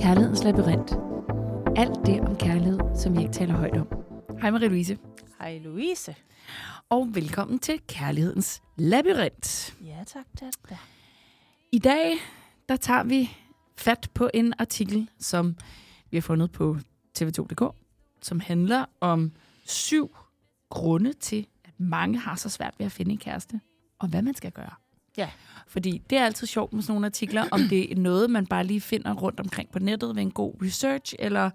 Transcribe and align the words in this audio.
Kærlighedens 0.00 0.44
labyrint. 0.44 0.90
Alt 1.78 2.06
det 2.06 2.20
om 2.20 2.36
kærlighed, 2.36 2.78
som 3.02 3.16
vi 3.16 3.20
ikke 3.20 3.32
taler 3.32 3.54
højt 3.54 3.76
om. 3.76 3.88
Hej 4.40 4.50
Marie-Louise, 4.50 4.96
Hej 5.38 5.58
Louise. 5.58 6.14
og 6.88 7.08
velkommen 7.14 7.58
til 7.58 7.80
Kærlighedens 7.88 8.62
labyrint. 8.76 9.76
Ja, 9.80 10.04
tak. 10.06 10.24
tak, 10.38 10.52
tak. 10.68 10.78
I 11.72 11.78
dag, 11.78 12.16
der 12.68 12.76
tager 12.76 13.04
vi 13.04 13.36
fat 13.76 14.10
på 14.14 14.30
en 14.34 14.54
artikel, 14.58 15.10
som 15.18 15.56
vi 16.10 16.16
har 16.16 16.22
fundet 16.22 16.52
på 16.52 16.76
tv2.dk, 17.18 17.76
som 18.22 18.40
handler 18.40 18.84
om 19.00 19.32
syv 19.66 20.16
grunde 20.68 21.12
til, 21.12 21.46
at 21.64 21.72
mange 21.78 22.18
har 22.18 22.34
så 22.36 22.48
svært 22.48 22.74
ved 22.78 22.86
at 22.86 22.92
finde 22.92 23.12
en 23.12 23.18
kæreste, 23.18 23.60
og 23.98 24.08
hvad 24.08 24.22
man 24.22 24.34
skal 24.34 24.52
gøre. 24.52 24.74
Ja. 25.16 25.30
Fordi 25.70 26.02
det 26.10 26.18
er 26.18 26.24
altid 26.24 26.46
sjovt 26.46 26.72
med 26.72 26.82
sådan 26.82 26.92
nogle 26.92 27.06
artikler, 27.06 27.44
om 27.50 27.60
det 27.60 27.92
er 27.92 27.96
noget, 27.96 28.30
man 28.30 28.46
bare 28.46 28.64
lige 28.64 28.80
finder 28.80 29.14
rundt 29.14 29.40
omkring 29.40 29.70
på 29.70 29.78
nettet 29.78 30.16
ved 30.16 30.22
en 30.22 30.30
god 30.30 30.54
research, 30.62 31.14
eller 31.18 31.50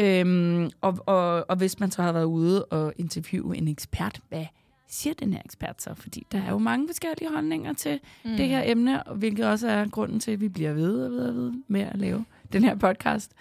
øhm, 0.00 0.70
og, 0.80 0.98
og, 1.06 1.50
og 1.50 1.56
hvis 1.56 1.80
man 1.80 1.90
så 1.90 2.02
har 2.02 2.12
været 2.12 2.24
ude 2.24 2.64
og 2.64 2.92
interviewe 2.96 3.56
en 3.56 3.68
ekspert, 3.68 4.20
hvad 4.28 4.46
siger 4.88 5.14
den 5.14 5.32
her 5.32 5.40
ekspert 5.44 5.82
så? 5.82 5.94
Fordi 5.94 6.26
der 6.32 6.38
er 6.38 6.50
jo 6.50 6.58
mange 6.58 6.88
forskellige 6.88 7.32
holdninger 7.32 7.72
til 7.72 8.00
mm. 8.24 8.36
det 8.36 8.48
her 8.48 8.62
emne, 8.64 9.02
og 9.02 9.16
hvilket 9.16 9.46
også 9.46 9.68
er 9.68 9.88
grunden 9.88 10.20
til, 10.20 10.30
at 10.30 10.40
vi 10.40 10.48
bliver 10.48 10.72
ved 10.72 11.04
og 11.04 11.10
ved 11.10 11.28
og 11.28 11.34
ved 11.34 11.52
med 11.68 11.80
at 11.80 11.98
lave 11.98 12.24
den 12.52 12.64
her 12.64 12.74
podcast. 12.74 13.32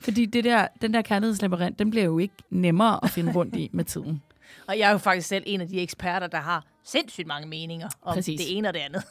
Fordi 0.00 0.26
det 0.26 0.44
der, 0.44 0.66
den 0.82 0.94
der 0.94 1.02
kærlighedslabyrinth, 1.02 1.78
den 1.78 1.90
bliver 1.90 2.04
jo 2.04 2.18
ikke 2.18 2.34
nemmere 2.50 3.04
at 3.04 3.10
finde 3.10 3.32
rundt 3.32 3.56
i 3.56 3.70
med 3.72 3.84
tiden. 3.84 4.22
Og 4.66 4.78
jeg 4.78 4.88
er 4.88 4.92
jo 4.92 4.98
faktisk 4.98 5.28
selv 5.28 5.44
en 5.46 5.60
af 5.60 5.68
de 5.68 5.80
eksperter, 5.80 6.26
der 6.26 6.38
har 6.38 6.64
sindssygt 6.84 7.26
mange 7.26 7.48
meninger 7.48 7.88
om 8.02 8.14
Præcis. 8.14 8.40
det 8.40 8.56
ene 8.56 8.68
og 8.68 8.74
det 8.74 8.80
andet. 8.80 9.02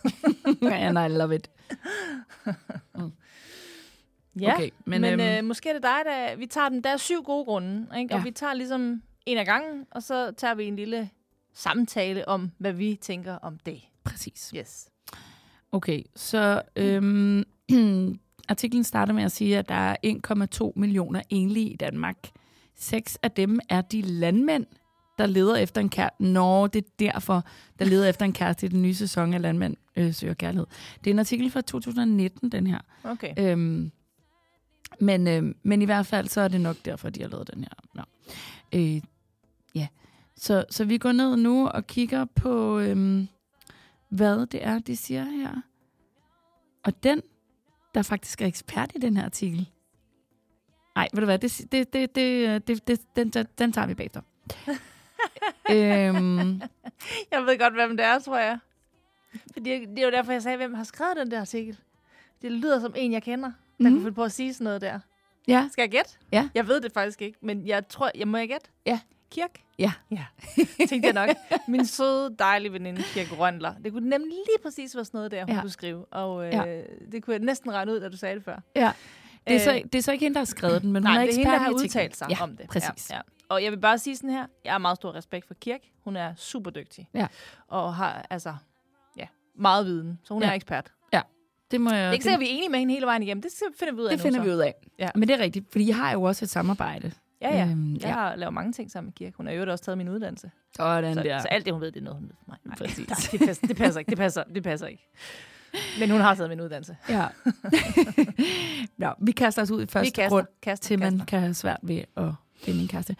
And 0.86 1.14
I 1.14 1.18
love 1.18 1.36
it. 1.36 1.50
ja, 4.42 4.54
Okay, 4.54 4.70
men, 4.86 5.02
men, 5.02 5.18
men 5.18 5.20
øhm, 5.20 5.38
øh, 5.38 5.44
måske 5.44 5.70
er 5.70 5.74
det 5.74 5.84
dig, 5.84 6.00
der... 6.06 6.36
Vi 6.36 6.46
tager 6.46 6.70
den, 6.70 6.84
der 6.84 6.90
er 6.90 6.98
syv 6.98 7.24
gode 7.24 7.46
grunde, 7.46 7.88
ikke? 7.98 8.14
Ja. 8.14 8.20
og 8.20 8.26
vi 8.26 8.32
tager 8.32 8.54
ligesom 8.54 9.02
en 9.26 9.38
af 9.38 9.46
gangen, 9.46 9.86
og 9.92 10.04
så 10.04 10.32
tager 10.32 10.56
vi 10.56 10.66
en 10.66 10.76
lille 10.76 11.10
samtale 11.54 12.28
om, 12.28 12.52
hvad 12.58 12.74
vi 12.74 12.98
tænker 13.02 13.34
om 13.36 13.60
det. 13.66 13.82
Præcis. 14.04 14.54
Yes. 14.56 14.90
Okay, 15.72 16.04
så 16.16 16.62
øhm, 16.76 17.44
artiklen 18.50 18.84
starter 18.84 19.14
med 19.14 19.24
at 19.24 19.32
sige, 19.32 19.58
at 19.58 19.70
der 19.70 19.76
er 19.76 19.96
1,2 20.66 20.72
millioner 20.76 21.22
enlige 21.30 21.70
i 21.70 21.76
Danmark. 21.76 22.18
Seks 22.76 23.18
af 23.24 23.32
dem 23.32 23.60
er 23.70 23.82
de 23.82 24.02
landmænd, 24.02 24.66
der 25.18 25.26
leder 25.26 25.56
efter 25.56 25.82
en 25.82 25.90
kæreste. 25.90 26.24
Nå, 26.24 26.68
det 26.68 26.86
er 26.86 26.90
derfor, 27.00 27.46
der 27.80 27.86
leder 27.86 28.10
efter 28.10 28.26
en 28.26 28.34
kæreste 28.34 28.66
i 28.66 28.70
den 28.70 28.82
nye 28.82 28.96
sæson 28.96 29.34
af 29.34 29.42
Landmænd 29.42 29.76
øh, 29.96 30.14
søger 30.14 30.34
kærlighed. 30.34 30.68
Det 31.04 31.10
er 31.10 31.14
en 31.14 31.20
artikel 31.20 31.52
fra 31.52 31.62
2019, 31.62 32.52
den 32.52 32.68
her. 32.68 32.80
Okay. 33.04 33.34
Øhm, 33.38 33.92
men, 35.00 35.28
øhm, 35.28 35.56
men 35.64 35.82
i 35.82 35.86
hvert 35.86 36.06
fald, 36.06 36.28
så 36.28 36.42
er 36.42 36.48
det 36.48 36.62
nok 36.62 36.76
derfor, 36.86 37.10
de 37.10 37.22
har 37.22 37.30
lavet 37.30 37.50
den 37.54 37.64
her. 37.64 37.70
Nå. 37.94 38.04
Øh, 38.74 39.02
ja. 39.76 39.88
Så, 40.36 40.66
så 40.70 40.86
vi 40.86 40.98
går 40.98 41.12
ned 41.12 41.38
nu 41.38 41.68
og 41.68 41.88
kigger 41.88 42.26
på, 42.26 42.80
øhm, 42.80 43.28
hvad 44.10 44.46
det 44.46 44.66
er, 44.66 44.80
de 44.80 44.98
siger 44.98 45.24
her. 45.24 45.62
Og 46.84 47.04
den, 47.04 47.22
der 47.96 48.02
faktisk 48.02 48.42
er 48.42 48.46
ekspert 48.46 48.92
i 48.96 49.00
den 49.00 49.18
her 49.18 49.26
artikel. 49.26 49.70
Nej, 50.96 51.08
ved 51.14 51.22
du 51.22 51.26
hvad, 51.26 51.40
det, 51.40 51.62
det, 51.72 51.94
det, 51.94 52.16
det, 52.16 52.68
det, 52.68 52.88
det, 52.88 53.00
den, 53.16 53.46
den 53.58 53.72
tager 53.72 53.88
vi 53.88 53.94
bagefter. 53.94 54.22
øhm, 55.72 56.62
Jeg 57.32 57.42
ved 57.46 57.60
godt, 57.60 57.74
hvem 57.74 57.98
det 57.98 58.06
er, 58.06 58.20
tror 58.20 58.38
jeg. 58.38 58.58
Fordi 59.54 59.86
det 59.86 60.00
er 60.00 60.04
jo 60.04 60.12
derfor, 60.12 60.32
jeg 60.32 60.42
sagde, 60.42 60.58
hvem 60.58 60.74
har 60.74 60.84
skrevet 60.84 61.18
den 61.18 61.32
der 61.32 61.40
artikel. 61.40 61.78
Det 62.42 62.52
lyder 62.52 62.80
som 62.80 62.94
en, 62.98 63.12
jeg 63.14 63.24
kender, 63.24 63.48
der 63.78 63.84
Mhm. 63.84 63.92
kunne 63.92 64.02
finde 64.02 64.16
på 64.16 64.24
at 64.24 64.32
sige 64.32 64.54
sådan 64.54 64.64
noget 64.66 64.82
der. 64.82 65.00
ja, 65.48 65.68
Skal 65.72 65.82
jeg 65.82 65.92
gætte? 65.92 66.12
Ja. 66.32 66.50
Jeg 66.56 66.68
ved 66.68 66.82
det 66.82 66.92
faktisk 66.94 67.22
ikke, 67.22 67.38
men 67.42 67.68
jeg 67.68 67.88
tror, 67.88 68.12
jeg 68.16 68.28
må 68.28 68.38
jeg 68.38 68.48
gætte? 68.48 68.68
Ja. 68.86 69.00
Kirk? 69.32 69.62
Ja. 69.80 69.92
Ja, 70.12 70.26
tænkte 70.90 71.14
jeg 71.14 71.28
nok. 71.28 71.30
Min 71.68 71.86
søde, 71.86 72.36
dejlige 72.40 72.74
veninde, 72.74 73.04
Kirk 73.04 73.40
Røndler. 73.40 73.74
Det 73.84 73.92
kunne 73.94 74.10
nemlig 74.10 74.30
lige 74.32 74.58
præcis 74.64 74.96
være 74.96 75.06
sådan 75.06 75.18
noget 75.18 75.32
der, 75.32 75.46
hun 75.46 75.56
Ja. 75.56 75.62
kunne 75.62 75.70
skrive. 75.70 76.06
Og 76.06 76.46
øh, 76.46 76.54
Ja. 76.54 76.82
det 77.12 77.24
kunne 77.24 77.34
jeg 77.34 77.42
næsten 77.44 77.74
regne 77.74 77.92
ud, 77.94 78.00
da 78.00 78.10
du 78.10 78.18
sagde 78.18 78.36
det 78.36 78.44
før. 78.44 78.60
ja. 78.76 78.92
Det 79.48 79.56
er, 79.56 79.60
så, 79.60 79.72
Øh, 79.76 79.82
det 79.84 79.96
er 79.96 80.02
så 80.02 80.12
ikke 80.12 80.26
hende, 80.26 80.34
der 80.36 80.40
har 80.40 80.46
skrevet 80.46 80.82
den, 80.82 80.92
men 80.92 81.04
hun 81.04 81.12
Nej, 81.14 81.22
er 81.22 81.26
det 81.26 81.36
er 81.36 81.40
ekspert 81.40 81.46
hende, 81.46 81.54
der 81.58 81.64
har 81.64 81.70
i 81.70 81.74
udtalt 81.74 82.18
sig 82.18 82.28
ja, 82.30 82.44
om 82.44 82.58
det. 82.58 82.68
præcis. 82.70 83.10
Ja, 83.10 83.16
ja. 83.16 83.22
Og 83.50 83.64
jeg 83.64 83.72
vil 83.72 83.78
bare 83.80 83.98
sige 83.98 84.16
sådan 84.16 84.30
her, 84.30 84.46
jeg 84.66 84.74
har 84.74 84.78
meget 84.78 84.96
stor 84.96 85.16
respekt 85.16 85.48
for 85.48 85.54
Kirk. 85.54 85.80
Hun 86.04 86.16
er 86.16 86.34
super 86.36 86.72
dygtig. 86.72 87.10
Ja. 87.14 87.28
Og 87.68 87.96
har 87.96 88.26
altså 88.30 88.56
ja, 89.18 89.28
meget 89.56 89.86
viden, 89.86 90.20
så 90.24 90.34
hun 90.34 90.44
Ja. 90.44 90.50
er 90.50 90.54
ekspert. 90.54 90.92
Det 91.72 91.82
må 91.82 91.90
jeg... 91.90 92.00
Det 92.00 92.08
er 92.08 92.12
ikke 92.12 92.24
sikkert, 92.24 92.38
at 92.38 92.42
vi 92.42 92.50
er 92.50 92.54
enige 92.54 92.70
med 92.70 92.80
hende 92.80 92.94
hele 92.94 93.06
vejen 93.06 93.24
igennem. 93.24 93.42
Det 93.42 93.52
finder 93.80 93.94
vi 93.94 94.00
ud 94.02 94.06
af 94.06 94.10
Det 94.10 94.20
nu, 94.20 94.24
finder 94.24 94.40
så. 94.40 94.44
vi 94.44 94.50
ud 94.52 94.58
af. 94.60 94.74
Ja. 95.00 95.10
Men 95.16 95.28
det 95.28 95.34
er 95.40 95.44
rigtigt, 95.44 95.72
fordi 95.72 95.88
jeg 95.88 95.96
har 95.96 96.12
jo 96.12 96.22
også 96.24 96.46
et 96.46 96.50
samarbejde. 96.50 97.12
Ja, 97.42 97.58
ja. 97.58 97.66
Øhm, 97.68 97.94
Jeg 97.94 98.02
ja. 98.02 98.12
har 98.12 98.36
lavet 98.36 98.54
mange 98.54 98.72
ting 98.74 98.92
sammen 98.92 99.08
med 99.08 99.14
Kirk. 99.14 99.36
Hun 99.36 99.48
har 99.48 99.54
jo 99.54 99.72
også 99.72 99.84
taget 99.84 99.98
min 99.98 100.10
uddannelse. 100.10 100.52
Sådan 100.78 101.14
Så, 101.16 101.24
der. 101.24 101.40
så 101.40 101.48
alt 101.48 101.66
det, 101.66 101.74
hun 101.74 101.82
ved, 101.82 101.92
det 101.92 102.00
er 102.00 102.04
noget, 102.04 102.20
hun 102.20 102.28
ved 102.30 102.36
for 102.40 102.44
mig. 102.48 102.58
Nej, 102.66 102.76
Præcis. 102.76 103.10
nej, 103.10 103.18
det, 103.32 103.40
passer, 103.48 103.68
det 103.68 103.78
passer 103.78 104.00
ikke. 104.00 104.10
Det 104.10 104.18
passer, 104.18 104.44
det 104.44 104.64
passer 104.64 104.88
ikke. 104.88 105.08
Men 106.00 106.10
hun 106.12 106.22
har 106.22 106.36
taget 106.36 106.50
min 106.50 106.62
uddannelse. 106.62 106.98
Ja. 107.10 107.28
Nå, 108.98 109.14
vi 109.22 109.32
kaster 109.32 109.62
os 109.62 109.72
ud 109.72 109.84
i 109.84 109.86
første 109.86 110.12
kaster, 110.12 110.30
grund, 110.30 110.48
kaster, 110.62 110.88
til 110.88 111.00
man 111.00 111.12
kaster. 111.12 111.26
kan 111.26 111.40
have 111.40 111.54
svært 111.54 111.80
ved 111.84 112.04
at 112.18 112.32
finde 112.58 112.82
en 112.82 112.88
kæreste. 112.88 113.16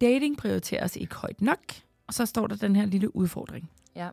Dating 0.00 0.38
prioriteres 0.38 0.96
ikke 0.96 1.14
højt 1.14 1.42
nok, 1.42 1.58
og 2.06 2.14
så 2.14 2.26
står 2.26 2.46
der 2.46 2.56
den 2.56 2.76
her 2.76 2.86
lille 2.86 3.16
udfordring. 3.16 3.70
Ja. 3.96 4.08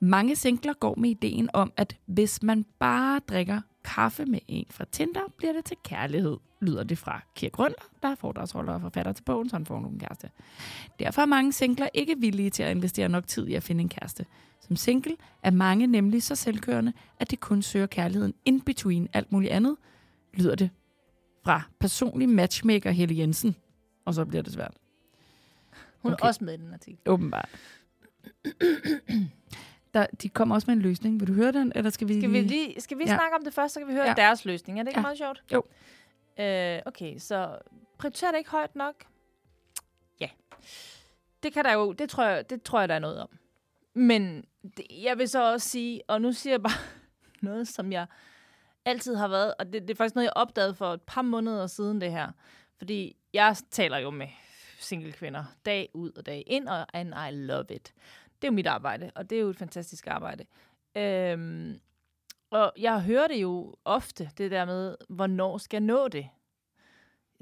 Mange 0.00 0.36
singler 0.36 0.72
går 0.72 0.94
med 0.94 1.10
ideen 1.10 1.50
om, 1.52 1.72
at 1.76 1.96
hvis 2.06 2.42
man 2.42 2.66
bare 2.78 3.20
drikker 3.28 3.60
kaffe 3.84 4.24
med 4.24 4.40
en 4.48 4.66
fra 4.70 4.84
Tinder, 4.92 5.20
bliver 5.36 5.52
det 5.52 5.64
til 5.64 5.76
kærlighed, 5.84 6.36
lyder 6.60 6.84
det 6.84 6.98
fra 6.98 7.22
Kirk 7.34 7.58
Rønler, 7.58 7.88
der 8.02 8.08
er 8.08 8.14
foredragsholder 8.14 8.72
og 8.72 8.80
forfatter 8.80 9.12
til 9.12 9.22
bogen, 9.22 9.48
så 9.48 9.56
han 9.56 9.66
får 9.66 9.80
nogen 9.80 9.98
kæreste. 9.98 10.30
Derfor 10.98 11.22
er 11.22 11.26
mange 11.26 11.52
singler 11.52 11.88
ikke 11.94 12.18
villige 12.18 12.50
til 12.50 12.62
at 12.62 12.70
investere 12.70 13.08
nok 13.08 13.26
tid 13.26 13.46
i 13.46 13.54
at 13.54 13.62
finde 13.62 13.80
en 13.80 13.88
kæreste. 13.88 14.26
Som 14.60 14.76
single 14.76 15.16
er 15.42 15.50
mange 15.50 15.86
nemlig 15.86 16.22
så 16.22 16.34
selvkørende, 16.34 16.92
at 17.20 17.30
det 17.30 17.40
kun 17.40 17.62
søger 17.62 17.86
kærligheden 17.86 18.34
in 18.44 18.60
between 18.60 19.08
alt 19.12 19.32
muligt 19.32 19.52
andet, 19.52 19.76
lyder 20.34 20.54
det 20.54 20.70
fra 21.44 21.62
personlig 21.80 22.28
matchmaker 22.28 22.90
Helle 22.90 23.18
Jensen. 23.18 23.56
Og 24.08 24.14
så 24.14 24.24
bliver 24.24 24.42
det 24.42 24.52
svært. 24.52 24.74
Hun 25.98 26.12
Okay. 26.12 26.22
er 26.24 26.28
også 26.28 26.44
med 26.44 26.54
i 26.54 26.56
den 26.56 26.72
artikel. 26.72 27.00
Åbenbart. 27.06 27.48
Der, 29.94 30.06
de 30.22 30.28
kommer 30.28 30.54
også 30.54 30.66
med 30.70 30.76
en 30.76 30.82
løsning. 30.82 31.20
Vil 31.20 31.28
du 31.28 31.32
høre 31.32 31.52
den, 31.52 31.72
eller 31.74 31.90
skal 31.90 32.08
vi... 32.08 32.20
Skal 32.20 32.32
vi, 32.32 32.40
lige, 32.40 32.80
skal 32.80 32.98
vi 32.98 33.02
Ja. 33.06 33.14
snakke 33.16 33.36
om 33.36 33.44
det 33.44 33.54
først, 33.54 33.74
så 33.74 33.80
kan 33.80 33.88
vi 33.88 33.92
høre 33.92 34.06
Ja. 34.08 34.14
deres 34.14 34.44
løsning. 34.44 34.78
Er 34.78 34.82
det 34.82 34.90
ikke 34.90 34.98
ja. 35.00 35.02
meget 35.02 35.18
sjovt? 35.18 35.44
Jo. 35.52 35.62
Øh, 36.44 36.82
okay, 36.86 37.18
så 37.18 37.58
prioriterer 37.98 38.30
det 38.30 38.38
ikke 38.38 38.50
højt 38.50 38.76
nok? 38.76 38.94
Ja. 40.20 40.28
Det 41.42 41.52
kan 41.52 41.64
der 41.64 41.72
jo, 41.72 41.92
det 41.92 42.08
tror 42.10 42.24
jeg, 42.24 42.50
det 42.50 42.62
tror 42.62 42.80
jeg, 42.80 42.88
der 42.88 42.94
er 42.94 42.98
noget 42.98 43.20
om. 43.22 43.28
Men 43.94 44.44
det, 44.76 44.86
jeg 45.02 45.18
vil 45.18 45.28
så 45.28 45.52
også 45.52 45.68
sige, 45.68 46.00
og 46.08 46.20
nu 46.22 46.32
siger 46.32 46.52
jeg 46.52 46.62
bare 46.62 46.78
noget, 47.48 47.68
som 47.68 47.92
jeg 47.92 48.06
altid 48.84 49.14
har 49.14 49.28
været, 49.28 49.54
og 49.58 49.66
det, 49.72 49.82
det 49.82 49.90
er 49.90 49.94
faktisk 49.94 50.14
noget, 50.14 50.24
jeg 50.26 50.32
opdagede 50.36 50.74
for 50.74 50.92
et 50.94 51.02
par 51.02 51.22
måneder 51.22 51.66
siden 51.66 52.00
det 52.00 52.10
her. 52.12 52.28
Fordi 52.78 53.16
jeg 53.32 53.56
taler 53.70 53.98
jo 53.98 54.10
med 54.10 54.28
single 54.78 55.12
kvinder, 55.12 55.44
dag 55.66 55.88
ud 55.94 56.12
og 56.12 56.26
dag 56.26 56.44
ind, 56.46 56.68
og 56.68 56.86
and 56.92 57.14
I 57.28 57.30
love 57.30 57.64
it. 57.70 57.94
Det 58.42 58.48
er 58.48 58.48
jo 58.48 58.54
mit 58.54 58.66
arbejde, 58.66 59.10
og 59.14 59.30
det 59.30 59.38
er 59.38 59.42
jo 59.42 59.48
et 59.48 59.56
fantastisk 59.56 60.06
arbejde. 60.06 60.44
Øhm, 60.96 61.80
og 62.50 62.72
jeg 62.78 63.02
hører 63.02 63.28
det 63.28 63.42
jo 63.42 63.74
ofte, 63.84 64.30
det 64.38 64.50
der 64.50 64.64
med, 64.64 64.96
hvornår 65.08 65.58
skal 65.58 65.76
jeg 65.76 65.86
nå 65.86 66.08
det? 66.08 66.28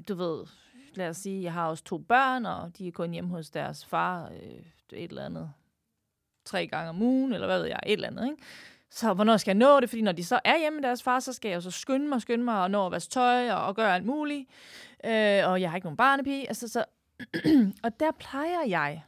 Du 0.07 0.15
ved, 0.15 0.45
lad 0.93 1.09
os 1.09 1.17
sige, 1.17 1.43
jeg 1.43 1.53
har 1.53 1.67
også 1.67 1.83
to 1.83 1.97
børn, 1.97 2.45
og 2.45 2.77
de 2.77 2.87
er 2.87 2.91
kun 2.91 3.11
hjemme 3.11 3.29
hos 3.29 3.49
deres 3.49 3.85
far 3.85 4.29
øh, 4.29 4.65
et 4.93 5.09
eller 5.09 5.25
andet 5.25 5.53
tre 6.45 6.67
gange 6.67 6.89
om 6.89 7.01
ugen, 7.01 7.33
eller 7.33 7.47
hvad 7.47 7.59
ved 7.59 7.67
jeg, 7.67 7.79
et 7.85 7.93
eller 7.93 8.07
andet, 8.07 8.25
ikke? 8.25 8.43
Så 8.89 9.13
hvornår 9.13 9.37
skal 9.37 9.49
jeg 9.49 9.67
nå 9.67 9.79
det? 9.79 9.89
Fordi 9.89 10.01
når 10.01 10.11
de 10.11 10.23
så 10.23 10.39
er 10.45 10.59
hjemme 10.59 10.77
med 10.77 10.87
deres 10.87 11.03
far, 11.03 11.19
så 11.19 11.33
skal 11.33 11.49
jeg 11.49 11.55
jo 11.55 11.61
så 11.61 11.71
skynde 11.71 12.07
mig, 12.07 12.21
skynde 12.21 12.43
mig 12.43 12.61
og 12.61 12.71
nå 12.71 12.85
at 12.85 12.91
vaske 12.91 13.11
tøj 13.11 13.51
og, 13.51 13.65
og 13.65 13.75
gøre 13.75 13.95
alt 13.95 14.05
muligt. 14.05 14.49
Øh, 15.05 15.49
og 15.49 15.61
jeg 15.61 15.69
har 15.69 15.75
ikke 15.75 15.85
nogen 15.85 15.97
barnepige. 15.97 16.47
Altså, 16.47 16.67
så, 16.67 16.85
og 17.83 17.99
der 17.99 18.11
plejer 18.11 18.63
jeg, 18.67 19.03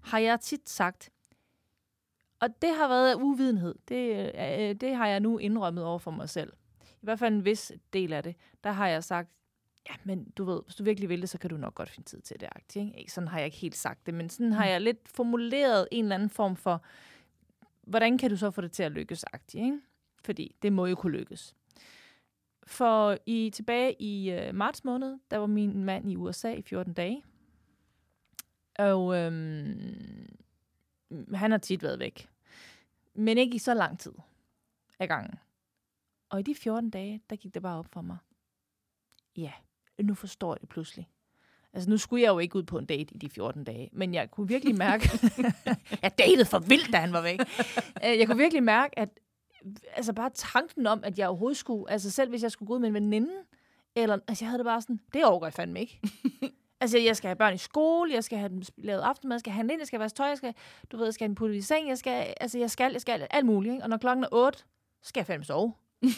har 0.00 0.18
jeg 0.18 0.40
tit 0.40 0.68
sagt, 0.68 1.10
og 2.40 2.62
det 2.62 2.76
har 2.76 2.88
været 2.88 3.14
uvidenhed. 3.14 3.74
Det, 3.88 4.32
øh, 4.34 4.74
det 4.74 4.96
har 4.96 5.06
jeg 5.06 5.20
nu 5.20 5.38
indrømmet 5.38 5.84
over 5.84 5.98
for 5.98 6.10
mig 6.10 6.28
selv. 6.28 6.52
I 6.82 7.04
hvert 7.04 7.18
fald 7.18 7.34
en 7.34 7.44
vis 7.44 7.72
del 7.92 8.12
af 8.12 8.22
det. 8.22 8.36
Der 8.64 8.72
har 8.72 8.88
jeg 8.88 9.04
sagt, 9.04 9.28
ja, 9.88 9.94
men 10.04 10.24
du 10.30 10.44
ved, 10.44 10.60
hvis 10.64 10.74
du 10.74 10.84
virkelig 10.84 11.08
vil 11.08 11.20
det, 11.20 11.30
så 11.30 11.38
kan 11.38 11.50
du 11.50 11.56
nok 11.56 11.74
godt 11.74 11.90
finde 11.90 12.08
tid 12.08 12.20
til 12.20 12.40
det. 12.40 12.48
Ikke? 12.74 13.12
Sådan 13.12 13.28
har 13.28 13.38
jeg 13.38 13.46
ikke 13.46 13.56
helt 13.56 13.76
sagt 13.76 14.06
det, 14.06 14.14
men 14.14 14.30
sådan 14.30 14.52
har 14.52 14.66
jeg 14.66 14.80
lidt 14.80 15.08
formuleret 15.08 15.88
en 15.92 16.04
eller 16.04 16.14
anden 16.14 16.30
form 16.30 16.56
for, 16.56 16.82
hvordan 17.86 18.18
kan 18.18 18.30
du 18.30 18.36
så 18.36 18.50
få 18.50 18.60
det 18.60 18.72
til 18.72 18.82
at 18.82 18.92
lykkes? 18.92 19.24
Ikke? 19.54 19.80
Fordi 20.24 20.56
det 20.62 20.72
må 20.72 20.86
jo 20.86 20.94
kunne 20.94 21.18
lykkes. 21.18 21.54
For 22.66 23.18
i 23.26 23.50
tilbage 23.50 24.02
i 24.02 24.30
øh, 24.30 24.54
marts 24.54 24.84
måned, 24.84 25.18
der 25.30 25.36
var 25.36 25.46
min 25.46 25.84
mand 25.84 26.10
i 26.10 26.16
USA 26.16 26.52
i 26.52 26.62
14 26.62 26.92
dage. 26.92 27.24
Og 28.78 29.16
øhm, 29.16 30.36
han 31.34 31.50
har 31.50 31.58
tit 31.58 31.82
været 31.82 31.98
væk. 31.98 32.28
Men 33.14 33.38
ikke 33.38 33.54
i 33.54 33.58
så 33.58 33.74
lang 33.74 33.98
tid 33.98 34.12
af 34.98 35.08
gangen. 35.08 35.38
Og 36.28 36.40
i 36.40 36.42
de 36.42 36.54
14 36.54 36.90
dage, 36.90 37.20
der 37.30 37.36
gik 37.36 37.54
det 37.54 37.62
bare 37.62 37.78
op 37.78 37.86
for 37.92 38.00
mig. 38.00 38.16
Ja, 39.36 39.52
nu 40.02 40.14
forstår 40.14 40.54
jeg 40.54 40.60
det 40.60 40.68
pludselig. 40.68 41.08
Altså, 41.74 41.90
nu 41.90 41.96
skulle 41.96 42.22
jeg 42.22 42.28
jo 42.28 42.38
ikke 42.38 42.56
ud 42.56 42.62
på 42.62 42.78
en 42.78 42.86
date 42.86 43.14
i 43.14 43.18
de 43.18 43.28
14 43.28 43.64
dage, 43.64 43.90
men 43.92 44.14
jeg 44.14 44.30
kunne 44.30 44.48
virkelig 44.48 44.76
mærke, 44.76 45.10
jeg 46.02 46.18
datede 46.18 46.44
for 46.44 46.58
vildt, 46.58 46.92
da 46.92 46.96
han 46.96 47.12
var 47.12 47.20
væk. 47.20 47.40
Øh, 48.04 48.18
jeg 48.18 48.26
kunne 48.26 48.38
virkelig 48.38 48.62
mærke, 48.62 48.98
at 48.98 49.08
altså 49.96 50.12
bare 50.12 50.30
tanken 50.34 50.86
om, 50.86 51.00
at 51.04 51.18
jeg 51.18 51.28
overhovedet 51.28 51.58
skulle, 51.58 51.90
altså 51.90 52.10
selv 52.10 52.30
hvis 52.30 52.42
jeg 52.42 52.50
skulle 52.50 52.66
gå 52.66 52.74
ud 52.74 52.78
med 52.78 52.88
en 52.88 52.94
veninde, 52.94 53.32
eller, 53.96 54.18
altså 54.28 54.44
jeg 54.44 54.50
havde 54.50 54.58
det 54.58 54.64
bare 54.64 54.82
sådan, 54.82 55.00
det 55.14 55.24
overgår 55.24 55.46
jeg 55.46 55.52
fandme 55.52 55.80
ikke. 55.80 56.00
altså 56.80 56.98
jeg 56.98 57.16
skal 57.16 57.28
have 57.28 57.36
børn 57.36 57.54
i 57.54 57.58
skole, 57.58 58.12
jeg 58.12 58.24
skal 58.24 58.38
have 58.38 58.48
dem 58.48 58.62
lavet 58.76 59.00
aftenmad, 59.00 59.34
jeg 59.34 59.40
skal 59.40 59.52
have 59.52 59.72
ind, 59.72 59.80
jeg 59.80 59.86
skal 59.86 60.00
vaske 60.00 60.16
tøj, 60.16 60.26
jeg 60.26 60.36
skal, 60.36 60.54
du 60.92 60.96
ved, 60.96 61.06
jeg 61.06 61.14
skal 61.14 61.24
have 61.24 61.28
dem 61.28 61.34
puttet 61.34 61.56
i 61.56 61.62
seng, 61.62 61.88
jeg 61.88 61.98
skal, 61.98 62.34
altså 62.40 62.58
jeg 62.58 62.70
skal, 62.70 62.92
jeg 62.92 63.00
skal 63.00 63.26
alt 63.30 63.46
muligt, 63.46 63.72
ikke? 63.72 63.84
og 63.84 63.90
når 63.90 63.96
klokken 63.96 64.24
er 64.24 64.28
8, 64.32 64.58
skal 65.02 65.20
jeg 65.20 65.26
fandme 65.26 65.44
sove. 65.44 65.72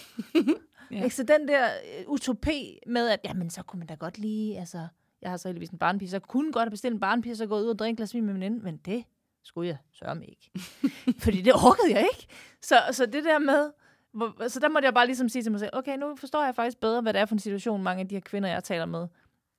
ja. 0.90 1.04
Ikke? 1.04 1.16
Så 1.16 1.22
den 1.22 1.48
der 1.48 1.64
øh, 1.64 2.04
utopi 2.08 2.78
med, 2.86 3.08
at 3.08 3.20
jamen, 3.24 3.50
så 3.50 3.62
kunne 3.62 3.78
man 3.78 3.86
da 3.86 3.94
godt 3.94 4.18
lige, 4.18 4.58
altså, 4.58 4.88
jeg 5.26 5.32
har 5.32 5.36
så 5.36 5.48
heldigvis 5.48 5.70
en 5.70 5.78
barnpige, 5.78 6.08
så 6.08 6.16
jeg 6.16 6.22
kunne 6.22 6.52
godt 6.52 6.64
have 6.64 6.70
bestilt 6.70 6.94
en 6.94 7.00
barnpige, 7.00 7.36
så 7.36 7.46
gå 7.46 7.58
ud 7.58 7.66
og 7.66 7.78
drikke 7.78 7.90
en 7.90 7.96
glas 7.96 8.14
vin 8.14 8.24
med 8.24 8.34
min 8.34 8.42
veninde, 8.42 8.64
men 8.64 8.76
det 8.76 9.04
skulle 9.42 9.68
jeg 9.68 9.76
sørge 9.92 10.14
mig 10.14 10.28
ikke. 10.28 10.50
Fordi 11.24 11.42
det 11.42 11.54
orkede 11.54 11.90
jeg 11.90 12.08
ikke. 12.12 12.26
Så, 12.62 12.76
så 12.92 13.06
det 13.06 13.24
der 13.24 13.38
med, 13.38 13.70
hvor, 14.12 14.48
så 14.48 14.60
der 14.60 14.68
måtte 14.68 14.86
jeg 14.86 14.94
bare 14.94 15.06
ligesom 15.06 15.28
sige 15.28 15.42
til 15.42 15.52
mig 15.52 15.60
selv, 15.60 15.70
okay, 15.72 15.96
nu 15.98 16.16
forstår 16.16 16.44
jeg 16.44 16.54
faktisk 16.54 16.80
bedre, 16.80 17.00
hvad 17.00 17.12
det 17.12 17.20
er 17.20 17.26
for 17.26 17.34
en 17.34 17.38
situation, 17.38 17.82
mange 17.82 18.00
af 18.00 18.08
de 18.08 18.14
her 18.14 18.20
kvinder, 18.20 18.48
jeg 18.48 18.64
taler 18.64 18.86
med, 18.86 19.08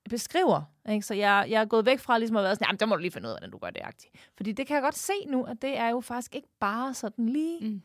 beskriver. 0.10 0.62
Ikke? 0.90 1.06
Så 1.06 1.14
jeg, 1.14 1.46
jeg 1.50 1.62
er 1.62 1.66
gået 1.66 1.86
væk 1.86 2.00
fra 2.00 2.18
ligesom 2.18 2.38
at 2.38 2.44
være 2.44 2.56
sådan, 2.56 2.66
jamen, 2.68 2.80
der 2.80 2.86
må 2.86 2.96
du 2.96 3.02
lige 3.02 3.12
finde 3.12 3.28
ud 3.28 3.32
af, 3.32 3.36
hvordan 3.36 3.52
du 3.52 3.58
gør 3.58 3.70
det 3.70 3.82
agtigt. 3.84 4.14
Fordi 4.38 4.52
det 4.52 4.68
kan 4.68 4.74
jeg 4.74 4.84
godt 4.84 4.98
se 4.98 5.14
nu, 5.28 5.44
at 5.44 5.62
det 5.62 5.78
er 5.78 5.90
jo 5.90 6.02
faktisk 6.02 6.36
ikke 6.36 6.50
bare 6.60 6.94
sådan 6.94 7.30
lige 7.30 7.60
mm. 7.62 7.82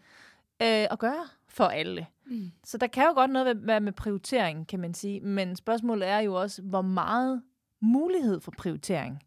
øh, 0.62 0.86
at 0.90 0.98
gøre 0.98 1.26
for 1.48 1.64
alle. 1.64 2.06
Mm. 2.26 2.52
Så 2.64 2.78
der 2.78 2.86
kan 2.86 3.04
jo 3.04 3.12
godt 3.12 3.30
noget 3.30 3.66
være 3.66 3.80
med 3.80 3.92
prioritering, 3.92 4.68
kan 4.68 4.80
man 4.80 4.94
sige. 4.94 5.20
Men 5.20 5.56
spørgsmålet 5.56 6.08
er 6.08 6.18
jo 6.18 6.34
også, 6.34 6.62
hvor 6.62 6.82
meget 6.82 7.42
mulighed 7.82 8.40
for 8.40 8.52
prioritering 8.58 9.22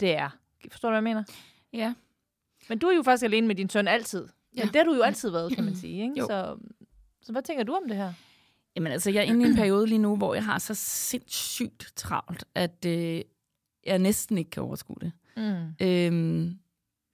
det 0.00 0.16
er. 0.16 0.30
Forstår 0.70 0.88
du, 0.88 0.92
hvad 0.92 0.96
jeg 0.96 1.02
mener? 1.02 1.24
Ja. 1.72 1.94
Men 2.68 2.78
du 2.78 2.86
er 2.86 2.94
jo 2.96 3.02
faktisk 3.02 3.24
alene 3.24 3.46
med 3.46 3.54
din 3.54 3.70
søn 3.70 3.88
altid. 3.88 4.28
Ja. 4.56 4.64
Men 4.64 4.68
det 4.72 4.76
har 4.76 4.84
du 4.84 4.94
jo 4.94 5.02
altid 5.02 5.30
været, 5.30 5.52
kan 5.54 5.64
man 5.64 5.76
sige. 5.76 6.02
Ikke? 6.02 6.14
Jo. 6.20 6.26
Så, 6.26 6.56
så 7.22 7.32
hvad 7.32 7.42
tænker 7.42 7.64
du 7.64 7.72
om 7.74 7.82
det 7.88 7.96
her? 7.96 8.12
Jamen 8.76 8.92
altså, 8.92 9.10
jeg 9.10 9.18
er 9.18 9.22
inde 9.24 9.46
i 9.46 9.48
en 9.50 9.56
periode 9.56 9.86
lige 9.86 9.98
nu, 9.98 10.16
hvor 10.16 10.34
jeg 10.34 10.44
har 10.44 10.58
så 10.58 10.74
sindssygt 10.74 11.92
travlt, 11.96 12.44
at 12.54 12.84
øh, 12.86 13.20
jeg 13.86 13.98
næsten 13.98 14.38
ikke 14.38 14.50
kan 14.50 14.62
overskue 14.62 14.96
det. 15.00 15.12
Mm. 15.36 15.86
Øhm, 15.86 16.58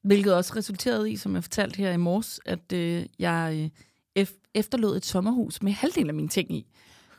hvilket 0.02 0.34
også 0.34 0.52
resulterede 0.56 1.12
i, 1.12 1.16
som 1.16 1.34
jeg 1.34 1.44
fortalte 1.44 1.76
her 1.76 1.92
i 1.92 1.96
morges, 1.96 2.40
at 2.44 2.72
øh, 2.72 3.06
jeg 3.18 3.70
øh, 4.16 4.22
ef- 4.22 4.50
efterlod 4.54 4.96
et 4.96 5.04
sommerhus 5.04 5.62
med 5.62 5.72
halvdelen 5.72 6.08
af 6.08 6.14
mine 6.14 6.28
ting 6.28 6.54
i. 6.56 6.66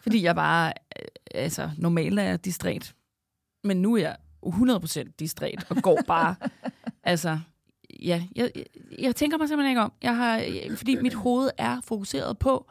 Fordi 0.01 0.23
jeg 0.23 0.35
bare, 0.35 0.73
øh, 0.99 1.05
altså 1.31 1.71
normalt 1.77 2.19
er 2.19 2.23
jeg 2.23 2.45
distræt, 2.45 2.93
men 3.65 3.81
nu 3.81 3.93
er 3.95 3.99
jeg 3.99 4.15
100% 4.45 5.11
distræt 5.19 5.65
og 5.69 5.75
går 5.75 5.99
bare, 6.07 6.35
altså, 7.03 7.39
ja, 8.01 8.23
jeg, 8.35 8.51
jeg, 8.55 8.65
jeg 8.99 9.15
tænker 9.15 9.37
mig 9.37 9.47
simpelthen 9.47 9.71
ikke 9.71 9.81
om. 9.81 9.93
Jeg 10.01 10.17
har, 10.17 10.43
fordi 10.77 10.95
mit 10.95 11.13
hoved 11.13 11.49
er 11.57 11.81
fokuseret 11.81 12.39
på 12.39 12.69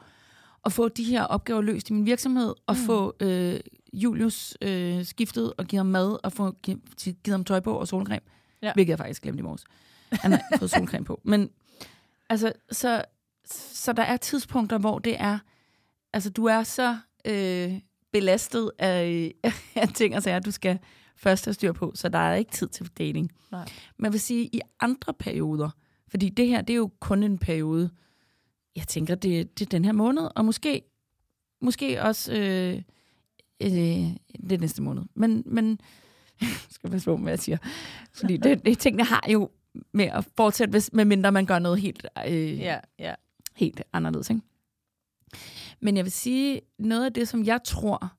at 0.65 0.73
få 0.73 0.89
de 0.89 1.05
her 1.05 1.23
opgaver 1.23 1.63
løst 1.63 1.91
i 1.91 1.93
min 1.93 2.07
virksomhed, 2.07 2.55
og 2.67 2.77
mm. 2.77 2.87
få 2.87 3.17
øh, 3.21 3.61
Julius 3.93 4.57
øh, 4.63 5.05
skiftet 5.05 5.53
og 5.59 5.65
give 5.67 5.79
ham 5.79 5.87
mad, 5.87 6.19
og 6.25 6.33
få 6.33 6.51
givet, 6.51 6.81
givet 7.05 7.31
ham 7.31 7.45
tøj 7.45 7.61
på 7.61 7.75
og 7.75 7.89
solcreme. 7.89 8.25
Ja. 8.63 8.73
Hvilket 8.75 8.91
jeg 8.91 8.99
faktisk 8.99 9.23
glemte 9.23 9.39
i 9.39 9.43
morges. 9.43 9.65
Han 10.13 10.33
har 10.33 10.43
fået 10.59 10.71
solcreme 10.71 11.05
på. 11.05 11.21
Men 11.25 11.51
altså, 12.29 12.53
så, 12.73 13.05
så 13.75 13.93
der 13.93 14.03
er 14.03 14.17
tidspunkter, 14.17 14.79
hvor 14.79 14.99
det 14.99 15.17
er, 15.21 15.39
altså 16.13 16.31
du 16.31 16.45
er 16.45 16.63
så 16.63 16.99
øh, 17.25 17.81
belastet 18.15 18.71
af, 18.79 19.35
af 19.75 19.89
ting 19.89 20.17
og 20.17 20.23
sager, 20.23 20.39
du 20.39 20.51
skal 20.51 20.79
først 21.17 21.45
have 21.45 21.55
styr 21.55 21.73
på, 21.73 21.93
så 21.95 22.09
der 22.09 22.19
er 22.19 22.35
ikke 22.35 22.51
tid 22.51 22.69
til 22.69 22.89
dating. 22.99 23.33
Nej. 23.53 23.69
Men 23.97 24.05
jeg 24.05 24.13
vil 24.13 24.21
sige, 24.21 24.45
i 24.45 24.61
andre 24.81 25.15
perioder, 25.15 25.71
fordi 26.09 26.29
det 26.29 26.49
her, 26.49 26.63
det 26.63 26.73
er 26.73 26.77
jo 26.77 26.91
kun 27.01 27.23
en 27.23 27.39
periode, 27.39 27.91
jeg 28.77 28.89
tænker, 28.89 29.15
det, 29.15 29.59
det 29.59 29.65
er 29.67 29.71
den 29.71 29.85
her 29.85 29.93
måned, 29.93 30.29
og 30.37 30.45
måske, 30.45 30.83
måske 31.61 32.03
også 32.03 32.33
øh, 32.33 32.83
øh, 33.63 34.17
det 34.51 34.61
næste 34.61 34.83
måned. 34.83 35.03
Men, 35.15 35.43
men 35.47 35.81
skal 36.71 36.91
passe 36.91 37.05
på, 37.05 37.17
hvad 37.17 37.33
jeg 37.33 37.39
siger. 37.39 37.59
Fordi 38.13 38.37
det, 38.37 38.65
det 38.65 38.79
tingene 38.79 39.05
har 39.05 39.25
jo 39.33 39.51
med 39.93 40.05
at 40.05 40.29
fortsætte, 40.37 40.71
hvis, 40.71 40.91
medmindre 40.93 41.33
man 41.33 41.47
gør 41.47 41.59
noget 41.59 41.81
helt, 41.81 42.07
øh, 42.29 42.59
Ja, 42.59 42.79
ja. 42.99 43.15
helt 43.55 43.83
anderledes. 43.93 44.31
Ikke? 44.31 44.43
Men 45.81 45.97
jeg 45.97 46.05
vil 46.05 46.13
sige, 46.13 46.61
noget 46.79 47.05
af 47.05 47.13
det, 47.13 47.29
som 47.29 47.45
jeg 47.45 47.61
tror, 47.65 48.13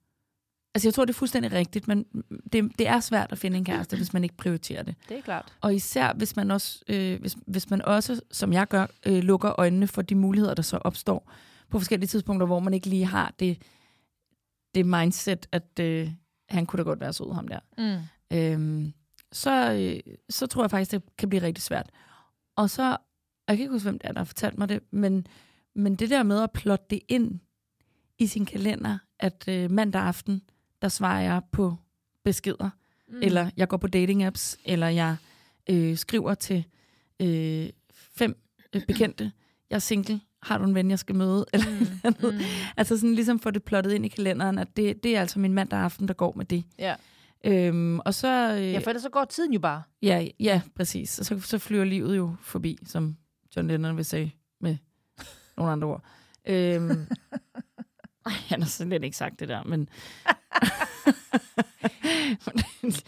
altså 0.76 0.88
jeg 0.88 0.94
tror, 0.94 1.06
det 1.06 1.14
er 1.14 1.18
fuldstændig 1.18 1.52
rigtigt, 1.52 1.88
men 1.88 2.06
det, 2.54 2.72
det 2.80 2.88
er 2.88 3.00
svært 3.00 3.32
at 3.32 3.38
finde 3.38 3.58
en 3.58 3.66
kæreste, 3.66 3.98
hvis 3.98 4.14
man 4.14 4.24
ikke 4.24 4.38
prioriterer 4.38 4.84
det. 4.84 4.96
Det 5.10 5.18
er 5.18 5.22
klart. 5.22 5.54
Og 5.62 5.76
især 5.76 6.14
hvis 6.14 6.36
man 6.36 6.52
også, 6.52 6.84
øh, 6.88 7.20
hvis, 7.20 7.38
hvis 7.48 7.70
man 7.70 7.82
også 7.82 8.22
som 8.32 8.54
jeg 8.54 8.68
gør, 8.68 8.88
øh, 9.06 9.24
lukker 9.24 9.60
øjnene 9.60 9.88
for 9.88 10.02
de 10.02 10.16
muligheder, 10.16 10.54
der 10.54 10.64
så 10.64 10.78
opstår 10.78 11.32
på 11.70 11.80
forskellige 11.80 12.08
tidspunkter, 12.08 12.48
hvor 12.48 12.60
man 12.60 12.74
ikke 12.74 12.88
lige 12.88 13.06
har 13.06 13.34
det, 13.40 13.62
det 14.76 14.86
mindset, 14.86 15.48
at 15.52 15.80
øh, 15.80 16.12
han 16.50 16.66
kunne 16.66 16.78
da 16.78 16.84
godt 16.84 17.00
være 17.00 17.14
sød, 17.14 17.34
ham 17.34 17.48
der. 17.48 17.60
Mm. 17.78 18.38
Øhm, 18.38 18.94
så, 19.32 19.74
øh, 19.74 20.14
så 20.30 20.48
tror 20.48 20.64
jeg 20.64 20.72
faktisk, 20.72 20.92
det 20.92 21.02
kan 21.18 21.30
blive 21.30 21.42
rigtig 21.42 21.64
svært. 21.64 21.90
Og 22.58 22.70
så, 22.70 22.84
jeg 23.48 23.58
kan 23.58 23.60
ikke 23.60 23.72
huske, 23.72 23.86
hvem 23.86 24.00
det 24.00 24.08
er, 24.08 24.12
der 24.12 24.20
har 24.20 24.26
fortalt 24.26 24.58
mig 24.58 24.70
det, 24.70 24.80
men, 24.92 25.28
men 25.76 25.96
det 25.96 26.10
der 26.10 26.24
med 26.24 26.42
at 26.42 26.52
plotte 26.52 26.86
det 26.90 27.00
ind 27.08 27.40
i 28.20 28.28
sin 28.28 28.46
kalender, 28.46 28.98
at 29.20 29.46
øh, 29.48 29.72
mandag 29.72 30.02
aften, 30.02 30.42
der 30.82 30.88
svarer 30.90 31.22
jeg 31.22 31.42
på 31.52 31.76
beskeder, 32.24 32.70
mm. 33.08 33.20
eller 33.22 33.50
jeg 33.58 33.68
går 33.68 33.78
på 33.78 33.88
dating 33.88 34.24
apps, 34.24 34.58
eller 34.66 34.88
jeg 34.88 35.16
øh, 35.70 35.98
skriver 35.98 36.34
til 36.34 36.66
øh, 37.22 37.70
fem 37.92 38.38
øh, 38.76 38.82
bekendte, 38.88 39.32
jeg 39.70 39.76
er 39.76 39.80
single, 39.80 40.22
har 40.42 40.58
du 40.58 40.64
en 40.64 40.76
ven, 40.76 40.90
jeg 40.90 41.00
skal 41.00 41.16
møde? 41.16 41.46
Eller 41.54 41.66
Mm. 41.70 42.16
mm. 42.34 42.40
Altså 42.78 42.98
sådan 42.98 43.16
ligesom 43.16 43.40
få 43.40 43.52
det 43.52 43.64
plottet 43.64 43.92
ind 43.92 44.06
i 44.06 44.08
kalenderen, 44.08 44.58
at 44.58 44.78
det, 44.78 45.04
det 45.04 45.16
er 45.16 45.20
altså 45.22 45.40
min 45.40 45.54
mandag 45.54 45.80
aften, 45.80 46.08
der 46.08 46.14
går 46.14 46.34
med 46.36 46.46
det. 46.46 46.64
Ja. 46.80 46.96
Øhm, 47.46 48.00
og 48.00 48.14
så... 48.14 48.56
Øh, 48.60 48.72
ja, 48.72 48.80
for 48.80 48.90
ellers 48.90 49.02
så 49.04 49.10
går 49.10 49.26
tiden 49.26 49.54
jo 49.54 49.60
bare. 49.60 49.84
Ja, 50.02 50.28
ja, 50.40 50.62
præcis. 50.76 51.20
Og 51.20 51.26
så, 51.26 51.40
så 51.40 51.58
flyver 51.58 51.84
livet 51.86 52.18
jo 52.18 52.36
forbi, 52.42 52.78
som 52.86 53.16
John 53.56 53.68
Lennon 53.68 53.98
vil 53.98 54.06
sige 54.06 54.36
med 54.62 54.78
nogle 55.58 55.72
andre 55.72 55.88
ord. 55.88 56.04
Øhm, 56.46 57.08
ej, 58.26 58.32
han 58.50 58.62
har 58.62 58.70
slet 58.70 59.04
ikke 59.04 59.18
sagt 59.18 59.40
det 59.40 59.50
der, 59.50 59.64
men... 59.64 59.90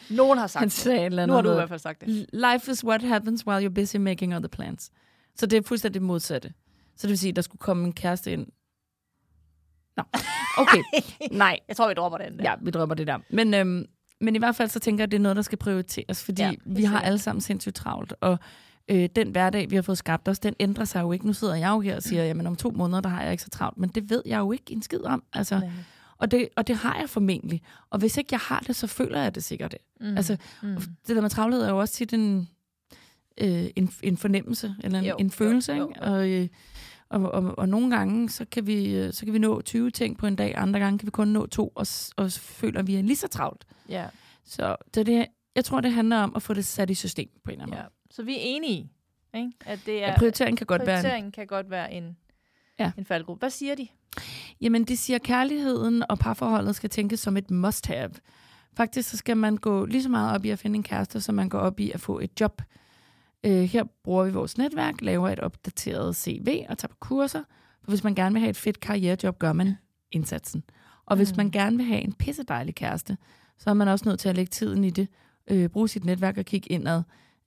Nogen 0.10 0.38
har 0.38 0.48
sagt 0.48 0.60
han 0.60 0.68
det. 0.68 0.74
sagde 0.74 1.00
et 1.00 1.06
eller 1.06 1.26
Nu 1.26 1.34
har 1.34 1.42
du 1.42 1.52
i 1.52 1.54
hvert 1.54 1.70
fald 1.70 1.80
sagt 1.80 2.02
det. 2.02 2.26
Life 2.34 2.72
is 2.72 2.84
what 2.86 3.02
happens 3.02 3.48
while 3.48 3.68
you're 3.68 3.74
busy 3.74 3.96
making 3.96 4.36
other 4.36 4.48
plans. 4.48 4.92
Så 5.36 5.46
det 5.46 5.58
er 5.58 5.62
fuldstændig 5.62 6.02
det 6.02 6.08
modsatte. 6.08 6.54
Så 6.96 7.02
det 7.08 7.10
vil 7.10 7.18
sige, 7.18 7.30
at 7.30 7.36
der 7.36 7.42
skulle 7.42 7.60
komme 7.60 7.86
en 7.86 7.94
kæreste 7.94 8.32
ind. 8.32 8.48
Nå, 9.98 10.04
okay. 10.58 10.82
Nej, 11.32 11.60
Jeg 11.68 11.76
tror, 11.78 11.88
vi 11.88 11.94
dropper 11.94 12.18
den 12.18 12.38
der. 12.40 12.44
Ja, 12.44 12.56
vi 12.62 12.72
drømmer 12.72 12.96
det 12.96 13.08
der. 13.08 13.20
Men, 13.30 13.54
øhm, 13.54 13.86
men 14.22 14.36
i 14.36 14.40
hvert 14.40 14.56
fald 14.56 14.70
så 14.70 14.80
tænker 14.80 15.02
jeg, 15.02 15.08
at 15.08 15.12
det 15.12 15.18
er 15.18 15.22
noget, 15.22 15.36
der 15.36 15.42
skal 15.42 15.58
prioriteres, 15.58 16.24
fordi 16.24 16.42
Ja, 16.42 16.52
vi 16.66 16.84
har 16.84 17.02
alle 17.02 17.20
sammen 17.20 17.42
sindssygt 17.42 17.76
travlt, 17.76 18.14
og 18.22 18.38
øh, 18.89 19.10
den 19.15 19.29
hverdag, 19.32 19.70
vi 19.70 19.75
har 19.75 19.82
fået 19.82 19.98
skabt 19.98 20.27
os, 20.27 20.39
den 20.39 20.53
ændrer 20.60 20.86
sig 20.86 21.01
jo 21.01 21.12
ikke. 21.12 21.25
Nu 21.27 21.34
sidder 21.34 21.56
jeg 21.56 21.70
jo 21.70 21.79
her 21.79 21.96
og 21.96 22.03
siger, 22.03 22.24
jamen 22.24 22.48
om 22.48 22.56
to 22.56 22.72
måneder, 22.72 23.01
der 23.01 23.10
har 23.10 23.22
jeg 23.24 23.32
ikke 23.32 23.44
så 23.44 23.50
travlt, 23.50 23.77
men 23.77 23.89
det 23.89 24.10
ved 24.10 24.22
jeg 24.25 24.39
jo 24.39 24.51
ikke 24.51 24.72
en 24.74 24.82
skid 24.82 25.01
om. 25.03 25.24
Altså, 25.34 25.56
og, 26.17 26.32
det, 26.32 26.50
og 26.56 26.67
det 26.67 26.75
har 26.75 27.00
jeg 27.00 27.10
formentlig. 27.10 27.62
Og 27.89 28.00
hvis 28.00 28.17
ikke 28.17 28.27
jeg 28.32 28.39
har 28.39 28.60
det, 28.67 28.75
så 28.75 28.88
føler 28.88 29.22
jeg 29.22 29.36
det 29.36 29.44
sikkert. 29.44 29.75
Mm. 30.01 30.17
Altså, 30.17 30.38
mm. 30.63 30.75
det 31.08 31.15
der 31.15 31.22
med 31.22 31.29
travlhed 31.29 31.62
er 31.62 31.70
jo 31.70 31.79
også 31.79 31.94
tit 31.94 32.13
en, 32.13 32.50
øh, 33.38 33.65
en, 33.75 33.91
en 34.03 34.17
fornemmelse, 34.17 34.75
eller 34.84 35.00
en, 35.00 35.06
Jo, 35.06 35.15
en 35.20 35.32
følelse. 35.32 35.74
jo, 35.74 35.89
ikke? 35.89 36.06
jo, 36.06 36.13
Og, 36.13 36.29
øh, 36.29 36.48
og, 37.10 37.22
og, 37.32 37.58
og 37.58 37.70
nogle 37.70 37.96
gange, 37.96 38.29
så 38.29 38.46
kan, 38.51 38.67
vi, 38.67 38.96
øh, 38.96 39.13
så 39.13 39.25
kan 39.25 39.34
vi 39.34 39.39
nå 39.39 39.62
20 39.62 39.91
ting 39.91 40.17
på 40.17 40.27
en 40.27 40.36
dag, 40.36 40.53
andre 40.58 40.79
gange 40.79 41.00
kan 41.00 41.06
vi 41.06 41.12
kun 41.12 41.27
nå 41.27 41.46
to, 41.46 41.67
og, 41.75 41.88
og 42.17 42.32
føler 42.32 42.84
vi 42.84 42.96
er 42.96 43.01
lige 43.01 43.15
så 43.15 43.27
travlt. 43.27 43.65
Ja, 43.89 44.06
Så 44.46 44.75
det, 44.94 45.06
det, 45.06 45.25
jeg 45.56 45.65
tror, 45.65 45.82
det 45.82 45.91
handler 45.91 46.17
om 46.17 46.34
at 46.36 46.41
få 46.41 46.53
det 46.53 46.65
sat 46.65 46.89
i 46.89 46.94
system 46.94 47.29
på 47.44 47.51
en 47.51 47.53
eller 47.53 47.63
anden 47.63 47.77
ja. 47.77 47.84
måde. 47.84 47.91
Så 48.12 48.24
vi 48.24 48.34
er 48.36 48.40
enige, 48.42 48.92
ikke? 49.36 49.52
at 49.66 49.80
det 49.86 50.04
er, 50.04 50.08
Ja, 50.08 50.18
prioritering 50.18 50.58
kan 50.58 50.68
godt 50.68 50.86
være... 50.86 50.98
En, 50.98 51.02
prioritering 51.04 51.34
kan 51.34 51.48
godt 51.48 51.70
være 51.70 51.94
en, 51.94 52.18
Ja. 52.80 52.92
en 52.98 53.06
faldgruppe. 53.06 53.40
Hvad 53.40 53.50
siger 53.50 53.76
de? 53.76 53.88
jamen, 54.62 54.84
de 54.84 54.98
siger, 54.98 55.16
at 55.16 55.24
kærligheden 55.24 56.04
og 56.10 56.20
parforholdet 56.20 56.76
skal 56.76 56.90
tænkes 56.90 57.20
som 57.20 57.38
et 57.38 57.52
must-have. 57.52 58.10
Faktisk 58.78 59.10
så 59.10 59.18
skal 59.18 59.38
man 59.38 59.58
gå 59.58 59.86
lige 59.86 60.04
så 60.04 60.10
meget 60.10 60.36
op 60.36 60.46
i 60.46 60.50
at 60.50 60.60
finde 60.60 60.76
en 60.76 60.84
kæreste, 60.84 61.22
som 61.22 61.36
man 61.36 61.50
går 61.50 61.60
op 61.60 61.80
i 61.80 61.92
at 61.92 62.00
få 62.02 62.20
et 62.20 62.42
job. 62.42 62.62
Øh, 63.44 63.52
her 63.64 63.84
bruger 64.04 64.24
vi 64.26 64.32
vores 64.32 64.58
netværk, 64.58 65.02
laver 65.02 65.30
et 65.30 65.40
opdateret 65.40 66.16
CV 66.16 66.66
og 66.70 66.78
tager 66.78 66.90
på 66.90 66.98
kurser. 67.00 67.44
For 67.84 67.92
hvis 67.92 68.04
man 68.04 68.16
gerne 68.16 68.34
vil 68.34 68.40
have 68.40 68.50
et 68.50 68.58
fedt 68.58 68.80
karrierejob, 68.80 69.40
gør 69.40 69.54
man 69.54 69.76
indsatsen. 70.12 70.64
Og 71.06 71.16
hvis 71.18 71.32
Mm. 71.32 71.38
man 71.38 71.52
gerne 71.52 71.78
vil 71.78 71.86
have 71.86 72.02
en 72.02 72.14
pissedejlig 72.14 72.76
kæreste, 72.76 73.18
så 73.58 73.70
er 73.70 73.74
man 73.74 73.88
også 73.88 74.10
nødt 74.10 74.20
til 74.20 74.30
at 74.30 74.36
lægge 74.36 74.50
tiden 74.50 74.84
i 74.84 74.90
det. 74.90 75.08
Øh, 75.48 75.70
bruge 75.70 75.88
sit 75.88 76.06
netværk 76.06 76.38
og 76.38 76.46
kigge 76.46 76.70
indad, 76.72 77.04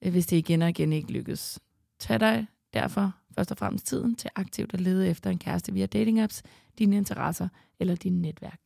hvis 0.09 0.27
det 0.27 0.37
igen 0.37 0.63
og 0.63 0.69
igen 0.69 0.93
ikke 0.93 1.13
lykkes. 1.13 1.61
Tag 1.99 2.21
dig 2.21 2.47
derfor 2.75 3.13
først 3.35 3.51
og 3.51 3.59
fremmest 3.59 3.87
tiden 3.87 4.15
til 4.17 4.31
aktivt 4.35 4.75
at 4.75 4.81
lede 4.81 5.09
efter 5.09 5.31
en 5.31 5.39
kæreste 5.39 5.73
via 5.73 5.87
datingapps, 5.87 6.43
dine 6.79 6.97
interesser 6.97 7.49
eller 7.79 7.95
din 7.95 8.23
netværk. 8.23 8.61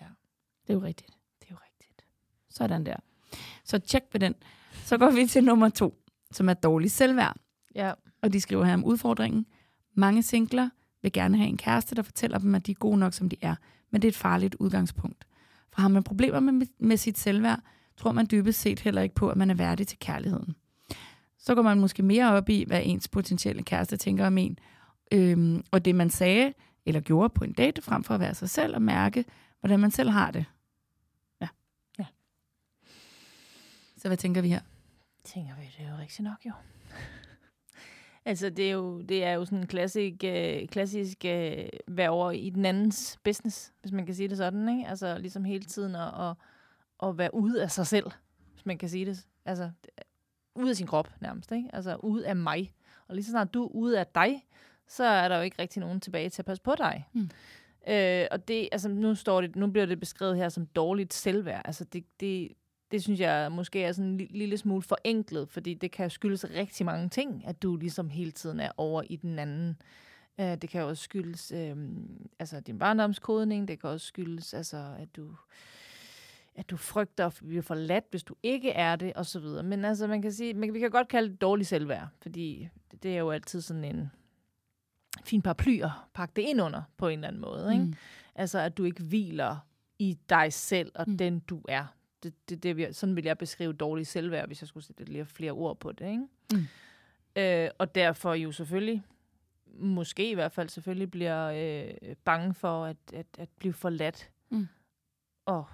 Ja, 0.00 0.06
Det 0.66 0.70
er 0.70 0.74
jo 0.74 0.82
rigtigt. 0.82 1.10
det 1.40 1.46
er 1.50 1.54
jo 1.54 1.56
rigtigt. 1.70 2.04
Sådan 2.50 2.86
der. 2.86 2.96
Så 3.64 3.78
tjek 3.78 4.02
på 4.10 4.18
den. 4.18 4.34
Så 4.84 4.98
går 4.98 5.10
vi 5.10 5.26
til 5.26 5.44
nummer 5.44 5.68
to, 5.68 6.02
som 6.30 6.48
er 6.48 6.54
dårlig 6.54 6.90
selvværd. 6.90 7.36
Ja, 7.74 7.92
Og 8.22 8.32
de 8.32 8.40
skriver 8.40 8.64
her 8.64 8.74
om 8.74 8.84
udfordringen. 8.84 9.46
Mange 9.94 10.22
singler 10.22 10.68
vil 11.02 11.12
gerne 11.12 11.36
have 11.36 11.48
en 11.48 11.56
kæreste, 11.56 11.94
der 11.94 12.02
fortæller 12.02 12.38
dem, 12.38 12.54
at 12.54 12.66
de 12.66 12.70
er 12.70 12.74
gode 12.74 12.98
nok, 12.98 13.12
som 13.12 13.28
de 13.28 13.36
er. 13.40 13.54
Men 13.90 14.02
det 14.02 14.08
er 14.08 14.12
et 14.12 14.16
farligt 14.16 14.54
udgangspunkt. 14.54 15.24
For 15.72 15.80
har 15.80 15.88
man 15.88 16.02
problemer 16.02 16.40
med, 16.40 16.66
med 16.78 16.96
sit 16.96 17.18
selvværd, 17.18 17.60
tror 17.96 18.12
man 18.12 18.26
dybest 18.30 18.60
set 18.60 18.80
heller 18.80 19.02
ikke 19.02 19.14
på, 19.14 19.28
at 19.28 19.36
man 19.36 19.50
er 19.50 19.54
værdig 19.54 19.86
til 19.86 19.98
kærligheden. 19.98 20.54
Så 21.40 21.54
går 21.54 21.62
man 21.62 21.80
måske 21.80 22.02
mere 22.02 22.32
op 22.32 22.48
i, 22.48 22.64
hvad 22.66 22.82
ens 22.84 23.08
potentielle 23.08 23.62
kæreste 23.62 23.96
tænker 23.96 24.26
om 24.26 24.38
en, 24.38 24.58
øhm, 25.12 25.64
og 25.70 25.84
det 25.84 25.94
man 25.94 26.10
sagde 26.10 26.52
eller 26.86 27.00
gjorde 27.00 27.28
på 27.28 27.44
en 27.44 27.52
date, 27.52 27.82
frem 27.82 28.04
for 28.04 28.14
at 28.14 28.20
være 28.20 28.34
sig 28.34 28.50
selv 28.50 28.74
og 28.74 28.82
mærke, 28.82 29.24
hvordan 29.60 29.80
man 29.80 29.90
selv 29.90 30.10
har 30.10 30.30
det. 30.30 30.44
Ja. 31.40 31.48
Ja. 31.98 32.04
Så 33.96 34.08
hvad 34.08 34.16
tænker 34.16 34.42
vi 34.42 34.48
her? 34.48 34.60
tænker 35.24 35.54
vi, 35.54 35.62
det 35.78 35.86
er 35.86 35.90
jo 35.90 35.96
rigtigt 36.00 36.24
nok 36.24 36.46
jo. 36.46 36.52
altså, 38.30 38.50
det 38.50 38.66
er 38.66 38.72
jo, 38.72 39.00
det 39.00 39.24
er 39.24 39.32
jo 39.32 39.44
sådan 39.44 39.58
en 39.58 39.66
klassik, 39.66 40.24
øh, 40.24 40.68
klassisk 40.68 41.24
øh, 41.24 41.68
være 41.88 42.10
over 42.10 42.30
i 42.30 42.50
den 42.50 42.64
andens 42.64 43.18
business, 43.24 43.72
hvis 43.80 43.92
man 43.92 44.06
kan 44.06 44.14
sige 44.14 44.28
det 44.28 44.36
sådan, 44.36 44.68
ikke? 44.68 44.88
Altså, 44.88 45.18
ligesom 45.18 45.44
hele 45.44 45.64
tiden 45.64 45.94
at, 45.94 46.20
at, 46.20 46.36
at 47.02 47.18
være 47.18 47.34
ude 47.34 47.62
af 47.62 47.70
sig 47.70 47.86
selv, 47.86 48.10
hvis 48.52 48.66
man 48.66 48.78
kan 48.78 48.88
sige 48.88 49.06
det. 49.06 49.26
Altså, 49.44 49.70
ude 50.54 50.70
af 50.70 50.76
sin 50.76 50.86
krop 50.86 51.10
nærmest, 51.20 51.52
ikke? 51.52 51.70
Altså, 51.72 51.96
ude 51.96 52.26
af 52.26 52.36
mig. 52.36 52.72
Og 53.08 53.14
lige 53.14 53.24
så 53.24 53.30
snart 53.30 53.54
du 53.54 53.64
er 53.64 53.68
ude 53.68 54.00
af 54.00 54.06
dig, 54.06 54.46
så 54.88 55.04
er 55.04 55.28
der 55.28 55.36
jo 55.36 55.42
ikke 55.42 55.62
rigtig 55.62 55.80
nogen 55.80 56.00
tilbage 56.00 56.28
til 56.30 56.42
at 56.42 56.46
passe 56.46 56.62
på 56.62 56.74
dig. 56.78 57.08
Mm. 57.12 57.30
Øh, 57.88 58.26
og 58.30 58.48
det, 58.48 58.68
altså, 58.72 58.88
nu, 58.88 59.14
står 59.14 59.40
det, 59.40 59.56
nu 59.56 59.66
bliver 59.66 59.86
det 59.86 60.00
beskrevet 60.00 60.36
her 60.36 60.48
som 60.48 60.66
dårligt 60.66 61.14
selvværd. 61.14 61.62
Altså, 61.64 61.84
det, 61.84 62.04
det, 62.20 62.48
det 62.90 63.02
synes 63.02 63.20
jeg 63.20 63.52
måske 63.52 63.84
er 63.84 63.92
sådan 63.92 64.10
en 64.10 64.20
li- 64.20 64.38
lille 64.38 64.58
smule 64.58 64.82
forenklet, 64.82 65.48
fordi 65.48 65.74
det 65.74 65.92
kan 65.92 66.10
skyldes 66.10 66.44
rigtig 66.44 66.86
mange 66.86 67.08
ting, 67.08 67.46
at 67.46 67.62
du 67.62 67.76
ligesom 67.76 68.10
hele 68.10 68.30
tiden 68.30 68.60
er 68.60 68.70
over 68.76 69.02
i 69.06 69.16
den 69.16 69.38
anden. 69.38 69.76
Uh, 70.38 70.44
det 70.44 70.68
kan 70.68 70.82
også 70.82 71.02
skyldes 71.02 71.52
øh, 71.52 71.76
altså 72.38 72.60
din 72.60 72.78
barndomskodning, 72.78 73.68
det 73.68 73.80
kan 73.80 73.90
også 73.90 74.06
skyldes, 74.06 74.54
altså, 74.54 74.94
at 74.98 75.16
du 75.16 75.34
at 76.54 76.70
du 76.70 76.76
frygter 76.76 77.26
at 77.26 77.40
blive 77.46 77.62
forladt, 77.62 78.04
hvis 78.10 78.22
du 78.24 78.34
ikke 78.42 78.70
er 78.70 78.96
det, 78.96 79.12
og 79.12 79.26
så 79.26 79.40
videre. 79.40 79.62
Men 79.62 79.84
altså, 79.84 80.06
man 80.06 80.22
kan 80.22 80.32
sige, 80.32 80.54
man, 80.54 80.74
vi 80.74 80.78
kan 80.80 80.90
godt 80.90 81.08
kalde 81.08 81.28
det 81.30 81.40
dårlig 81.40 81.66
selvværd, 81.66 82.08
fordi 82.22 82.68
det, 83.02 83.14
er 83.14 83.18
jo 83.18 83.30
altid 83.30 83.60
sådan 83.60 83.84
en 83.84 84.10
fin 85.24 85.42
paraply 85.42 85.82
at 85.82 85.90
pakke 86.14 86.32
det 86.36 86.42
ind 86.42 86.60
under, 86.62 86.82
på 86.96 87.08
en 87.08 87.18
eller 87.18 87.28
anden 87.28 87.42
måde. 87.42 87.72
Ikke? 87.72 87.84
Mm. 87.84 87.94
Altså, 88.34 88.58
at 88.58 88.76
du 88.78 88.84
ikke 88.84 89.02
hviler 89.02 89.56
i 89.98 90.18
dig 90.28 90.52
selv 90.52 90.92
og 90.94 91.04
Mm. 91.08 91.18
den, 91.18 91.40
du 91.40 91.62
er. 91.68 91.84
Det, 92.22 92.34
det, 92.48 92.62
det, 92.62 92.96
sådan 92.96 93.16
vil 93.16 93.24
jeg 93.24 93.38
beskrive 93.38 93.72
dårlig 93.72 94.06
selvværd, 94.06 94.46
hvis 94.46 94.62
jeg 94.62 94.68
skulle 94.68 94.84
sætte 94.84 95.04
lidt 95.04 95.28
flere 95.28 95.52
ord 95.52 95.80
på 95.80 95.92
det. 95.92 96.06
Ikke? 96.06 96.26
Mm. 96.52 96.66
Øh, 97.36 97.70
og 97.78 97.94
derfor 97.94 98.34
jo 98.34 98.52
selvfølgelig, 98.52 99.02
måske 99.78 100.30
i 100.30 100.34
hvert 100.34 100.52
fald 100.52 100.68
selvfølgelig, 100.68 101.10
bliver 101.10 101.46
øh, 101.46 102.14
bange 102.24 102.54
for 102.54 102.84
at, 102.84 102.96
at, 103.12 103.26
at 103.38 103.48
blive 103.58 103.72
forladt. 103.72 104.30
Mm. 104.50 104.68
Og 105.46 105.64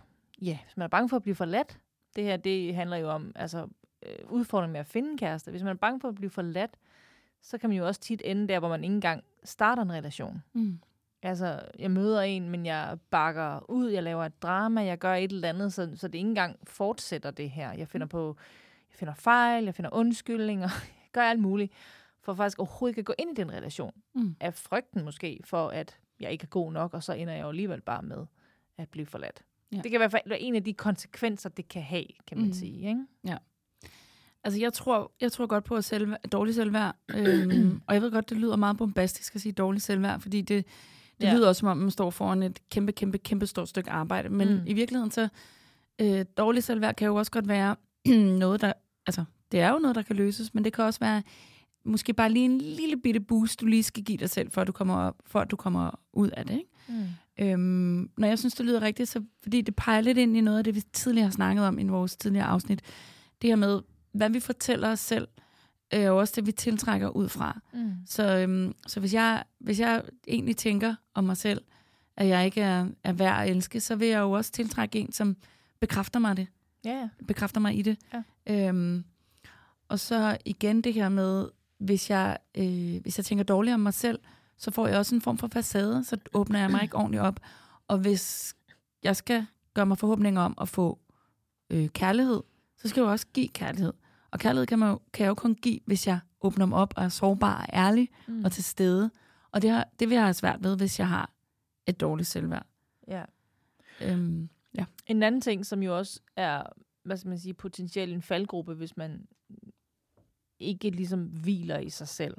ja, 0.42 0.58
hvis 0.64 0.76
man 0.76 0.84
er 0.84 0.88
bange 0.88 1.08
for 1.08 1.16
at 1.16 1.22
blive 1.22 1.34
forladt, 1.34 1.78
det 2.16 2.24
her 2.24 2.36
det 2.36 2.74
handler 2.74 2.96
jo 2.96 3.10
om 3.10 3.32
altså, 3.34 3.68
øh, 4.06 4.30
udfordringen 4.30 4.72
med 4.72 4.80
at 4.80 4.86
finde 4.86 5.10
en 5.10 5.18
kæreste. 5.18 5.50
Hvis 5.50 5.62
man 5.62 5.70
er 5.70 5.78
bange 5.78 6.00
for 6.00 6.08
at 6.08 6.14
blive 6.14 6.30
forladt, 6.30 6.76
så 7.42 7.58
kan 7.58 7.70
man 7.70 7.78
jo 7.78 7.86
også 7.86 8.00
tit 8.00 8.22
ende 8.24 8.48
der, 8.48 8.58
hvor 8.58 8.68
man 8.68 8.84
ikke 8.84 8.94
engang 8.94 9.24
starter 9.44 9.82
en 9.82 9.92
relation. 9.92 10.42
Mm. 10.52 10.80
Altså, 11.22 11.60
jeg 11.78 11.90
møder 11.90 12.20
en, 12.20 12.50
men 12.50 12.66
jeg 12.66 12.98
bakker 13.10 13.70
ud, 13.70 13.88
jeg 13.88 14.02
laver 14.02 14.24
et 14.24 14.42
drama, 14.42 14.84
jeg 14.84 14.98
gør 14.98 15.14
et 15.14 15.32
eller 15.32 15.48
andet, 15.48 15.72
så, 15.72 15.90
så 15.94 16.08
det 16.08 16.14
ikke 16.18 16.28
engang 16.28 16.58
fortsætter 16.64 17.30
det 17.30 17.50
her. 17.50 17.72
Jeg 17.72 17.88
finder 17.88 18.06
på, 18.06 18.36
jeg 18.90 18.98
finder 18.98 19.14
fejl, 19.14 19.64
jeg 19.64 19.74
finder 19.74 19.90
undskyldninger, 19.92 20.68
jeg 21.02 21.10
gør 21.12 21.22
alt 21.22 21.40
muligt, 21.40 21.72
for 22.20 22.34
faktisk 22.34 22.58
overhovedet 22.58 22.92
ikke 22.92 22.98
at 22.98 23.04
gå 23.04 23.14
ind 23.18 23.38
i 23.38 23.42
den 23.42 23.52
relation. 23.52 23.92
Mm. 24.14 24.36
Af 24.40 24.54
frygten 24.54 25.04
måske, 25.04 25.40
for 25.44 25.68
at 25.68 25.98
jeg 26.20 26.32
ikke 26.32 26.42
er 26.42 26.48
god 26.48 26.72
nok, 26.72 26.94
og 26.94 27.02
så 27.02 27.12
ender 27.12 27.34
jeg 27.34 27.42
jo 27.42 27.48
alligevel 27.48 27.80
bare 27.80 28.02
med 28.02 28.26
at 28.76 28.88
blive 28.88 29.06
forladt. 29.06 29.42
Ja. 29.72 29.76
Ja. 29.76 29.82
Det 29.82 29.90
kan 29.90 29.96
i 29.96 30.02
hvert 30.02 30.10
fald 30.10 30.22
være 30.26 30.40
en 30.40 30.54
af 30.54 30.64
de 30.64 30.72
konsekvenser, 30.72 31.48
det 31.48 31.68
kan 31.68 31.82
have, 31.82 32.04
kan 32.26 32.36
man 32.38 32.44
Mm. 32.44 32.48
mm. 32.48 32.54
sige. 32.54 32.88
Ikke? 32.88 33.04
Altså, 34.44 34.60
jeg 34.60 34.72
tror, 34.72 35.12
jeg 35.20 35.32
tror 35.32 35.46
godt 35.46 35.64
på 35.64 35.76
at 35.76 35.84
selv, 35.84 36.12
dårlig 36.32 36.54
selvværd. 36.54 36.96
øhm, 37.14 37.80
og 37.86 37.94
jeg 37.94 38.02
ved 38.02 38.10
godt, 38.10 38.30
det 38.30 38.36
lyder 38.36 38.56
meget 38.56 38.76
bombastisk 38.76 39.34
at 39.34 39.40
sige 39.40 39.52
dårlig 39.52 39.82
selvværd, 39.82 40.20
fordi 40.20 40.40
det, 40.40 40.48
det 41.20 41.26
ja. 41.26 41.28
Ja. 41.28 41.34
lyder 41.36 41.48
også, 41.48 41.58
som 41.60 41.68
om 41.68 41.76
man 41.76 41.90
står 41.90 42.10
foran 42.10 42.42
et 42.42 42.60
kæmpe, 42.70 42.92
kæmpe, 42.92 43.18
kæmpe 43.18 43.46
stort 43.46 43.68
stykke 43.68 43.90
arbejde. 43.90 44.28
Men 44.28 44.48
mm. 44.48 44.54
Mm. 44.54 44.66
i 44.66 44.72
virkeligheden, 44.72 45.10
så 45.10 45.28
øh, 46.00 46.24
dårlig 46.36 46.64
selvværd 46.64 46.94
kan 46.94 47.06
jo 47.06 47.14
også 47.14 47.32
godt 47.32 47.48
være 47.48 47.76
noget, 48.38 48.60
der... 48.60 48.72
Altså, 49.06 49.24
det 49.52 49.60
er 49.60 49.72
jo 49.72 49.78
noget, 49.78 49.94
der 49.94 50.02
kan 50.02 50.16
løses, 50.16 50.54
men 50.54 50.64
det 50.64 50.72
kan 50.72 50.84
også 50.84 51.00
være 51.00 51.22
måske 51.84 52.12
bare 52.12 52.30
lige 52.32 52.44
en 52.44 52.58
lille 52.58 52.96
bitte 52.96 53.20
boost, 53.20 53.60
du 53.60 53.66
lige 53.66 53.82
skal 53.82 54.04
give 54.04 54.18
dig 54.18 54.30
selv, 54.30 54.50
for 54.50 54.60
at 54.60 54.66
du 54.66 54.72
kommer, 54.72 54.96
op, 54.96 55.16
for 55.26 55.40
at 55.40 55.50
du 55.50 55.56
kommer 55.56 55.90
ud 56.12 56.30
af 56.30 56.46
det. 56.46 56.52
Ikke? 56.54 56.70
Øhm, 57.38 58.10
når 58.18 58.28
jeg 58.28 58.38
synes, 58.38 58.54
det 58.54 58.66
lyder 58.66 58.82
rigtigt, 58.82 59.08
så 59.08 59.22
fordi 59.42 59.60
det 59.60 59.76
peger 59.76 60.00
lidt 60.00 60.18
ind 60.18 60.36
i 60.36 60.40
noget 60.40 60.58
af 60.58 60.64
det, 60.64 60.74
vi 60.74 60.80
tidligere 60.92 61.26
har 61.26 61.32
snakket 61.32 61.64
om 61.64 61.78
i 61.78 61.84
vores 61.84 62.16
tidligere 62.16 62.46
afsnit. 62.46 62.82
Det 63.42 63.50
her 63.50 63.56
med, 63.56 63.80
hvad 64.12 64.30
vi 64.30 64.40
fortæller 64.40 64.90
os 64.90 65.00
selv, 65.00 65.28
øh, 65.94 66.04
jo 66.04 66.18
også 66.18 66.32
det, 66.36 66.46
vi 66.46 66.52
tiltrækker 66.52 67.08
ud 67.08 67.28
fra. 67.28 67.60
Mm. 67.72 67.92
Så, 68.06 68.36
øhm, 68.36 68.74
så 68.86 69.00
hvis, 69.00 69.14
jeg, 69.14 69.44
hvis 69.58 69.80
jeg 69.80 70.02
egentlig 70.28 70.56
tænker 70.56 70.94
om 71.14 71.24
mig 71.24 71.36
selv, 71.36 71.62
at 72.16 72.28
jeg 72.28 72.44
ikke 72.44 72.60
er, 72.60 72.86
er 73.04 73.12
værd 73.12 73.42
at 73.42 73.50
elske, 73.50 73.80
så 73.80 73.96
vil 73.96 74.08
jeg 74.08 74.18
jo 74.20 74.30
også 74.30 74.52
tiltrække 74.52 74.98
en, 74.98 75.12
som 75.12 75.36
bekræfter 75.80 76.20
mig 76.20 76.36
det. 76.36 76.46
Ja, 76.84 76.98
ja. 76.98 77.08
Bekræfter 77.26 77.60
mig 77.60 77.78
i 77.78 77.82
det. 77.82 77.98
Ja. 78.46 78.68
Øhm, 78.68 79.04
og 79.88 80.00
så 80.00 80.38
igen 80.44 80.80
det 80.80 80.94
her 80.94 81.08
med, 81.08 81.48
hvis 81.78 82.10
jeg, 82.10 82.38
øh, 82.58 83.02
hvis 83.02 83.18
jeg 83.18 83.24
tænker 83.24 83.44
dårligt 83.44 83.74
om 83.74 83.80
mig 83.80 83.94
selv, 83.94 84.18
så 84.58 84.70
får 84.70 84.86
jeg 84.88 84.98
også 84.98 85.14
en 85.14 85.20
form 85.20 85.38
for 85.38 85.46
facade, 85.48 86.04
så 86.04 86.16
åbner 86.34 86.58
jeg 86.58 86.70
mig 86.70 86.82
ikke 86.82 86.96
ordentligt 86.96 87.22
op. 87.22 87.40
Og 87.88 87.98
hvis 87.98 88.56
jeg 89.02 89.16
skal 89.16 89.46
gøre 89.74 89.86
mig 89.86 89.98
forhåbninger 89.98 90.40
om 90.42 90.54
at 90.60 90.68
få 90.68 90.98
øh, 91.70 91.88
kærlighed, 91.88 92.42
så 92.76 92.88
skal 92.88 93.00
jeg 93.00 93.06
jo 93.06 93.10
også 93.12 93.26
give 93.34 93.48
kærlighed. 93.48 93.92
Og 94.30 94.38
kærlighed 94.38 94.66
kan, 94.66 94.78
man 94.78 94.88
jo, 94.88 95.00
kan 95.12 95.24
jeg 95.24 95.28
jo 95.28 95.34
kun 95.34 95.54
give, 95.54 95.80
hvis 95.86 96.06
jeg 96.06 96.20
åbner 96.40 96.66
mig 96.66 96.78
op 96.78 96.94
og 96.96 97.04
er 97.04 97.08
sårbar 97.08 97.60
og 97.60 97.66
ærlig 97.72 98.08
Mm. 98.26 98.44
og 98.44 98.52
til 98.52 98.64
stede. 98.64 99.10
Og 99.52 99.62
det, 99.62 99.70
har, 99.70 99.88
det 99.98 100.08
vil 100.08 100.14
jeg 100.14 100.24
have 100.24 100.34
svært 100.34 100.62
ved, 100.64 100.76
hvis 100.76 100.98
jeg 100.98 101.08
har 101.08 101.30
et 101.86 102.00
dårligt 102.00 102.28
selvværd. 102.28 102.66
ja. 103.08 103.24
Øhm, 104.00 104.48
ja. 104.74 104.84
En 105.06 105.22
anden 105.22 105.40
ting, 105.40 105.66
som 105.66 105.82
jo 105.82 105.98
også 105.98 106.20
er, 106.36 106.62
hvad 107.04 107.16
skal 107.16 107.28
man 107.28 107.38
sige, 107.38 107.54
potentielt 107.54 108.12
en 108.12 108.22
faldgruppe, 108.22 108.74
hvis 108.74 108.96
man 108.96 109.26
ikke 110.60 110.90
ligesom 110.90 111.24
hviler 111.24 111.78
i 111.78 111.90
sig 111.90 112.08
selv, 112.08 112.34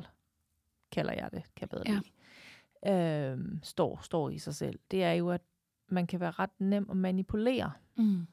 kalder 0.91 1.13
jeg 1.13 1.29
det, 1.31 1.43
kan 1.55 1.61
jeg 1.61 1.69
bedre 1.69 1.83
Ja. 1.87 1.99
ja. 2.85 3.31
øhm, 3.31 3.59
står, 3.63 3.99
står 4.03 4.29
i 4.29 4.37
sig 4.37 4.55
selv, 4.55 4.79
det 4.91 5.03
er 5.03 5.11
jo, 5.11 5.29
at 5.29 5.41
man 5.89 6.07
kan 6.07 6.19
være 6.19 6.31
ret 6.31 6.49
nem 6.59 6.87
at 6.89 6.97
manipulere. 6.97 7.71
Mm. 7.97 8.27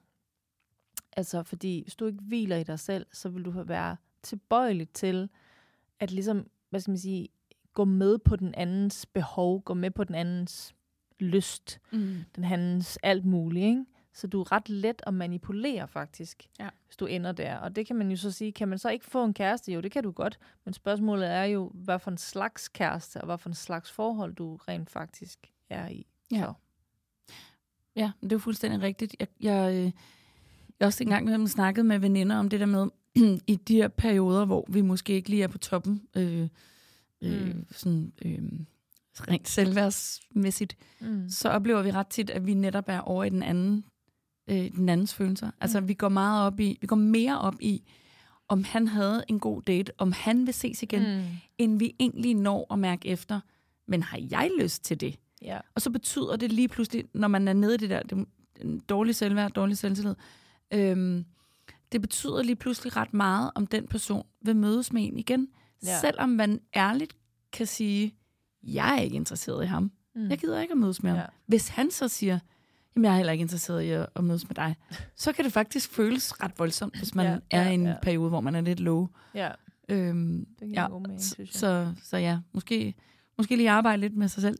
Altså, 1.17 1.43
fordi 1.43 1.83
hvis 1.83 1.97
du 1.97 2.07
ikke 2.07 2.19
hviler 2.23 2.57
i 2.57 2.63
dig 2.65 2.79
selv, 2.79 3.07
så 3.13 3.29
vil 3.29 3.45
du 3.45 3.51
være 3.51 3.97
tilbøjelig 4.23 4.89
til 4.89 5.29
at 6.01 6.11
ligesom, 6.11 6.51
hvad 6.71 6.81
skal 6.81 6.91
man 6.91 6.99
sige, 6.99 7.29
gå 7.73 7.85
med 7.85 8.19
på 8.19 8.37
den 8.37 8.55
andens 8.55 9.07
behov, 9.07 9.63
gå 9.63 9.75
med 9.75 9.91
på 9.91 10.05
den 10.05 10.15
andens 10.15 10.75
lyst, 11.21 11.81
Mm. 11.93 12.17
den 12.37 12.45
andens 12.45 12.99
alt 13.03 13.25
muligt, 13.25 13.65
ikke? 13.65 13.85
Så 14.15 14.27
du 14.27 14.41
er 14.41 14.53
ret 14.53 14.69
let 14.69 15.03
at 15.07 15.15
manipulere 15.15 15.89
faktisk, 15.89 16.47
Ja. 16.61 16.69
hvis 16.87 16.97
du 16.97 17.07
ender 17.07 17.33
der. 17.33 17.57
Og 17.57 17.77
det 17.77 17.87
kan 17.87 17.97
man 17.97 18.11
jo 18.11 18.17
så 18.17 18.31
sige, 18.31 18.53
kan 18.53 18.69
man 18.69 18.79
så 18.79 18.89
ikke 18.91 19.05
få 19.05 19.25
en 19.25 19.35
kæreste? 19.35 19.73
Jo, 19.73 19.81
det 19.81 19.93
kan 19.93 20.03
du 20.03 20.11
godt. 20.11 20.39
Men 20.65 20.75
spørgsmålet 20.75 21.31
er 21.31 21.45
jo, 21.45 21.71
hvad 21.75 21.99
for 21.99 22.11
en 22.11 22.19
slags 22.19 22.69
kæreste, 22.69 23.17
og 23.21 23.25
hvad 23.27 23.39
for 23.39 23.49
en 23.49 23.55
slags 23.55 23.91
forhold, 23.91 24.35
du 24.35 24.57
rent 24.57 24.91
faktisk 24.91 25.39
er 25.71 25.89
i. 25.89 26.07
Ja. 26.33 26.39
Så. 26.39 26.53
Ja, 27.97 28.13
det 28.23 28.33
er 28.33 28.37
jo 28.37 28.39
fuldstændig 28.39 28.83
rigtigt. 28.83 29.17
Jeg, 29.21 29.29
jeg, 29.41 29.73
øh, 29.75 29.83
jeg 29.85 29.93
har 30.81 30.87
også 30.87 31.05
engang 31.05 31.25
med 31.27 31.47
snakket 31.49 31.87
med 31.87 31.99
veninder 31.99 32.37
om 32.37 32.49
det 32.49 32.61
der 32.61 32.67
med, 32.67 32.89
i 33.47 33.57
de 33.57 33.75
her 33.77 33.89
perioder, 33.89 34.45
hvor 34.45 34.65
vi 34.69 34.81
måske 34.81 35.13
ikke 35.13 35.29
lige 35.31 35.43
er 35.43 35.49
på 35.49 35.59
toppen, 35.59 36.03
øh, 36.17 36.49
øh, 37.23 37.47
Mm. 37.57 37.67
sådan, 37.71 38.13
øh, 38.25 38.43
rent 39.15 39.49
selvværdsmæssigt, 39.49 40.77
Mm. 41.01 41.29
så 41.29 41.49
oplever 41.49 41.83
vi 41.83 41.91
ret 41.91 42.07
tit, 42.07 42.31
at 42.31 42.47
vi 42.47 42.55
netop 42.55 42.85
er 42.89 43.01
over 43.01 43.25
i 43.25 43.29
den 43.31 43.43
anden, 43.43 43.85
øh, 44.49 44.71
den 44.71 44.89
andens 44.89 45.15
følelser. 45.15 45.51
Altså, 45.61 45.81
Mm. 45.81 45.89
vi 45.89 45.95
går 45.95 46.09
meget 46.09 46.47
op 46.47 46.61
i, 46.61 46.79
vi 46.81 46.87
går 46.87 46.97
mere 46.97 47.41
op 47.41 47.55
i, 47.61 47.83
om 48.49 48.65
han 48.65 48.89
havde 48.89 49.25
en 49.29 49.41
god 49.41 49.63
date, 49.63 49.93
om 49.99 50.13
han 50.13 50.47
vil 50.47 50.55
ses 50.55 50.83
igen, 50.83 51.17
mm. 51.19 51.25
End 51.59 51.79
vi 51.79 51.95
egentlig 52.01 52.35
når 52.35 52.73
at 52.73 52.79
mærke 52.79 53.09
efter. 53.09 53.41
Men 53.87 54.03
har 54.03 54.19
jeg 54.31 54.51
lyst 54.61 54.85
til 54.85 55.01
det? 55.01 55.19
Ja. 55.43 55.59
Og 55.75 55.81
så 55.83 55.91
betyder 55.91 56.37
det 56.37 56.53
lige 56.53 56.69
pludselig, 56.69 57.05
når 57.15 57.29
man 57.29 57.49
er 57.49 57.53
nede 57.53 57.75
i 57.75 57.79
det 57.79 57.91
der 57.91 58.03
det, 58.03 58.27
en 58.61 58.79
dårlig 58.81 59.15
selvværd, 59.15 59.53
dårlig 59.53 59.79
selvtillid, 59.79 60.15
øhm, 60.73 61.25
det 61.93 62.01
betyder 62.01 62.43
lige 62.43 62.57
pludselig 62.57 62.97
ret 62.97 63.15
meget, 63.15 63.51
om 63.55 63.67
den 63.67 63.87
person 63.87 64.27
vil 64.41 64.57
mødes 64.57 64.93
med 64.93 65.03
en 65.05 65.19
igen. 65.19 65.49
Ja. 65.85 66.01
Selvom 66.01 66.29
man 66.29 66.61
ærligt 66.77 67.17
kan 67.53 67.67
sige, 67.67 68.15
jeg 68.63 68.97
er 68.97 69.01
ikke 69.01 69.17
interesseret 69.17 69.65
i 69.65 69.67
ham. 69.67 69.91
Mm. 70.15 70.29
Jeg 70.31 70.39
gider 70.39 70.61
ikke 70.61 70.73
at 70.73 70.79
mødes 70.79 71.03
med 71.03 71.11
ham. 71.11 71.19
Ja. 71.21 71.27
Hvis 71.47 71.69
han 71.69 71.91
så 71.91 72.09
siger, 72.09 72.39
jamen 72.97 73.05
jeg 73.05 73.13
er 73.13 73.17
heller 73.17 73.33
ikke 73.33 73.43
interesseret 73.43 73.83
i 73.83 73.91
at, 73.91 74.07
at 74.17 74.25
mødes 74.25 74.49
med 74.49 74.55
dig, 74.55 74.77
så 75.17 75.33
kan 75.33 75.45
det 75.45 75.53
faktisk 75.53 75.91
føles 75.91 76.43
ret 76.43 76.53
voldsomt, 76.59 76.99
hvis 76.99 77.15
man 77.15 77.27
Ja, 77.27 77.39
er 77.59 77.63
ja, 77.65 77.71
i 77.71 77.75
en 77.75 77.87
ja. 77.87 77.95
periode, 78.03 78.29
hvor 78.29 78.41
man 78.41 78.55
er 78.55 78.61
lidt 78.61 78.81
low. 78.81 79.09
Ja, 79.35 79.51
Øhm, 79.89 80.47
det 80.61 80.69
giver 80.69 80.83
ja, 80.83 80.89
mening, 80.89 81.23
så, 81.23 81.37
så, 81.51 81.93
så 82.03 82.17
ja, 82.17 82.39
måske, 82.53 82.95
måske 83.39 83.57
lige 83.57 83.71
arbejde 83.71 84.01
lidt 84.01 84.17
med 84.17 84.29
sig 84.29 84.43
selv. 84.43 84.59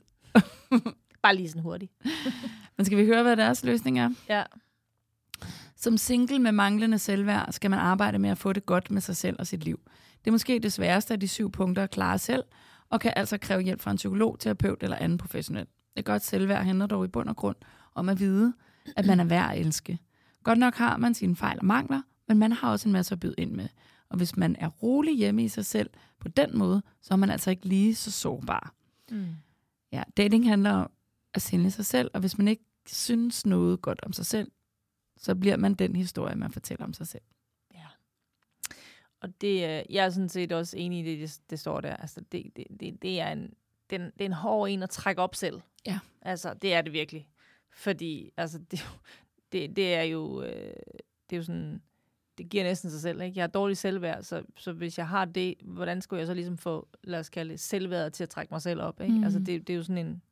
Bare 1.23 1.37
lige 1.37 1.49
sådan 1.49 1.63
hurtigt. 1.63 1.93
Men 2.77 2.87
skal 2.87 2.99
vi 2.99 3.07
høre, 3.07 3.23
hvad 3.23 3.37
deres 3.37 3.65
løsning 3.65 3.99
er? 3.99 4.11
Ja. 4.29 4.43
Som 5.77 5.97
single 5.97 6.39
med 6.39 6.53
manglende 6.53 6.99
selvværd 6.99 7.53
skal 7.53 7.71
man 7.71 7.79
arbejde 7.79 8.19
med 8.19 8.31
at 8.31 8.39
få 8.39 8.53
det 8.53 8.67
godt 8.67 8.91
med 8.91 9.01
sig 9.01 9.17
selv 9.17 9.37
og 9.39 9.47
sit 9.47 9.65
liv. 9.65 9.81
Det 10.25 10.27
er 10.27 10.33
måske 10.33 10.59
det 10.59 10.73
sværeste 10.73 11.15
af 11.15 11.21
de 11.21 11.29
syv 11.29 11.51
punkter 11.51 11.83
at 11.83 11.91
klare 11.91 12.19
selv, 12.19 12.45
og 12.91 13.01
kan 13.01 13.13
altså 13.17 13.39
kræve 13.39 13.61
hjælp 13.63 13.81
fra 13.81 13.91
en 13.91 13.97
psykolog, 13.97 14.39
terapeut 14.39 14.83
eller 14.83 14.97
anden 14.97 15.19
professionel. 15.19 15.67
Et 15.97 16.05
godt 16.05 16.25
selvværd 16.25 16.65
handler 16.65 16.87
dog 16.87 17.05
i 17.05 17.09
bund 17.09 17.29
og 17.29 17.37
grund 17.37 17.57
om 17.95 18.09
at 18.09 18.19
vide, 18.21 18.55
at 18.97 19.07
man 19.07 19.21
er 19.21 19.25
værd 19.25 19.51
at 19.51 19.61
elske. 19.61 19.99
Godt 20.43 20.59
nok 20.59 20.75
har 20.75 20.97
man 20.97 21.15
sine 21.15 21.37
fejl 21.37 21.59
og 21.59 21.65
mangler, 21.65 22.03
men 22.29 22.39
man 22.39 22.53
har 22.53 22.71
også 22.71 22.89
en 22.89 22.93
masse 22.93 23.13
at 23.13 23.21
byde 23.21 23.35
ind 23.39 23.51
med. 23.53 23.69
Og 24.09 24.17
hvis 24.17 24.37
man 24.37 24.57
er 24.59 24.69
rolig 24.69 25.17
hjemme 25.17 25.45
i 25.45 25.49
sig 25.49 25.67
selv 25.67 25.91
på 26.21 26.29
den 26.29 26.59
måde, 26.59 26.83
så 27.03 27.15
er 27.15 27.19
man 27.19 27.31
altså 27.31 27.51
ikke 27.51 27.67
lige 27.67 27.95
så 27.95 28.11
sårbar. 28.11 28.75
Mm. 29.11 29.27
Ja, 29.93 30.03
dating 30.17 30.49
handler 30.49 30.71
om 30.71 30.91
at 31.35 31.43
sælge 31.43 31.71
sig 31.71 31.87
selv, 31.87 32.11
og 32.15 32.21
hvis 32.21 32.39
man 32.39 32.49
ikke 32.49 32.65
synes 32.87 33.47
noget 33.47 33.83
godt 33.83 34.01
om 34.03 34.13
sig 34.13 34.27
selv, 34.27 34.51
så 35.17 35.35
bliver 35.35 35.57
man 35.57 35.75
den 35.75 35.97
historie, 35.97 36.37
man 36.37 36.53
fortæller 36.53 36.85
om 36.85 36.93
sig 36.93 37.07
selv. 37.07 37.23
Og 39.25 39.41
det, 39.41 39.55
øh, 39.55 39.95
jeg 39.95 40.05
er 40.05 40.11
sådan 40.11 40.29
set 40.29 40.53
også 40.53 40.77
enig 40.77 41.07
i 41.07 41.11
det, 41.11 41.21
det, 41.21 41.41
det 41.51 41.61
står 41.61 41.81
der. 41.81 41.97
Altså, 41.97 42.21
det, 42.33 42.43
det, 42.57 42.67
det, 42.81 43.03
det, 43.03 43.21
er 43.21 43.33
en, 43.33 43.55
det, 43.91 44.01
er 44.01 44.05
det 44.05 44.21
er 44.21 44.25
en 44.25 44.33
hård 44.33 44.69
en 44.69 44.83
at 44.83 44.91
trække 44.91 45.23
op 45.23 45.35
selv. 45.35 45.61
Ja. 45.87 45.99
Altså, 46.23 46.55
det 46.55 46.75
er 46.75 46.83
det 46.83 46.93
virkelig. 46.93 47.29
Fordi, 47.75 48.31
altså, 48.37 48.59
det, 48.59 48.81
jo- 48.81 48.99
det, 49.53 49.77
det 49.77 49.95
er 49.95 50.03
jo, 50.03 50.43
øh, 50.43 50.73
det 51.31 51.33
er 51.33 51.37
jo 51.37 51.43
sådan, 51.43 51.83
det 52.39 52.49
giver 52.49 52.65
næsten 52.65 52.91
sig 52.91 53.01
selv, 53.01 53.21
ikke? 53.21 53.37
Jeg 53.37 53.43
har 53.43 53.49
dårlig 53.49 53.77
selvværd, 53.77 54.23
så, 54.23 54.43
så 54.57 54.73
hvis 54.73 54.99
jeg 54.99 55.09
har 55.09 55.25
det, 55.25 55.55
hvordan 55.63 56.03
skulle 56.03 56.19
jeg 56.21 56.27
så 56.27 56.35
ligesom 56.35 56.59
få, 56.59 56.89
lad 57.05 57.21
os 57.21 57.29
kalde 57.29 57.51
det, 57.53 57.61
selvværd 57.61 58.13
til 58.13 58.23
at 58.23 58.31
trække 58.31 58.55
mig 58.55 58.63
selv 58.63 58.81
op, 58.81 59.01
ikke? 59.01 59.15
Mm. 59.15 59.25
Altså, 59.25 59.39
det, 59.39 59.67
det 59.67 59.71
er 59.73 59.77
jo 59.77 59.83
sådan 59.83 60.07
en, 60.07 60.23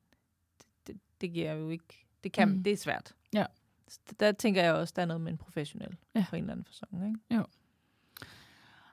det, 0.87 0.96
det 1.20 1.33
giver 1.33 1.52
jo 1.52 1.68
ikke, 1.68 2.07
det 2.24 2.33
kan, 2.33 2.48
Mm. 2.48 2.62
det 2.62 2.72
er 2.72 2.76
svært. 2.76 3.14
Ja. 3.35 3.46
Så 3.88 4.00
der 4.20 4.33
tænker 4.33 4.62
jeg 4.62 4.72
også, 4.74 4.92
der 4.96 5.02
er 5.02 5.07
noget 5.07 5.20
med 5.20 5.33
en 5.33 5.38
professionel, 5.38 5.96
Ja. 6.14 6.20
ja. 6.20 6.26
på 6.31 6.37
en 6.37 6.42
eller 6.42 6.52
anden 6.52 6.64
fasong, 6.66 7.07
ikke? 7.07 7.44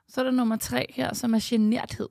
Så 0.07 0.21
er 0.21 0.25
der 0.25 0.31
nummer 0.31 0.55
tre 0.55 0.85
her, 0.89 1.13
som 1.13 1.33
er 1.33 1.39
generthed. 1.43 2.09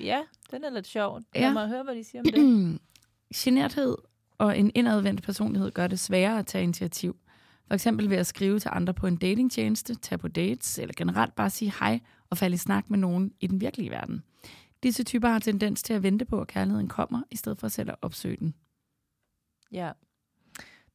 Ja, 0.00 0.22
den 0.50 0.64
er 0.64 0.70
lidt 0.70 0.86
sjov. 0.86 1.20
Ja. 1.34 1.40
Lad 1.40 1.52
mig 1.52 1.68
høre, 1.68 1.82
hvad 1.82 1.94
de 1.94 2.04
siger 2.04 2.22
om 2.22 2.26
det. 2.32 2.80
generthed 3.44 3.96
og 4.38 4.58
en 4.58 4.70
indadvendt 4.74 5.22
personlighed 5.22 5.70
gør 5.70 5.86
det 5.86 6.00
sværere 6.00 6.38
at 6.38 6.46
tage 6.46 6.64
initiativ. 6.64 7.16
For 7.66 7.74
eksempel 7.74 8.10
ved 8.10 8.16
at 8.16 8.26
skrive 8.26 8.58
til 8.58 8.70
andre 8.72 8.94
på 8.94 9.06
en 9.06 9.16
datingtjeneste, 9.16 9.94
tage 9.94 10.18
på 10.18 10.28
dates, 10.28 10.78
eller 10.78 10.94
generelt 10.96 11.34
bare 11.34 11.50
sige 11.50 11.72
hej 11.80 12.00
og 12.30 12.38
falde 12.38 12.54
i 12.54 12.58
snak 12.58 12.90
med 12.90 12.98
nogen 12.98 13.32
i 13.40 13.46
den 13.46 13.60
virkelige 13.60 13.90
verden. 13.90 14.22
Disse 14.82 15.04
typer 15.04 15.28
har 15.28 15.38
tendens 15.38 15.82
til 15.82 15.94
at 15.94 16.02
vente 16.02 16.24
på, 16.24 16.40
at 16.40 16.46
kærligheden 16.48 16.88
kommer, 16.88 17.22
i 17.30 17.36
stedet 17.36 17.58
for 17.58 17.68
selv 17.68 17.90
at 17.90 17.96
opsøge 18.02 18.36
den. 18.36 18.54
Ja. 19.72 19.90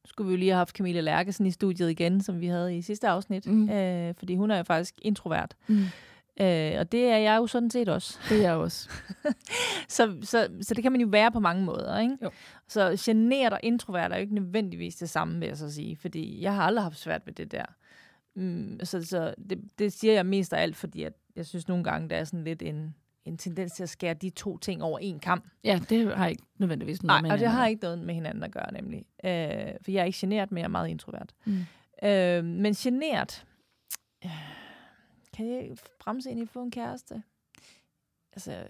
Nu 0.04 0.08
skulle 0.08 0.28
vi 0.28 0.32
jo 0.32 0.38
lige 0.38 0.50
have 0.50 0.58
haft 0.58 0.76
Camilla 0.76 1.00
Lærkesen 1.00 1.46
i 1.46 1.50
studiet 1.50 1.90
igen, 1.90 2.20
som 2.20 2.40
vi 2.40 2.46
havde 2.46 2.76
i 2.76 2.82
sidste 2.82 3.08
afsnit. 3.08 3.46
Mm. 3.46 3.70
Øh, 3.70 4.14
fordi 4.14 4.36
hun 4.36 4.50
er 4.50 4.56
jo 4.56 4.62
faktisk 4.62 4.94
introvert. 5.02 5.56
Mm. 5.66 5.84
Øh, 6.40 6.72
og 6.78 6.92
det 6.92 7.04
er 7.04 7.16
jeg 7.16 7.36
jo 7.36 7.46
sådan 7.46 7.70
set 7.70 7.88
også. 7.88 8.18
Det 8.28 8.38
er 8.38 8.42
jeg 8.42 8.52
også. 8.52 8.90
Så, 9.88 10.16
så, 10.22 10.48
så 10.60 10.74
det 10.74 10.82
kan 10.82 10.92
man 10.92 11.00
jo 11.00 11.06
være 11.10 11.32
på 11.32 11.40
mange 11.40 11.64
måder, 11.64 11.98
ikke? 11.98 12.16
Jo. 12.22 12.30
Så 12.68 12.96
generet 13.04 13.52
og 13.52 13.60
introvert 13.62 14.12
er 14.12 14.16
jo 14.16 14.20
ikke 14.20 14.34
nødvendigvis 14.34 14.96
det 14.96 15.10
samme, 15.10 15.38
vil 15.38 15.48
jeg 15.48 15.56
så 15.56 15.72
sige. 15.72 15.96
Fordi 15.96 16.42
jeg 16.42 16.54
har 16.54 16.62
aldrig 16.62 16.82
haft 16.82 16.98
svært 16.98 17.22
ved 17.26 17.32
det 17.32 17.52
der. 17.52 17.64
Mm, 18.36 18.80
så 18.82 19.04
så 19.04 19.34
det, 19.50 19.60
det 19.78 19.92
siger 19.92 20.14
jeg 20.14 20.26
mest 20.26 20.52
af 20.52 20.62
alt, 20.62 20.76
fordi 20.76 21.02
at 21.02 21.12
jeg 21.36 21.46
synes 21.46 21.68
nogle 21.68 21.84
gange, 21.84 22.08
der 22.08 22.16
er 22.16 22.24
sådan 22.24 22.44
lidt 22.44 22.62
en, 22.62 22.94
en 23.24 23.38
tendens 23.38 23.72
til 23.72 23.82
at 23.82 23.88
skære 23.88 24.14
de 24.14 24.30
to 24.30 24.58
ting 24.58 24.82
over 24.82 24.98
en 24.98 25.20
kamp. 25.20 25.44
Ja, 25.64 25.80
det 25.90 26.16
har 26.16 26.26
ikke 26.26 26.42
nødvendigvis 26.58 27.02
noget 27.02 27.22
Nej, 27.22 27.22
med 27.22 27.30
og 27.30 27.38
det 27.38 27.40
hinanden 27.40 27.58
har 27.58 27.66
ikke 27.66 27.82
noget 27.82 27.98
med 27.98 28.14
hinanden 28.14 28.42
at 28.42 28.52
gøre, 28.52 28.72
nemlig. 28.72 29.04
Øh, 29.24 29.74
for 29.82 29.90
jeg 29.90 30.00
er 30.00 30.04
ikke 30.04 30.18
generet, 30.20 30.52
men 30.52 30.58
jeg 30.58 30.64
er 30.64 30.68
meget 30.68 30.88
introvert. 30.88 31.32
Mm. 31.44 31.58
Øh, 32.02 32.44
men 32.44 32.74
generet, 32.74 33.44
øh, 34.24 34.30
kan 35.36 35.46
jeg 35.46 35.76
bremse 36.00 36.30
ind 36.30 36.38
i 36.38 36.42
at 36.42 36.48
få 36.48 36.62
en 36.62 36.70
kæreste? 36.70 37.22
Altså, 38.32 38.66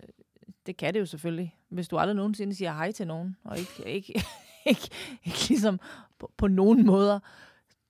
det 0.67 0.77
kan 0.77 0.95
det 0.95 1.01
jo 1.01 1.07
selvfølgelig. 1.07 1.57
Hvis 1.69 1.89
du 1.89 1.99
aldrig 1.99 2.17
nogensinde 2.17 2.55
siger 2.55 2.73
hej 2.73 2.93
til 2.93 3.07
nogen, 3.07 3.37
og 3.45 3.59
ikke, 3.59 3.89
ikke, 3.89 4.13
ikke, 4.71 4.91
ikke 5.25 5.49
ligesom 5.49 5.81
på, 6.19 6.33
på 6.37 6.49
nogen 6.49 6.87
måder 6.87 7.19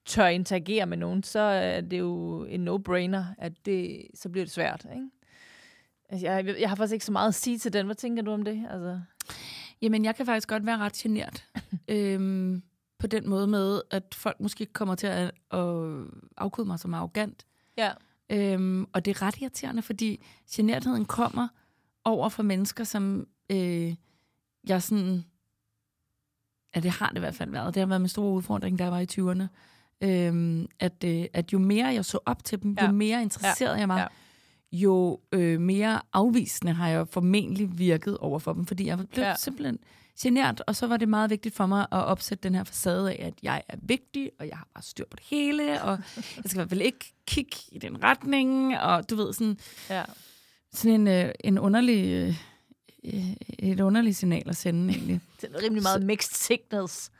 tør 0.04 0.26
interagere 0.26 0.86
med 0.86 0.96
nogen, 0.96 1.22
så 1.22 1.40
er 1.40 1.80
det 1.80 1.98
jo 1.98 2.44
en 2.44 2.68
no-brainer, 2.68 3.24
at 3.38 3.52
det, 3.66 4.06
så 4.14 4.28
bliver 4.28 4.44
det 4.44 4.52
svært. 4.52 4.86
Ikke? 4.94 5.10
Altså, 6.08 6.26
jeg, 6.26 6.60
jeg 6.60 6.68
har 6.68 6.76
faktisk 6.76 6.92
ikke 6.92 7.04
så 7.04 7.12
meget 7.12 7.28
at 7.28 7.34
sige 7.34 7.58
til 7.58 7.72
den. 7.72 7.86
Hvad 7.86 7.96
tænker 7.96 8.22
du 8.22 8.30
om 8.30 8.42
det? 8.42 8.66
Altså, 8.70 9.00
Jamen, 9.82 10.04
jeg 10.04 10.16
kan 10.16 10.26
faktisk 10.26 10.48
godt 10.48 10.66
være 10.66 10.78
ret 10.78 10.92
genert. 10.92 11.44
øhm, 11.88 12.62
på 12.98 13.06
den 13.06 13.28
måde 13.28 13.46
med, 13.46 13.82
at 13.90 14.14
folk 14.14 14.40
måske 14.40 14.66
kommer 14.66 14.94
til 14.94 15.06
at, 15.06 15.30
at 15.50 16.04
afkode 16.36 16.66
mig 16.66 16.78
som 16.78 16.94
arrogant. 16.94 17.46
ja. 17.76 17.90
Øhm, 18.32 18.86
og 18.92 19.04
det 19.04 19.10
er 19.10 19.22
ret 19.22 19.40
irriterende, 19.40 19.82
fordi 19.82 20.24
genertheden 20.50 21.04
kommer 21.04 21.48
over 22.04 22.28
for 22.28 22.42
mennesker, 22.42 22.84
som 22.84 23.26
øh, 23.50 23.94
jeg 24.68 24.82
sådan... 24.82 25.24
Ja, 26.74 26.80
det 26.80 26.90
har 26.90 27.08
det 27.08 27.16
i 27.16 27.20
hvert 27.20 27.34
fald 27.34 27.50
været. 27.50 27.74
Det 27.74 27.80
har 27.80 27.86
været 27.86 28.00
min 28.00 28.08
store 28.08 28.32
udfordring, 28.32 28.78
jeg 28.80 28.90
var 28.92 28.98
i 29.00 29.06
20'erne. 29.12 29.46
Øhm, 30.00 30.66
at, 30.80 31.04
øh, 31.04 31.24
at 31.32 31.52
jo 31.52 31.58
mere 31.58 31.86
jeg 31.86 32.04
så 32.04 32.18
op 32.26 32.44
til 32.44 32.62
dem, 32.62 32.76
ja. 32.78 32.86
Jo 32.86 32.92
mere 32.92 33.22
interesseret 33.22 33.74
ja. 33.74 33.78
jeg 33.78 33.88
var, 33.88 33.98
Ja. 34.00 34.06
jo 34.72 35.20
øh, 35.32 35.60
mere 35.60 36.00
afvisende 36.12 36.72
har 36.72 36.88
jeg 36.88 37.08
formentlig 37.08 37.78
virket 37.78 38.18
over 38.18 38.38
for 38.38 38.52
dem, 38.52 38.66
fordi 38.66 38.86
jeg 38.86 38.98
blev. 38.98 39.24
Ja. 39.24 39.34
simpelthen 39.36 39.78
genert, 40.20 40.62
og 40.66 40.76
så 40.76 40.86
var 40.86 40.96
det 40.96 41.08
meget 41.08 41.30
vigtigt 41.30 41.54
for 41.54 41.66
mig 41.66 41.80
at 41.80 41.98
opsætte 42.04 42.42
den 42.42 42.54
her 42.54 42.64
facade 42.64 43.10
af, 43.12 43.26
at 43.26 43.34
jeg 43.42 43.62
er 43.68 43.76
vigtig, 43.82 44.30
og 44.40 44.48
jeg 44.48 44.56
har 44.56 44.68
bare 44.74 44.82
styr 44.82 45.04
på 45.10 45.16
det 45.16 45.24
hele, 45.30 45.82
og 45.82 45.98
jeg 46.16 46.44
skal 46.44 46.54
i 46.54 46.58
hvert 46.58 46.68
fald 46.68 46.80
ikke 46.82 47.12
kigge 47.26 47.56
i 47.72 47.78
den 47.78 48.02
retning, 48.02 48.78
og 48.78 49.10
du 49.10 49.16
ved, 49.16 49.32
sådan, 49.32 49.58
ja. 49.90 50.02
sådan 50.72 51.00
en, 51.00 51.08
øh, 51.08 51.32
en 51.44 51.58
underlig, 51.58 52.04
øh, 52.12 52.36
øh, 53.04 53.30
et 53.58 53.80
underligt 53.80 54.16
signal 54.16 54.48
at 54.48 54.56
sende 54.56 54.94
egentlig. 54.94 55.20
Det 55.40 55.50
er 55.54 55.62
rimelig 55.62 55.82
meget 55.82 56.02
mixed 56.02 56.34
signals, 56.34 57.10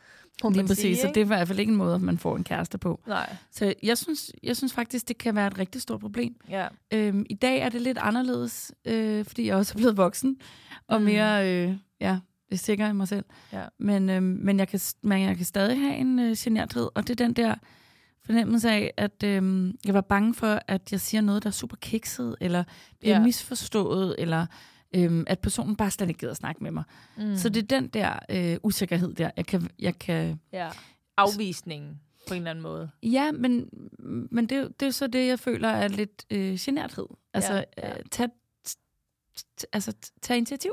Lige 0.50 0.66
præcis, 0.66 0.78
sige, 0.82 0.96
så 0.96 1.06
det 1.08 1.16
er 1.16 1.20
i 1.20 1.26
hvert 1.26 1.48
fald 1.48 1.58
ikke 1.58 1.70
en 1.70 1.76
måde, 1.76 1.94
at 1.94 2.00
man 2.00 2.18
får 2.18 2.36
en 2.36 2.44
kæreste 2.44 2.78
på. 2.78 3.00
Nej, 3.06 3.36
Så 3.50 3.74
jeg 3.82 3.98
synes, 3.98 4.32
jeg 4.42 4.56
synes 4.56 4.72
faktisk, 4.72 5.08
det 5.08 5.18
kan 5.18 5.34
være 5.36 5.46
et 5.46 5.58
rigtig 5.58 5.82
stort 5.82 6.00
problem. 6.00 6.36
ja. 6.48 6.68
Øhm, 6.92 7.26
I 7.30 7.34
dag 7.34 7.58
er 7.58 7.68
det 7.68 7.80
lidt 7.82 7.98
anderledes, 7.98 8.72
øh, 8.84 9.24
fordi 9.24 9.46
jeg 9.46 9.56
også 9.56 9.72
er 9.74 9.76
blevet 9.76 9.96
voksen, 9.96 10.36
og 10.88 11.00
Mm. 11.00 11.04
mere 11.04 11.50
øh, 11.52 11.76
ja, 12.00 12.18
sikker 12.52 12.88
i 12.88 12.92
mig 12.92 13.08
selv. 13.08 13.24
Ja. 13.52 13.64
Men, 13.78 14.10
øh, 14.10 14.22
men, 14.22 14.58
jeg 14.58 14.68
kan, 14.68 14.80
men 15.02 15.22
jeg 15.22 15.36
kan 15.36 15.44
stadig 15.46 15.80
have 15.80 15.94
en 15.96 16.18
øh, 16.18 16.36
generthed, 16.38 16.88
og 16.94 17.02
det 17.08 17.20
er 17.20 17.24
den 17.26 17.32
der 17.32 17.54
fornemmelse 18.24 18.70
af, 18.70 18.94
at 18.96 19.22
øhm, 19.24 19.78
jeg 19.86 19.94
var 19.94 20.00
bange 20.00 20.34
for, 20.34 20.60
at 20.68 20.92
jeg 20.92 21.00
siger 21.00 21.20
noget, 21.20 21.42
der 21.42 21.48
er 21.48 21.52
super 21.52 21.76
kikset, 21.76 22.36
eller 22.40 22.64
bliver 23.00 23.16
Ja. 23.16 23.22
misforstået, 23.22 24.14
eller 24.18 24.46
øhm, 24.94 25.24
at 25.26 25.38
personen 25.38 25.76
bare 25.76 25.90
slet 25.90 26.08
ikke 26.08 26.18
gider 26.18 26.30
at 26.30 26.36
snakke 26.36 26.62
med 26.64 26.70
mig. 26.70 26.84
Mm. 27.16 27.36
Så 27.36 27.48
det 27.48 27.62
er 27.62 27.80
den 27.80 27.88
der 27.88 28.18
øh, 28.30 28.56
usikkerhed 28.62 29.14
der, 29.14 29.30
jeg 29.36 29.46
kan, 29.46 29.68
jeg 29.78 29.98
kan 29.98 30.40
Ja. 30.52 30.68
Afvisningen 31.16 32.00
på 32.28 32.34
en 32.34 32.38
eller 32.40 32.50
anden 32.50 32.62
måde. 32.62 32.90
Ja, 33.02 33.32
men, 33.32 33.68
men 34.30 34.46
det, 34.46 34.80
det 34.80 34.86
er 34.86 34.90
så 34.90 35.06
det, 35.06 35.26
jeg 35.26 35.38
føler 35.38 35.68
er 35.68 35.88
lidt 35.88 36.24
øh, 36.30 36.56
generthed. 36.60 37.06
Altså, 37.34 37.52
Ja, 37.52 37.62
ja, 37.78 37.88
ja. 37.88 37.98
Øh, 37.98 38.04
tag, 38.10 38.28
t- 38.68 38.74
t- 39.40 39.64
altså, 39.72 39.92
tag 40.22 40.36
initiativ. 40.36 40.72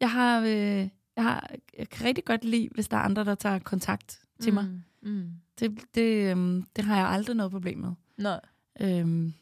Jeg 0.00 0.10
har, 0.10 0.40
øh, 0.40 0.88
jeg 1.16 1.24
har, 1.24 1.50
jeg 1.78 1.88
kan 1.88 2.06
rigtig 2.06 2.24
godt 2.24 2.44
lide, 2.44 2.68
hvis 2.74 2.88
der 2.88 2.96
er 2.96 3.00
andre, 3.00 3.24
der 3.24 3.34
tager 3.34 3.58
kontakt 3.58 4.20
til 4.40 4.52
mm. 4.52 4.54
mig. 4.54 4.82
Mm. 5.02 5.30
Det, 5.60 5.80
det, 5.94 6.30
øhm, 6.30 6.64
det 6.76 6.84
har 6.84 6.96
jeg 6.96 7.08
aldrig 7.08 7.36
noget 7.36 7.52
problem 7.52 7.78
med. 7.78 7.92
Nej. 8.18 8.40
Øhm, 8.80 9.34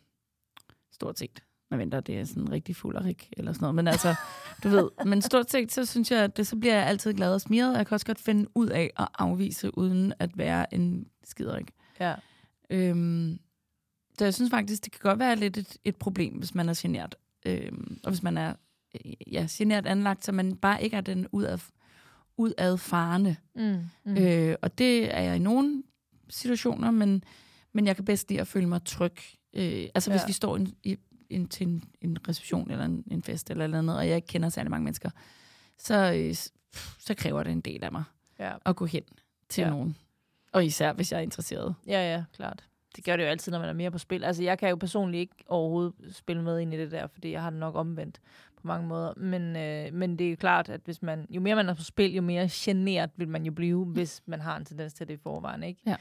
stort 0.93 1.19
set. 1.19 1.43
Man 1.71 1.81
venter, 1.81 2.01
det 2.01 2.19
er 2.19 2.25
sådan 2.25 2.53
rigtig 2.53 2.77
fuld 2.77 2.97
og 2.97 3.05
rig, 3.05 3.17
eller 3.33 3.53
sådan 3.53 3.65
noget. 3.65 3.75
Men 3.75 3.89
altså, 3.89 4.15
du 4.63 4.69
ved, 4.69 4.89
men 5.05 5.23
stort 5.23 5.51
set, 5.51 5.73
så 5.73 5.85
synes 5.85 6.11
jeg, 6.11 6.25
at 6.25 6.37
det, 6.37 6.47
så 6.47 6.57
bliver 6.57 6.75
jeg 6.75 6.87
altid 6.87 7.15
glad 7.15 7.35
og 7.35 7.41
smiret. 7.41 7.77
Jeg 7.77 7.87
kan 7.87 7.95
også 7.95 8.07
godt 8.07 8.21
finde 8.21 8.51
ud 8.55 8.69
af 8.69 8.91
at 8.97 9.09
afvise, 9.19 9.79
uden 9.79 10.13
at 10.19 10.39
være 10.39 10.75
en 10.75 11.09
skiderik. 11.25 11.71
Ja. 12.01 12.15
Øhm, 12.71 13.39
så 14.19 14.25
jeg 14.25 14.35
synes 14.35 14.51
faktisk, 14.51 14.85
det 14.85 14.93
kan 14.93 15.01
godt 15.03 15.19
være 15.19 15.37
lidt 15.37 15.57
et, 15.57 15.77
et 15.85 15.97
problem, 15.97 16.35
hvis 16.35 16.55
man 16.55 16.69
er 16.69 16.81
genert. 16.83 17.17
Øhm, 17.47 18.01
og 18.05 18.11
hvis 18.11 18.23
man 18.23 18.39
er 18.39 18.55
ja, 19.33 19.47
genert 19.51 19.87
anlagt, 19.87 20.25
så 20.25 20.33
man 20.33 20.57
bare 20.57 20.83
ikke 20.83 20.97
er 20.97 21.01
den 21.01 21.27
udad, 21.33 21.59
udadfarende. 22.37 23.37
Mm. 23.55 23.79
Mm. 24.05 24.17
Øh, 24.17 24.57
og 24.63 24.79
det 24.79 25.15
er 25.17 25.21
jeg 25.21 25.37
i 25.37 25.39
nogle 25.39 25.83
situationer, 26.29 26.91
men, 26.91 27.25
men 27.73 27.87
jeg 27.87 27.97
kan 27.97 28.05
bedst 28.05 28.29
lide 28.29 28.41
at 28.41 28.49
føle 28.49 28.67
mig 28.69 28.85
tryg. 28.85 29.17
Øh, 29.55 29.87
altså 29.95 30.11
hvis 30.11 30.21
Ja. 30.23 30.27
vi 30.27 30.33
står 30.33 30.57
in, 30.57 30.75
i, 30.83 30.97
in, 31.31 31.49
til 31.49 31.67
en, 31.67 31.85
en 32.01 32.19
reception 32.29 32.71
eller 32.71 32.85
en, 32.85 33.05
en 33.11 33.23
fest 33.23 33.51
eller 33.51 33.67
noget 33.67 33.79
andet, 33.83 33.97
og 33.99 34.09
jeg 34.09 34.17
ikke 34.17 34.29
kender 34.29 34.49
særlig 34.49 34.71
mange 34.71 34.85
mennesker, 34.85 35.11
så, 35.79 36.13
øh, 36.17 36.35
så 36.99 37.15
kræver 37.15 37.43
det 37.43 37.53
en 37.53 37.61
del 37.61 37.85
af 37.85 37.93
mig 37.93 38.05
Ja. 38.39 38.53
at 38.67 38.77
gå 38.77 38.87
hen 38.87 39.03
til 39.49 39.63
ja. 39.63 39.71
nogen. 39.71 39.97
Og 40.53 40.65
især 40.67 40.93
hvis 40.93 41.13
jeg 41.13 41.19
er 41.19 41.23
interesseret. 41.23 41.75
ja, 41.87 42.13
ja, 42.17 42.25
klart. 42.37 42.65
Det 42.97 43.05
gør 43.05 43.17
det 43.17 43.25
jo 43.25 43.29
altid, 43.29 43.53
når 43.53 43.59
man 43.59 43.69
er 43.69 43.73
mere 43.73 43.91
på 43.91 43.99
spil. 43.99 44.25
Altså, 44.25 44.43
jeg 44.43 44.59
kan 44.59 44.69
jo 44.69 44.77
personligt 44.77 45.21
ikke 45.21 45.35
overhovedet 45.47 45.95
spille 46.17 46.43
med 46.43 46.61
ind 46.61 46.75
i 46.75 46.79
det 46.79 46.91
der, 46.91 47.07
fordi 47.07 47.31
jeg 47.31 47.43
har 47.43 47.51
det 47.51 47.59
nok 47.59 47.75
omvendt 47.75 48.21
på 48.63 48.67
mange 48.67 48.87
måder. 48.89 49.13
Men, 49.17 49.57
øh, 49.57 49.95
men 49.95 50.19
det 50.19 50.27
er 50.27 50.31
jo 50.31 50.37
klart, 50.37 50.69
at 50.69 50.81
hvis 50.85 51.03
man, 51.03 51.27
jo 51.31 51.41
mere 51.41 51.55
man 51.57 51.69
er 51.69 51.75
på 51.75 51.83
spil, 51.83 52.15
jo 52.15 52.23
mere 52.23 52.49
generet 52.53 53.11
vil 53.17 53.29
man 53.29 53.45
jo 53.45 53.53
blive, 53.53 53.85
hvis 53.85 54.23
man 54.27 54.41
har 54.41 54.57
en 54.57 54.65
tendens 54.65 54.95
til 54.95 55.09
det 55.09 55.15
i 55.15 55.23
forvejen, 55.23 55.63
ikke? 55.63 55.83
Ja. 55.87 55.97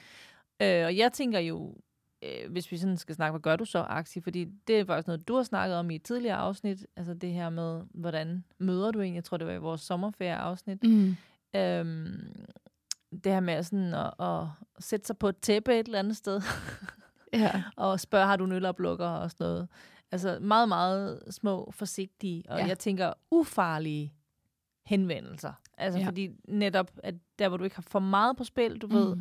Øh, 0.82 0.86
og 0.86 0.98
jeg 0.98 1.14
tænker 1.14 1.40
jo, 1.40 1.76
øh, 2.22 2.52
hvis 2.52 2.72
vi 2.72 2.78
sådan 2.78 2.98
skal 2.98 3.16
snakke, 3.16 3.32
hvad 3.32 3.42
gør 3.42 3.56
du 3.56 3.66
så, 3.66 3.86
Axi? 3.90 4.22
Fordi 4.22 4.46
det 4.68 4.80
er 4.80 4.86
faktisk 4.86 5.08
noget, 5.08 5.28
du 5.28 5.36
har 5.36 5.44
snakket 5.44 5.78
om 5.78 5.90
i 5.90 5.96
et 5.96 6.04
tidligere 6.04 6.36
afsnit. 6.38 6.86
Altså 6.96 7.14
det 7.14 7.34
her 7.34 7.50
med, 7.50 7.82
hvordan 7.94 8.44
møder 8.60 8.92
du 8.92 9.02
en? 9.02 9.16
Jeg 9.16 9.24
tror, 9.24 9.38
det 9.38 9.48
var 9.48 9.54
i 9.54 9.58
vores 9.58 9.82
sommerferie-afsnit. 9.82 10.84
Mm. 10.84 11.16
Øhm, 11.56 12.36
det 13.24 13.32
her 13.32 13.40
med 13.40 13.64
sådan 13.64 13.94
at, 13.94 14.14
at 14.20 14.44
sætte 14.80 15.08
sig 15.08 15.18
på 15.18 15.30
et 15.30 15.38
tæppe 15.38 15.80
et 15.80 15.86
eller 15.86 16.00
andet 16.00 16.18
sted, 16.18 16.42
Ja. 17.34 17.64
og 17.76 18.00
spørge, 18.00 18.26
har 18.26 18.36
du 18.36 18.46
en 18.46 18.52
øloplukker 18.52 19.08
og 19.08 19.32
sådan 19.32 19.46
noget. 19.48 19.68
Altså 20.12 20.38
meget, 20.42 20.68
meget 20.68 21.22
små, 21.30 21.72
forsigtige, 21.72 22.44
og 22.50 22.60
ja. 22.60 22.66
Jeg 22.68 22.80
tænker 22.80 23.14
ufarlige 23.32 24.14
henvendelser. 24.86 25.54
Altså 25.78 26.00
ja. 26.00 26.08
Fordi 26.08 26.30
netop, 26.48 26.92
at 27.04 27.16
der 27.40 27.48
hvor 27.48 27.58
du 27.58 27.64
ikke 27.64 27.76
har 27.76 27.82
for 27.88 28.00
meget 28.00 28.38
på 28.38 28.44
spil, 28.44 28.78
du 28.78 28.88
mm. 28.88 28.94
ved, 28.94 29.18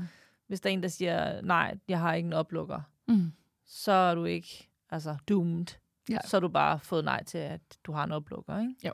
hvis 0.46 0.60
der 0.60 0.70
er 0.70 0.72
en, 0.74 0.82
der 0.82 0.88
siger, 0.88 1.40
nej, 1.40 1.78
jeg 1.88 2.00
har 2.00 2.14
ikke 2.14 2.26
en 2.26 2.32
oplukker, 2.32 2.80
Mm. 3.08 3.32
så 3.66 3.92
er 3.92 4.14
du 4.14 4.24
ikke 4.24 4.68
altså, 4.90 5.16
doomed. 5.28 5.66
Ja. 6.10 6.18
Så 6.24 6.36
har 6.36 6.40
du 6.40 6.48
bare 6.48 6.78
fået 6.78 7.04
nej 7.04 7.24
til, 7.24 7.38
at 7.38 7.60
du 7.84 7.92
har 7.92 8.04
en 8.04 8.12
oplukker, 8.12 8.58
ikke? 8.60 8.74
Jo. 8.86 8.92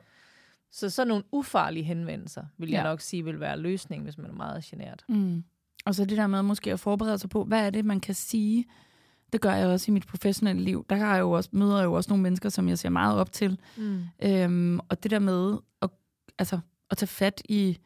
Så 0.71 0.89
sådan 0.89 1.07
nogle 1.07 1.23
ufarlige 1.31 1.83
henvendelser, 1.83 2.45
vil 2.57 2.69
jeg 2.69 2.77
Ja. 2.77 2.83
nok 2.83 3.01
sige, 3.01 3.23
vil 3.25 3.39
være 3.39 3.57
løsningen, 3.59 4.03
hvis 4.03 4.17
man 4.17 4.29
er 4.29 4.33
meget 4.33 4.63
generet. 4.63 5.05
Mm. 5.09 5.43
Og 5.85 5.95
så 5.95 6.05
det 6.05 6.17
der 6.17 6.27
med 6.27 6.41
måske 6.41 6.71
at 6.73 6.79
forberede 6.79 7.17
sig 7.17 7.29
på, 7.29 7.43
hvad 7.43 7.65
er 7.65 7.69
det, 7.69 7.85
man 7.85 7.99
kan 7.99 8.15
sige. 8.15 8.65
Det 9.33 9.41
gør 9.41 9.53
jeg 9.53 9.67
også 9.67 9.91
i 9.91 9.93
mit 9.93 10.07
professionelle 10.07 10.61
liv. 10.63 10.85
Der 10.89 10.95
har 10.95 11.13
jeg 11.13 11.21
jo 11.21 11.31
også, 11.31 11.49
møder 11.53 11.77
jeg 11.77 11.85
jo 11.85 11.93
også 11.93 12.09
nogle 12.09 12.23
mennesker, 12.23 12.49
som 12.49 12.69
jeg 12.69 12.79
ser 12.79 12.89
meget 12.89 13.19
op 13.19 13.31
til. 13.31 13.59
Mm. 13.77 14.01
Øhm, 14.23 14.79
og 14.89 15.03
det 15.03 15.11
der 15.11 15.19
med 15.19 15.57
at, 15.81 15.89
altså, 16.39 16.59
at 16.91 16.97
tage 16.97 17.07
fat 17.07 17.41
i 17.49 17.77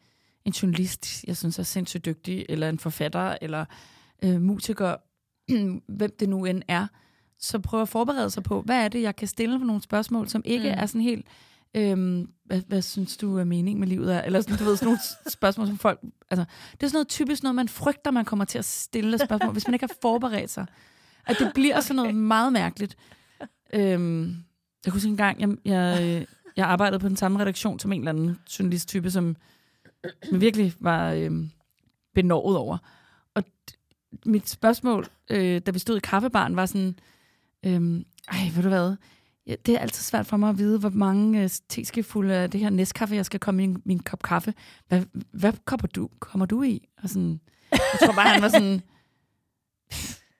en 0.44 0.52
journalist, 0.52 1.24
jeg 1.26 1.36
synes 1.36 1.58
er 1.58 1.62
sindssygt 1.62 2.04
dygtig, 2.04 2.46
eller 2.48 2.68
en 2.68 2.78
forfatter, 2.78 3.36
eller 3.42 3.64
øh, 4.24 4.40
musiker, 4.40 4.96
hvem 5.98 6.16
det 6.20 6.28
nu 6.28 6.44
end 6.44 6.62
er, 6.68 6.86
så 7.40 7.58
prøv 7.58 7.82
at 7.82 7.88
forberede 7.88 8.30
sig 8.30 8.42
på, 8.42 8.62
hvad 8.62 8.84
er 8.84 8.88
det, 8.88 9.02
jeg 9.02 9.16
kan 9.16 9.28
stille 9.28 9.58
på 9.58 9.64
nogle 9.64 9.82
spørgsmål, 9.82 10.28
som 10.28 10.42
ikke 10.44 10.68
Mm. 10.68 10.74
er 10.78 10.86
sådan 10.86 11.00
helt, 11.00 11.26
øhm, 11.74 12.30
hvad, 12.44 12.60
hvad 12.68 12.82
synes 12.82 13.16
du 13.16 13.38
er 13.38 13.44
mening 13.44 13.78
med 13.78 13.88
livet 13.88 14.14
er? 14.14 14.22
Eller 14.22 14.40
sådan, 14.40 14.56
du 14.56 14.64
ved, 14.64 14.76
sådan 14.76 14.86
nogle 14.86 15.00
spørgsmål, 15.28 15.66
som 15.66 15.78
folk... 15.78 16.00
Altså, 16.30 16.44
det 16.72 16.82
er 16.82 16.88
sådan 16.88 16.96
noget 16.96 17.08
typisk 17.08 17.42
noget, 17.42 17.54
man 17.54 17.68
frygter, 17.68 18.10
man 18.10 18.24
kommer 18.24 18.44
til 18.44 18.58
at 18.58 18.64
stille 18.64 19.18
spørgsmål, 19.18 19.52
hvis 19.52 19.66
man 19.66 19.74
ikke 19.74 19.86
har 19.86 19.94
forberedt 20.02 20.50
sig. 20.50 20.66
At 21.28 21.36
det 21.38 21.50
bliver 21.54 21.80
sådan 21.80 21.96
noget 21.96 22.14
meget 22.34 22.52
mærkeligt. 22.52 22.96
Øhm, 23.72 24.36
jeg 24.84 24.92
kunne 24.92 24.96
huske 24.96 25.08
en 25.08 25.16
gang, 25.16 25.40
jeg, 25.40 25.56
jeg, 25.64 26.26
jeg 26.56 26.66
arbejdede 26.66 27.00
på 27.00 27.08
den 27.08 27.16
samme 27.16 27.38
redaktion 27.40 27.78
som 27.78 27.92
en 27.92 28.00
eller 28.00 28.12
anden 28.12 28.38
journalisttype, 28.58 29.10
som, 29.10 29.36
som 30.28 30.40
virkelig 30.40 30.74
var 30.80 31.12
øhm, 31.12 31.50
benovet 32.14 32.56
over. 32.56 32.78
Og 33.34 33.44
mit 34.26 34.48
spørgsmål, 34.48 35.06
øh, 35.30 35.60
da 35.60 35.70
vi 35.70 35.78
stod 35.78 35.96
i 35.96 36.00
kaffebaren, 36.00 36.56
var 36.56 36.66
sådan, 36.66 36.98
øhm, 37.66 38.04
ej, 38.28 38.38
ved 38.54 38.62
du 38.62 38.68
hvad, 38.68 38.96
ja, 39.46 39.54
det 39.66 39.74
er 39.74 39.78
altid 39.78 40.02
svært 40.02 40.26
for 40.26 40.36
mig 40.36 40.48
at 40.48 40.58
vide, 40.58 40.78
hvor 40.78 40.90
mange 40.90 41.42
øh, 41.42 41.50
teskefulde 41.68 42.34
af 42.34 42.50
det 42.50 42.60
her 42.60 42.70
næstkaffe, 42.70 43.14
jeg 43.14 43.26
skal 43.26 43.40
komme 43.40 43.64
i 43.64 43.66
min, 43.66 43.82
min 43.84 43.98
kop 43.98 44.22
kaffe. 44.22 44.54
Hvad, 44.88 45.02
hvad 45.32 45.52
kommer, 45.64 45.86
du, 45.86 46.08
kommer 46.18 46.46
du 46.46 46.62
i? 46.62 46.88
Og 47.02 47.08
sådan, 47.08 47.40
jeg 47.70 47.98
tror 48.04 48.12
bare, 48.12 48.28
han 48.28 48.42
var 48.42 48.48
sådan, 48.48 48.82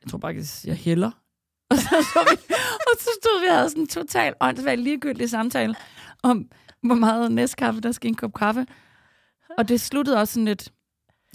jeg 0.02 0.10
tror 0.10 0.18
bare, 0.18 0.44
jeg 0.64 0.76
hælder. 0.76 1.10
Og 1.70 1.76
så, 1.76 1.88
så 1.88 2.26
vi, 2.30 2.54
og 2.92 2.98
så 2.98 3.10
stod 3.22 3.40
vi 3.40 3.46
og 3.48 3.54
havde 3.56 3.70
sådan 3.70 3.82
en 3.82 3.88
total 3.88 4.34
åndssvagt 4.40 4.80
ligegyldig 4.80 5.30
samtale 5.30 5.74
om, 6.22 6.50
hvor 6.82 6.94
meget 6.94 7.32
næstkaffe, 7.32 7.80
der 7.80 7.92
skal 7.92 8.08
en 8.08 8.14
kop 8.14 8.34
kaffe. 8.34 8.66
Og 9.58 9.68
det 9.68 9.80
sluttede 9.80 10.20
også 10.20 10.34
sådan 10.34 10.44
lidt, 10.44 10.72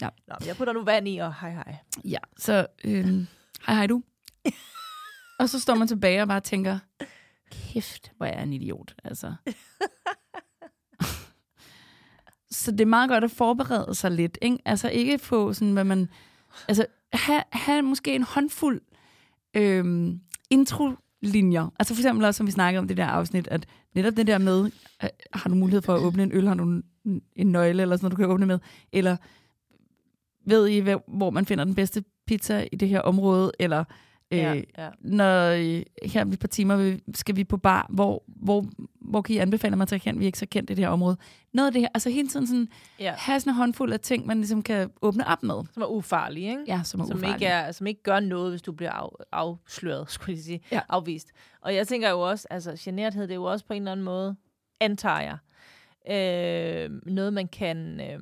Nå, 0.01 0.09
men 0.39 0.47
jeg 0.47 0.55
putter 0.55 0.73
nu 0.73 0.83
vand 0.83 1.07
i, 1.07 1.17
og 1.17 1.35
hej 1.41 1.51
hej. 1.51 1.75
ja, 2.03 2.17
så 2.37 2.67
øhm, 2.83 3.27
hej 3.65 3.75
hej 3.75 3.87
du. 3.87 4.03
og 5.39 5.49
så 5.49 5.59
står 5.59 5.75
man 5.75 5.87
tilbage 5.87 6.21
og 6.21 6.27
bare 6.27 6.39
tænker, 6.39 6.79
kæft, 7.51 8.11
hvor 8.17 8.25
er 8.25 8.33
jeg 8.33 8.43
en 8.43 8.53
idiot. 8.53 8.95
Altså. 9.03 9.33
så 12.61 12.71
det 12.71 12.81
er 12.81 12.85
meget 12.85 13.09
godt 13.09 13.23
at 13.23 13.31
forberede 13.31 13.95
sig 13.95 14.11
lidt. 14.11 14.37
Ikke? 14.41 14.57
Altså 14.65 14.89
ikke 14.89 15.19
få 15.19 15.53
sådan, 15.53 15.73
hvad 15.73 15.83
man... 15.83 16.09
Altså 16.67 16.85
have, 17.13 17.43
have 17.51 17.81
måske 17.81 18.15
en 18.15 18.23
håndfuld 18.23 18.81
øhm, 19.53 20.19
introlinjer. 20.49 21.73
Altså 21.79 21.93
for 21.93 22.01
eksempel 22.01 22.25
også, 22.25 22.37
som 22.37 22.47
vi 22.47 22.51
snakkede 22.51 22.79
om 22.79 22.87
det 22.87 22.97
der 22.97 23.05
afsnit, 23.05 23.47
at 23.47 23.65
netop 23.95 24.17
det 24.17 24.27
der 24.27 24.37
med, 24.37 24.65
øh, 25.03 25.09
har 25.33 25.49
du 25.49 25.55
mulighed 25.55 25.81
for 25.81 25.93
at 25.93 26.01
åbne 26.01 26.23
en 26.23 26.31
øl, 26.33 26.47
har 26.47 26.55
du 26.55 26.63
en, 26.63 26.83
en 27.35 27.51
nøgle 27.51 27.81
eller 27.81 27.95
sådan 27.95 28.05
noget, 28.05 28.11
du 28.11 28.17
kan 28.17 28.33
åbne 28.33 28.45
med, 28.45 28.59
eller 28.93 29.17
ved 30.45 30.67
I, 30.67 30.79
hvor 31.07 31.29
man 31.29 31.45
finder 31.45 31.63
den 31.63 31.75
bedste 31.75 32.03
pizza 32.27 32.67
i 32.71 32.75
det 32.75 32.89
her 32.89 32.99
område, 32.99 33.51
eller 33.59 33.83
øh, 34.33 34.39
Ja, 34.77 34.83
ja. 34.83 34.89
når 34.99 35.49
øh, 35.49 35.81
her 36.11 36.21
om 36.21 36.31
et 36.31 36.39
par 36.39 36.47
timer 36.47 36.97
skal 37.15 37.35
vi 37.35 37.43
på 37.43 37.57
bar, 37.57 37.87
hvor, 37.89 38.23
hvor, 38.27 38.65
hvor 39.01 39.21
kan 39.21 39.35
I 39.35 39.37
anbefale 39.37 39.75
mig 39.75 39.87
til 39.87 39.95
at? 39.95 40.19
Vi 40.19 40.23
er 40.23 40.27
ikke 40.27 40.39
så 40.39 40.45
kendt 40.45 40.69
i 40.69 40.73
det 40.73 40.85
her 40.85 40.89
område. 40.91 41.17
Noget 41.53 41.67
af 41.67 41.73
det 41.73 41.81
her, 41.81 41.89
altså 41.93 42.09
hele 42.09 42.27
tiden 42.27 42.47
sådan, 42.47 42.67
ja. 42.99 43.13
have 43.17 43.39
sådan 43.39 43.51
en 43.51 43.55
håndfuld 43.55 43.93
af 43.93 43.99
ting, 43.99 44.25
man 44.27 44.37
ligesom 44.37 44.61
kan 44.61 44.89
åbne 45.01 45.27
op 45.27 45.43
med. 45.43 45.55
Som 45.73 45.81
er 45.83 45.87
ufarlige, 45.87 46.49
ikke? 46.49 46.63
Ja, 46.67 46.81
som 46.83 46.99
er 47.01 47.05
som 47.05 47.17
ufarlige. 47.17 47.35
ikke, 47.35 47.45
er, 47.45 47.71
som 47.71 47.87
ikke 47.87 48.03
gør 48.03 48.19
noget, 48.19 48.51
hvis 48.51 48.61
du 48.61 48.71
bliver 48.71 48.91
af, 48.91 49.09
afsløret, 49.31 50.09
skulle 50.11 50.35
jeg 50.35 50.43
sige, 50.43 50.61
Ja. 50.71 50.79
afvist. 50.89 51.31
Og 51.61 51.75
jeg 51.75 51.87
tænker 51.87 52.09
jo 52.09 52.19
også, 52.19 52.47
altså 52.49 52.75
generthed, 52.79 53.23
det 53.23 53.31
er 53.31 53.35
jo 53.35 53.43
også 53.43 53.65
på 53.65 53.73
en 53.73 53.81
eller 53.81 53.91
anden 53.91 54.03
måde, 54.03 54.35
antager 54.79 55.19
jeg, 55.21 55.37
øh, 56.09 56.89
noget 57.05 57.33
man 57.33 57.47
kan, 57.47 57.99
øh, 58.01 58.19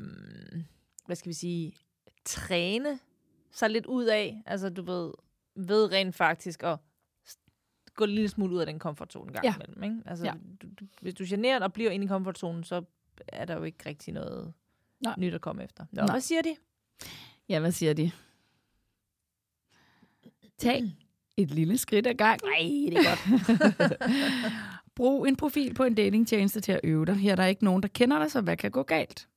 hvad 1.06 1.16
skal 1.16 1.30
vi 1.30 1.34
sige, 1.34 1.74
træne 2.26 3.00
sig 3.54 3.70
lidt 3.70 3.86
ud 3.86 4.06
af. 4.06 4.42
Altså 4.46 4.70
du 4.70 4.82
ved, 4.84 5.12
ved 5.68 5.92
rent 5.92 6.16
faktisk 6.16 6.64
at 6.64 6.78
gå 7.94 8.04
en 8.04 8.10
lille 8.10 8.30
smule 8.30 8.56
ud 8.56 8.60
af 8.60 8.66
den 8.66 8.80
komfortzone 8.80 9.28
en 9.30 9.34
gang 9.34 9.46
Ja. 9.46 9.54
imellem. 9.56 9.84
Ikke? 9.84 9.96
Altså, 10.06 10.26
Ja. 10.26 10.34
du, 10.62 10.68
du, 10.80 10.86
hvis 11.02 11.14
du 11.14 11.24
er 11.24 11.28
generet 11.28 11.64
og 11.64 11.74
bliver 11.74 11.92
inde 11.92 12.06
i 12.06 12.08
komfortzonen, 12.08 12.64
så 12.64 12.84
er 13.28 13.46
der 13.46 13.56
jo 13.56 13.64
ikke 13.64 13.78
rigtig 13.86 14.14
noget 14.14 14.54
Nej. 15.04 15.14
nyt 15.18 15.34
at 15.34 15.42
komme 15.42 15.64
efter. 15.64 15.86
Nå, 15.92 16.02
Nej. 16.02 16.14
hvad 16.14 16.22
siger 16.22 16.42
de? 16.42 16.56
Ja, 17.50 17.60
hvad 17.60 17.72
siger 17.72 17.94
de? 17.94 18.12
Tag 20.58 20.84
et 21.38 21.52
lille 21.52 21.78
skridt 21.78 22.08
ad 22.08 22.14
gang. 22.14 22.40
Nej, 22.44 22.60
det 22.90 22.98
er 22.98 23.10
godt. 23.10 23.98
Brug 24.96 25.28
en 25.28 25.36
profil 25.36 25.74
på 25.74 25.84
en 25.84 25.96
datingtjeneste 25.96 26.62
til 26.62 26.72
at 26.72 26.80
øve 26.84 27.06
dig. 27.06 27.16
Her 27.16 27.32
er 27.32 27.36
der 27.36 27.46
ikke 27.46 27.64
nogen, 27.64 27.82
der 27.84 27.90
kender 27.90 28.20
dig, 28.20 28.32
så 28.32 28.42
hvad 28.42 28.58
kan 28.58 28.72
gå 28.72 28.84
galt? 28.84 29.28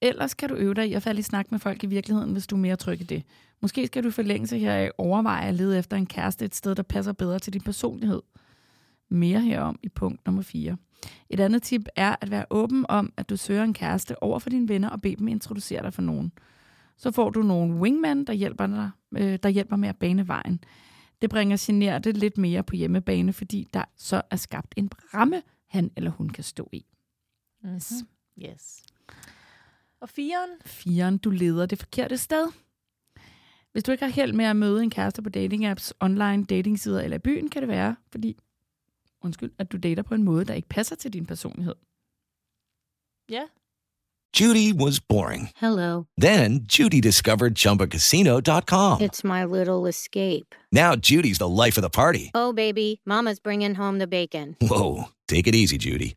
Ellers 0.00 0.34
kan 0.34 0.48
du 0.48 0.54
øve 0.54 0.74
dig 0.74 0.88
i 0.88 0.92
at 0.94 1.02
falde 1.02 1.18
i 1.18 1.22
snak 1.22 1.50
med 1.52 1.58
folk 1.58 1.82
i 1.84 1.86
virkeligheden, 1.86 2.32
hvis 2.32 2.46
du 2.46 2.56
er 2.56 2.60
mere 2.60 2.76
tryg 2.76 3.00
i 3.00 3.04
det. 3.04 3.22
Måske 3.60 3.86
skal 3.86 4.02
du 4.02 4.08
i 4.08 4.12
forlængelse 4.12 4.58
heraf 4.58 4.90
overveje 4.98 5.48
at 5.48 5.54
lede 5.54 5.78
efter 5.78 5.96
en 5.96 6.06
kæreste 6.06 6.44
et 6.44 6.54
sted, 6.54 6.74
der 6.74 6.82
passer 6.82 7.12
bedre 7.12 7.38
til 7.38 7.52
din 7.52 7.60
personlighed. 7.60 8.22
Mere 9.08 9.40
herom 9.40 9.78
i 9.82 9.88
punkt 9.88 10.26
nummer 10.26 10.42
4. 10.42 10.76
Et 11.30 11.40
andet 11.40 11.62
tip 11.62 11.82
er 11.96 12.16
at 12.20 12.30
være 12.30 12.46
åben 12.50 12.86
om, 12.88 13.12
at 13.16 13.28
du 13.28 13.36
søger 13.36 13.64
en 13.64 13.74
kæreste 13.74 14.22
over 14.22 14.38
for 14.38 14.50
dine 14.50 14.68
venner 14.68 14.88
og 14.88 15.02
bede 15.02 15.16
dem 15.16 15.28
introducere 15.28 15.82
dig 15.82 15.94
for 15.94 16.02
nogen. 16.02 16.32
Så 16.96 17.10
får 17.10 17.30
du 17.30 17.42
nogle 17.42 17.74
wingman, 17.74 18.24
der 18.24 18.32
hjælper, 18.32 18.66
dig, 18.66 18.90
øh, 19.16 19.38
der 19.42 19.48
hjælper 19.48 19.76
med 19.76 19.88
at 19.88 19.96
bane 19.96 20.28
vejen. 20.28 20.60
Det 21.22 21.30
bringer 21.30 21.56
generte 21.60 22.12
lidt 22.12 22.38
mere 22.38 22.62
på 22.62 22.76
hjemmebane, 22.76 23.32
fordi 23.32 23.68
der 23.74 23.84
så 23.96 24.22
er 24.30 24.36
skabt 24.36 24.74
en 24.76 24.90
ramme, 25.14 25.42
han 25.66 25.90
eller 25.96 26.10
hun 26.10 26.28
kan 26.28 26.44
stå 26.44 26.68
i. 26.72 26.86
Yes. 27.66 27.92
yes. 28.38 28.82
Og 30.00 30.08
firen? 30.08 30.50
Firen, 30.66 31.18
du 31.18 31.30
leder 31.30 31.66
det 31.66 31.78
forkerte 31.78 32.16
sted. 32.18 32.46
Hvis 33.78 33.84
du 33.84 33.92
ikke 33.92 34.04
har 34.04 34.12
held 34.12 34.32
med 34.32 34.44
at 34.44 34.56
møde 34.56 34.82
en 34.82 34.90
kæreste 34.90 35.22
på 35.22 35.30
dating-apps, 35.30 35.92
online 36.00 36.44
datingsider 36.44 37.00
eller 37.00 37.16
i 37.16 37.20
byen, 37.20 37.50
kan 37.50 37.62
det 37.62 37.68
være, 37.68 37.96
fordi 38.10 38.36
undskyld, 39.24 39.50
at 39.58 39.72
du 39.72 39.76
dater 39.76 40.02
på 40.02 40.14
en 40.14 40.22
måde, 40.22 40.44
der 40.44 40.54
ikke 40.54 40.68
passer 40.68 40.96
til 40.96 41.12
din 41.12 41.26
personlighed. 41.26 41.74
Ja. 43.30 43.42
Judy 44.40 44.74
was 44.82 45.00
boring. 45.00 45.50
Hello. 45.56 46.04
Then 46.20 46.66
Judy 46.78 47.00
discovered 47.00 47.54
ChumbaCasino.com. 47.54 49.00
It's 49.00 49.24
my 49.24 49.44
little 49.58 49.88
escape. 49.88 50.54
Now 50.72 50.94
Judy's 50.94 51.38
the 51.38 51.64
life 51.64 51.78
of 51.78 51.82
the 51.82 51.94
party. 52.02 52.30
Oh, 52.34 52.52
baby, 52.52 53.00
Mama's 53.06 53.40
bringing 53.44 53.76
home 53.76 53.98
the 53.98 54.06
bacon. 54.06 54.56
Whoa, 54.60 55.04
take 55.28 55.46
it 55.46 55.54
easy, 55.54 55.78
Judy. 55.78 56.14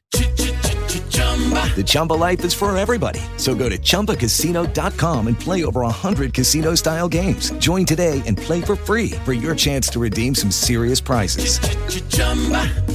The 1.76 1.84
Chumba 1.84 2.14
life 2.14 2.46
is 2.46 2.54
for 2.54 2.76
everybody. 2.78 3.22
So 3.38 3.56
go 3.56 3.70
to 3.70 3.78
ChumbaCasino.com 3.78 5.28
and 5.28 5.40
play 5.40 5.64
over 5.66 5.82
100 5.82 6.34
casino-style 6.34 7.10
games. 7.10 7.52
Join 7.54 7.86
today 7.86 8.22
and 8.28 8.38
play 8.38 8.62
for 8.62 8.76
free 8.76 9.12
for 9.26 9.34
your 9.34 9.56
chance 9.56 9.90
to 9.94 10.00
redeem 10.00 10.36
some 10.36 10.52
serious 10.52 11.02
prizes. 11.02 11.60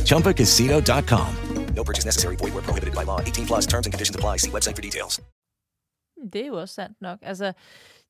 ChumbaCasino.com. 0.04 1.28
No 1.74 1.84
purchase 1.84 2.04
necessary. 2.04 2.36
Void 2.36 2.54
where 2.54 2.62
prohibited 2.62 2.94
by 2.94 3.04
law. 3.04 3.20
18 3.20 3.46
plus 3.46 3.66
terms 3.66 3.86
and 3.86 3.92
conditions 3.92 4.16
apply. 4.16 4.38
See 4.38 4.50
website 4.50 4.74
for 4.76 4.82
details. 4.82 5.20
Det 6.32 6.42
er 6.42 6.46
jo 6.46 6.60
også 6.60 6.74
sandt 6.74 7.00
nok. 7.00 7.18
Altså, 7.22 7.52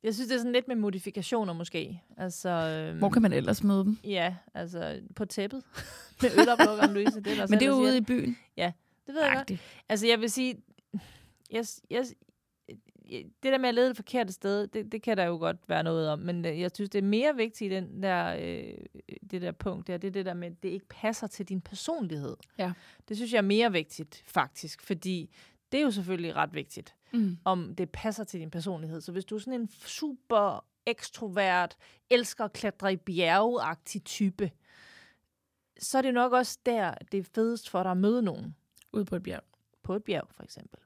jeg 0.03 0.15
synes, 0.15 0.29
det 0.29 0.35
er 0.35 0.39
sådan 0.39 0.53
lidt 0.53 0.69
med 0.69 0.77
modifikationer 0.77 1.53
måske. 1.53 2.01
Altså, 2.19 2.49
øhm, 2.49 2.99
Hvor 2.99 3.09
kan 3.09 3.23
man 3.23 3.33
ellers 3.33 3.63
møde 3.65 3.85
dem? 3.85 3.99
Ja, 4.05 4.35
altså 4.55 5.01
på 5.17 5.25
tæppet. 5.25 5.63
med 6.23 6.31
øloplukkeren, 6.39 6.93
Louise. 6.95 7.21
Det 7.21 7.33
er 7.33 7.37
der 7.37 7.47
Men 7.47 7.59
det 7.59 7.67
er 7.67 7.71
jo 7.71 7.75
ude 7.75 7.97
i 7.97 8.01
byen. 8.01 8.37
Ja, 8.57 8.73
det 9.07 9.15
ved 9.15 9.23
jeg 9.23 9.31
godt. 9.31 9.41
Agtigt. 9.41 9.61
Altså, 9.89 10.07
jeg 10.07 10.21
vil 10.21 10.31
sige, 10.31 10.63
jeg, 11.51 11.65
jeg, 11.91 12.05
det 13.13 13.35
der 13.43 13.59
med 13.59 13.69
at 13.69 13.75
lede 13.75 13.89
det 13.89 13.97
forkerte 13.97 14.33
sted, 14.33 14.67
det, 14.67 14.93
det 14.93 15.03
kan 15.03 15.17
der 15.17 15.25
jo 15.25 15.37
godt 15.37 15.57
være 15.69 15.83
noget 15.83 16.09
om, 16.09 16.19
men 16.19 16.45
øh, 16.45 16.61
jeg 16.61 16.71
synes, 16.75 16.91
det 16.91 16.99
er 16.99 17.03
mere 17.03 17.37
vigtigt 17.37 17.73
i 17.73 17.75
den 17.75 18.03
der, 18.03 18.37
øh, 18.41 18.75
det 19.31 19.43
der 19.43 19.53
punkt 19.53 19.87
der, 19.87 19.97
det 19.97 20.09
er 20.09 20.13
det 20.13 20.27
der 20.27 20.35
med, 20.35 20.51
at 20.51 20.63
det 20.63 20.69
ikke 20.69 20.87
passer 20.89 21.27
til 21.27 21.49
din 21.49 21.61
personlighed. 21.61 22.37
Ja. 22.59 22.73
Det 23.09 23.17
synes 23.17 23.33
jeg 23.33 23.39
er 23.39 23.43
mere 23.43 23.73
vigtigt, 23.73 24.23
faktisk, 24.27 24.83
fordi 24.83 25.31
det 25.73 25.79
er 25.79 25.83
jo 25.85 25.91
selvfølgelig 25.91 26.37
ret 26.37 26.55
vigtigt, 26.55 26.95
Mm. 27.13 27.39
om 27.45 27.75
det 27.75 27.91
passer 27.91 28.25
til 28.25 28.41
din 28.41 28.51
personlighed. 28.51 29.01
Så 29.01 29.13
hvis 29.13 29.25
du 29.25 29.35
er 29.35 29.39
sådan 29.39 29.61
en 29.61 29.69
super 29.69 30.65
ekstrovert, 30.87 31.77
elsker 32.11 32.45
at 32.45 32.53
klatre 32.53 32.93
i 32.93 32.97
bjergeagtig 32.97 34.05
type, 34.05 34.51
så 35.79 35.99
er 35.99 36.03
det 36.03 36.15
nok 36.15 36.33
også 36.33 36.59
der, 36.67 36.95
det 37.13 37.21
er 37.21 37.25
fedest 37.35 37.71
for 37.71 37.83
dig 37.83 37.91
at 37.93 37.97
møde 37.97 38.23
nogen 38.23 38.57
Ude 38.97 39.05
på 39.05 39.17
et 39.17 39.23
bjerg. 39.23 39.43
på 39.83 39.95
et 39.95 40.05
bjerg, 40.05 40.27
for 40.31 40.43
eksempel. 40.43 40.81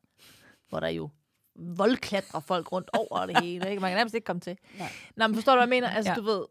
Hvor 0.69 0.81
der 0.81 0.89
jo 0.89 1.11
voldklatrer 1.57 2.41
folk 2.41 2.73
rundt 2.73 2.91
over 2.93 3.27
det 3.27 3.41
hele. 3.41 3.71
Ikke? 3.71 3.81
Man 3.81 3.91
kan 3.91 3.97
nærmest 3.97 4.15
ikke 4.15 4.25
komme 4.25 4.41
til. 4.41 4.59
Nej. 4.79 4.89
Nå, 5.17 5.27
men 5.27 5.35
forstår 5.35 5.53
du, 5.53 5.57
hvad 5.59 5.63
jeg 5.63 5.69
mener? 5.69 5.89
Altså, 5.89 6.11
Ja. 6.11 6.15
ja. 6.15 6.21
du 6.21 6.27
ved, 6.27 6.45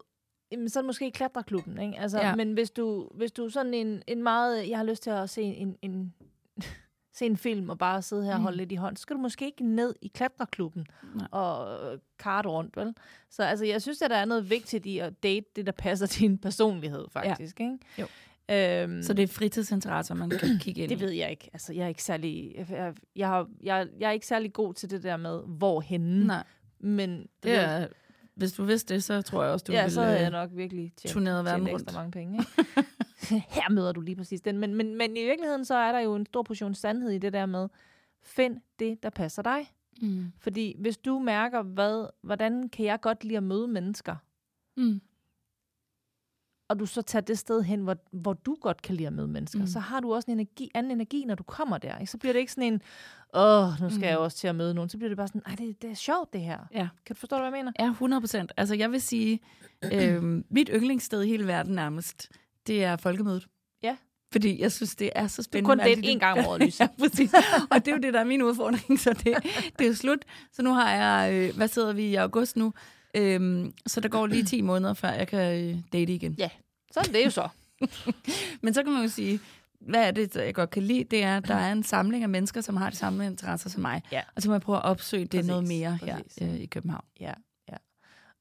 jamen, 0.52 0.68
så 0.68 0.78
er 0.78 0.82
det 0.82 0.86
måske 0.86 1.06
i 1.06 1.10
klatreklubben, 1.10 1.78
ikke? 1.80 1.98
Altså, 1.98 2.18
Ja. 2.18 2.28
ja. 2.28 2.34
Men 2.36 2.52
hvis 2.52 2.70
du, 2.70 3.08
hvis 3.14 3.32
du 3.32 3.44
er 3.44 3.48
sådan 3.48 3.74
en, 3.74 4.02
en 4.06 4.22
meget... 4.22 4.68
Jeg 4.68 4.78
har 4.78 4.84
lyst 4.84 5.02
til 5.02 5.10
at 5.10 5.30
se 5.30 5.42
en, 5.42 5.76
en, 5.82 6.14
se 7.18 7.26
en 7.26 7.36
film 7.36 7.70
og 7.70 7.78
bare 7.78 8.02
sidde 8.02 8.24
her 8.24 8.34
og 8.34 8.40
holde 8.40 8.56
Mm. 8.56 8.58
lidt 8.58 8.72
i 8.72 8.74
hånd, 8.74 8.96
så 8.96 9.00
skal 9.02 9.16
du 9.16 9.20
måske 9.20 9.44
ikke 9.46 9.64
ned 9.66 9.94
i 10.02 10.08
klatreklubben 10.08 10.86
Nej. 11.14 11.26
og 11.30 11.92
øh, 11.92 11.98
karte 12.18 12.48
rundt, 12.48 12.76
vel? 12.76 12.94
Så 13.30 13.42
altså, 13.42 13.64
jeg 13.64 13.82
synes, 13.82 14.02
at 14.02 14.10
der 14.10 14.16
er 14.16 14.24
noget 14.24 14.50
vigtigt 14.50 14.86
i 14.86 14.98
at 14.98 15.22
date 15.22 15.46
det, 15.56 15.66
der 15.66 15.72
passer 15.72 16.06
til 16.12 16.20
din 16.22 16.38
personlighed, 16.38 17.06
faktisk. 17.10 17.60
Ikke? 17.60 17.78
Jo. 17.98 18.06
Øhm, 18.52 19.02
Så 19.02 19.12
det 19.12 19.22
er 19.22 19.26
fritidsinteresser, 19.26 20.14
man 20.14 20.30
kan 20.30 20.58
kigge 20.58 20.80
ind 20.82 20.88
det 20.90 20.96
i. 20.96 21.00
ved 21.00 21.10
jeg 21.10 21.30
ikke. 21.30 21.50
Altså, 21.52 21.72
jeg 21.72 21.84
er 21.84 21.88
ikke 21.88 22.02
særlig, 22.02 22.54
jeg, 22.70 22.94
jeg, 23.16 23.28
har, 23.28 23.48
jeg, 23.62 23.88
jeg 24.00 24.08
er 24.08 24.12
ikke 24.12 24.26
særlig 24.26 24.52
god 24.52 24.74
til 24.74 24.90
det 24.90 25.02
der 25.02 25.16
med, 25.16 25.40
hvor 25.46 25.80
henne. 25.80 26.26
Nej, 26.26 26.44
Men 26.80 27.26
det 27.42 27.52
er, 27.52 27.86
hvis 28.34 28.52
du 28.52 28.64
vidste 28.64 28.94
det, 28.94 29.04
så 29.04 29.22
tror 29.22 29.42
jeg 29.42 29.52
også, 29.52 29.64
du 29.68 29.72
ja, 29.72 29.82
ville 29.82 29.94
så 29.94 30.02
havde 30.02 30.18
jeg 30.18 30.26
øh, 30.26 30.32
nok 30.32 30.50
virkelig 30.52 30.92
tjent, 30.96 31.12
turneret 31.12 31.44
verden 31.44 31.66
tjent 31.66 31.74
rundt. 31.80 31.94
mange 31.94 32.10
penge. 32.10 32.38
Ikke? 32.38 33.44
Her 33.56 33.70
møder 33.70 33.92
du 33.92 34.00
lige 34.00 34.16
præcis 34.16 34.40
den. 34.40 34.58
Men, 34.58 34.74
men, 34.74 34.94
men 34.98 35.16
i 35.16 35.24
virkeligheden, 35.24 35.64
så 35.64 35.74
er 35.74 35.92
der 35.92 35.98
jo 36.00 36.14
en 36.14 36.26
stor 36.26 36.42
portion 36.42 36.74
sandhed 36.74 37.10
i 37.10 37.18
det 37.18 37.32
der 37.32 37.46
med, 37.46 37.68
find 38.22 38.56
det, 38.78 39.02
der 39.02 39.10
passer 39.10 39.42
dig. 39.42 39.70
Mm. 40.02 40.32
Fordi 40.38 40.76
hvis 40.78 40.96
du 40.96 41.18
mærker, 41.18 41.62
hvad, 41.62 42.06
hvordan 42.22 42.68
kan 42.68 42.84
jeg 42.84 43.00
godt 43.00 43.24
lide 43.24 43.36
at 43.36 43.42
møde 43.42 43.68
mennesker, 43.68 44.16
Mm. 44.76 45.00
Og 46.70 46.78
du 46.78 46.86
så 46.86 47.02
tager 47.02 47.20
det 47.20 47.38
sted 47.38 47.62
hen, 47.62 47.80
hvor, 47.80 47.96
hvor 48.12 48.32
du 48.32 48.56
godt 48.60 48.82
kan 48.82 48.94
lide 48.94 49.06
at 49.06 49.12
møde 49.12 49.28
mennesker, 49.28 49.58
Mm. 49.60 49.66
så 49.66 49.78
har 49.78 50.00
du 50.00 50.14
også 50.14 50.30
en 50.30 50.36
energi, 50.38 50.70
anden 50.74 50.92
energi, 50.92 51.24
når 51.24 51.34
du 51.34 51.42
kommer 51.42 51.78
der. 51.78 51.98
Ikke? 51.98 52.10
Så 52.12 52.18
bliver 52.18 52.32
det 52.32 52.40
ikke 52.40 52.52
sådan 52.52 52.72
en, 52.72 52.82
åh, 53.34 53.68
nu 53.80 53.88
skal 53.88 53.98
Mm. 53.98 54.02
jeg 54.02 54.18
også 54.18 54.36
til 54.36 54.48
at 54.48 54.54
møde 54.54 54.74
nogen. 54.74 54.90
Så 54.90 54.96
bliver 54.98 55.08
det 55.08 55.16
bare 55.16 55.28
sådan, 55.28 55.42
nej, 55.46 55.56
det, 55.56 55.82
det 55.82 55.90
er 55.90 55.94
sjovt 55.94 56.32
det 56.32 56.40
her. 56.40 56.58
Ja. 56.74 56.88
Kan 57.06 57.14
du 57.16 57.20
forstå, 57.20 57.36
hvad 57.36 57.46
jeg 57.46 57.52
mener? 57.52 57.72
Ja, 57.78 57.86
100 57.90 58.20
procent. 58.22 58.52
Altså, 58.56 58.74
jeg 58.74 58.90
vil 58.92 59.00
sige, 59.02 59.40
øh, 59.92 60.22
mit 60.56 60.70
yndlingssted 60.74 61.22
i 61.22 61.28
hele 61.28 61.46
verden 61.46 61.74
nærmest, 61.74 62.28
det 62.66 62.84
er 62.84 62.96
folkemødet. 62.96 63.46
Ja. 63.82 63.96
Fordi 64.32 64.60
jeg 64.62 64.72
synes, 64.72 64.96
det 64.96 65.10
er 65.14 65.26
så 65.26 65.36
Du 65.36 65.42
spændende. 65.42 65.68
kun 65.68 65.76
med 65.76 65.84
alle 65.84 65.96
date 65.96 66.08
de- 66.08 66.16
én 66.16 66.18
gang 66.18 66.38
om 66.38 66.44
året, 66.46 66.62
Lise. 66.64 66.82
ja, 66.82 66.88
præcis. 66.98 67.32
Og 67.70 67.76
det 67.84 67.88
er 67.88 67.92
jo 67.96 67.98
det, 68.02 68.14
der 68.14 68.20
er 68.20 68.24
min 68.24 68.42
udfordring, 68.42 68.98
så 69.00 69.10
det, 69.12 69.24
det 69.78 69.84
er 69.84 69.88
jo 69.88 69.94
slut. 69.94 70.24
Så 70.52 70.62
nu 70.62 70.72
har 70.72 70.90
jeg, 70.92 71.32
øh, 71.34 71.56
hvad 71.56 71.68
sidder 71.68 71.92
vi 71.92 72.02
i 72.02 72.14
august 72.14 72.56
nu? 72.56 72.72
Øhm, 73.14 73.72
så 73.86 74.00
der 74.00 74.08
går 74.08 74.26
lige 74.26 74.44
10 74.44 74.60
måneder, 74.60 74.94
før 74.94 75.08
jeg 75.08 75.28
kan 75.28 75.64
øh, 75.64 75.76
date 75.92 76.14
igen. 76.14 76.34
Ja, 76.38 76.48
så 76.92 77.00
er 77.00 77.04
det 77.04 77.24
jo 77.24 77.30
så. 77.30 77.48
Men 78.62 78.74
så 78.74 78.82
kan 78.82 78.92
man 78.92 79.02
jo 79.02 79.08
sige, 79.08 79.40
hvad 79.80 80.06
er 80.06 80.10
det, 80.10 80.36
jeg 80.36 80.54
godt 80.54 80.70
kan 80.70 80.82
lide? 80.82 81.04
Det 81.04 81.22
er, 81.22 81.36
at 81.36 81.48
der 81.48 81.54
er 81.54 81.72
en 81.72 81.82
samling 81.82 82.22
af 82.22 82.28
mennesker, 82.28 82.60
som 82.60 82.76
har 82.76 82.90
de 82.90 82.96
samme 82.96 83.26
interesser 83.26 83.70
som 83.70 83.82
mig. 83.82 84.02
Ja. 84.12 84.22
Og 84.36 84.42
så 84.42 84.48
må 84.48 84.54
jeg 84.54 84.60
prøve 84.60 84.78
at 84.78 84.84
opsøge 84.84 85.22
det 85.24 85.30
Præcis, 85.30 85.46
noget 85.46 85.68
mere 85.68 85.98
præcis. 86.00 86.34
her 86.40 86.48
øh, 86.52 86.60
i 86.60 86.66
København. 86.66 87.04
Ja, 87.20 87.32
ja. 87.68 87.76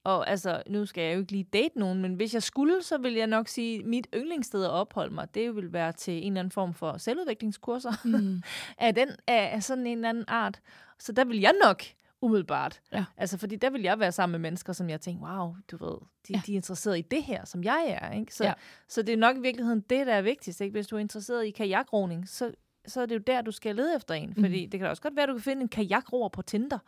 Og 0.04 0.30
altså, 0.30 0.64
nu 0.70 0.86
skal 0.86 1.04
jeg 1.04 1.14
jo 1.16 1.20
ikke 1.20 1.32
lige 1.32 1.44
date 1.54 1.80
nogen, 1.80 2.02
men 2.02 2.14
hvis 2.14 2.34
jeg 2.34 2.44
skulle, 2.44 2.84
så 2.84 2.98
vil 2.98 3.14
jeg 3.14 3.28
nok 3.28 3.48
sige, 3.48 3.80
at 3.80 3.86
mit 3.86 4.08
yndlingssted 4.16 4.64
at 4.64 4.70
opholde 4.70 5.14
mig, 5.14 5.28
det 5.36 5.56
vil 5.56 5.74
være 5.74 5.92
til 5.92 6.14
en 6.14 6.24
eller 6.24 6.40
anden 6.40 6.52
form 6.52 6.74
for 6.74 6.98
selvudviklingskurser 6.98 7.92
Mm. 8.04 8.44
af, 8.88 8.96
den, 8.96 9.10
af 9.28 9.64
sådan 9.64 9.88
en 9.88 9.98
eller 9.98 10.10
anden 10.10 10.26
art. 10.28 10.60
Så 11.00 11.12
der 11.12 11.26
vil 11.26 11.40
jeg 11.40 11.54
nok 11.64 11.84
umiddelbart. 12.22 12.82
Ja. 12.92 13.06
Altså, 13.18 13.38
fordi 13.38 13.56
der 13.56 13.70
vil 13.70 13.82
jeg 13.82 14.00
være 14.00 14.12
sammen 14.12 14.32
med 14.32 14.50
mennesker, 14.50 14.74
som 14.74 14.90
jeg 14.90 15.02
tænker, 15.02 15.38
wow, 15.40 15.56
du 15.72 15.78
ved, 15.86 15.98
de, 16.28 16.34
Ja. 16.34 16.42
de 16.46 16.52
er 16.52 16.56
interesseret 16.56 16.98
i 17.00 17.02
det 17.02 17.24
her, 17.24 17.46
som 17.46 17.64
jeg 17.64 17.98
er. 18.02 18.12
Ikke? 18.12 18.36
Så, 18.36 18.44
Ja. 18.44 18.54
så 18.88 19.02
det 19.02 19.14
er 19.14 19.18
nok 19.18 19.38
i 19.38 19.40
virkeligheden 19.40 19.80
det, 19.82 20.08
der 20.08 20.14
er 20.14 20.22
vigtigst. 20.22 20.62
Ikke? 20.62 20.72
Hvis 20.72 20.88
du 20.88 20.96
er 20.96 21.00
interesseret 21.00 21.46
i 21.46 21.52
kajakroning, 21.52 22.30
så, 22.30 22.52
så 22.88 23.02
er 23.02 23.06
det 23.06 23.16
jo 23.16 23.20
der, 23.28 23.42
du 23.42 23.52
skal 23.52 23.76
lede 23.76 23.96
efter 23.96 24.14
en. 24.14 24.34
Fordi 24.34 24.66
det 24.66 24.72
kan 24.80 24.86
da 24.86 24.90
også 24.90 25.02
godt 25.02 25.16
være, 25.16 25.24
at 25.24 25.30
du 25.30 25.34
kan 25.34 25.42
finde 25.44 25.62
en 25.62 25.68
kajakroer 25.68 26.30
på 26.30 26.42
Tinder, 26.42 26.80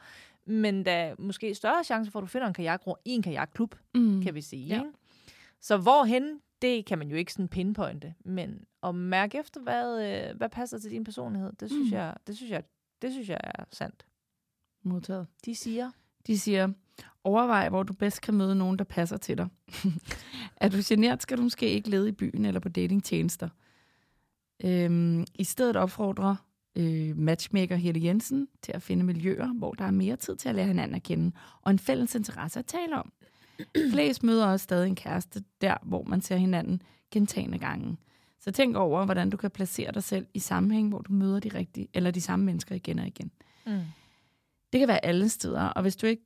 men 0.45 0.85
der 0.85 0.91
er 0.91 1.15
måske 1.19 1.55
større 1.55 1.83
chance 1.83 2.11
for, 2.11 2.19
at 2.19 2.23
du 2.23 2.27
finder 2.27 2.47
en 2.47 2.53
kajakroer 2.53 2.95
i 3.05 3.11
en 3.11 3.21
kajakklub, 3.21 3.75
Mm. 3.95 4.21
kan 4.23 4.35
vi 4.35 4.41
sige. 4.41 4.67
Ja. 4.67 4.75
Ikke? 4.79 4.91
Så 5.61 5.77
hvorhen, 5.77 6.39
det 6.61 6.85
kan 6.85 6.97
man 6.97 7.09
jo 7.09 7.15
ikke 7.15 7.33
sådan 7.33 7.47
pinpointe. 7.47 8.13
Men 8.25 8.65
at 8.83 8.95
mærke 8.95 9.37
efter, 9.39 9.61
hvad, 9.61 10.03
øh, 10.29 10.37
hvad 10.37 10.49
passer 10.49 10.77
til 10.79 10.91
din 10.91 11.03
personlighed, 11.03 11.51
det 11.59 11.69
synes, 11.69 11.91
Mm. 11.91 11.97
jeg, 11.97 12.15
det 12.27 12.37
synes, 12.37 12.51
jeg, 12.51 12.63
det 13.01 13.11
synes 13.11 13.29
jeg 13.29 13.39
er 13.43 13.63
sandt. 13.71 14.05
Modtaget. 14.83 15.27
De 15.45 15.55
siger, 15.55 15.91
De 16.27 16.39
siger, 16.39 16.69
overvej, 17.23 17.69
hvor 17.69 17.83
du 17.83 17.93
bedst 17.93 18.21
kan 18.21 18.33
møde 18.33 18.55
nogen, 18.55 18.77
der 18.77 18.83
passer 18.83 19.17
til 19.17 19.37
dig. 19.37 19.47
er 20.61 20.69
du 20.69 20.77
genert, 20.83 21.21
skal 21.21 21.37
du 21.37 21.43
måske 21.43 21.69
ikke 21.69 21.89
lede 21.89 22.09
i 22.09 22.11
byen 22.11 22.45
eller 22.45 22.59
på 22.59 22.69
datingtjenester. 22.69 23.49
Øhm, 24.63 25.25
I 25.35 25.43
stedet 25.43 25.75
opfordrer 25.75 26.35
øh, 26.75 27.17
matchmaker 27.17 27.75
Helle 27.75 28.03
Jensen 28.03 28.47
til 28.61 28.71
at 28.71 28.81
finde 28.81 29.03
miljøer, 29.03 29.53
hvor 29.53 29.71
der 29.73 29.85
er 29.85 29.91
mere 29.91 30.15
tid 30.15 30.35
til 30.35 30.49
at 30.49 30.55
lære 30.55 30.67
hinanden 30.67 30.95
at 30.95 31.03
kende, 31.03 31.31
og 31.61 31.71
en 31.71 31.79
fælles 31.79 32.15
interesse 32.15 32.59
at 32.59 32.65
tale 32.65 32.97
om. 32.97 33.11
Flest 33.93 34.23
møder 34.23 34.45
også 34.45 34.63
stadig 34.63 34.87
en 34.87 34.95
kæreste 34.95 35.43
der, 35.61 35.77
hvor 35.83 36.03
man 36.03 36.21
ser 36.21 36.35
hinanden 36.35 36.81
gentagende 37.11 37.57
gange. 37.57 37.97
Så 38.39 38.51
tænk 38.51 38.75
over, 38.75 39.05
hvordan 39.05 39.29
du 39.29 39.37
kan 39.37 39.51
placere 39.51 39.91
dig 39.91 40.03
selv 40.03 40.25
i 40.33 40.39
sammenhæng, 40.39 40.89
hvor 40.89 41.01
du 41.01 41.13
møder 41.13 41.39
de 41.39 41.49
rigtige, 41.49 41.87
eller 41.93 42.11
de 42.11 42.21
samme 42.21 42.45
mennesker 42.45 42.75
igen 42.75 42.99
og 42.99 43.07
igen. 43.07 43.31
mm. 43.65 43.79
Det 44.73 44.79
kan 44.79 44.87
være 44.87 45.05
alle 45.05 45.29
steder, 45.29 45.61
og 45.61 45.81
hvis 45.81 45.95
du 45.95 46.07
ikke 46.07 46.23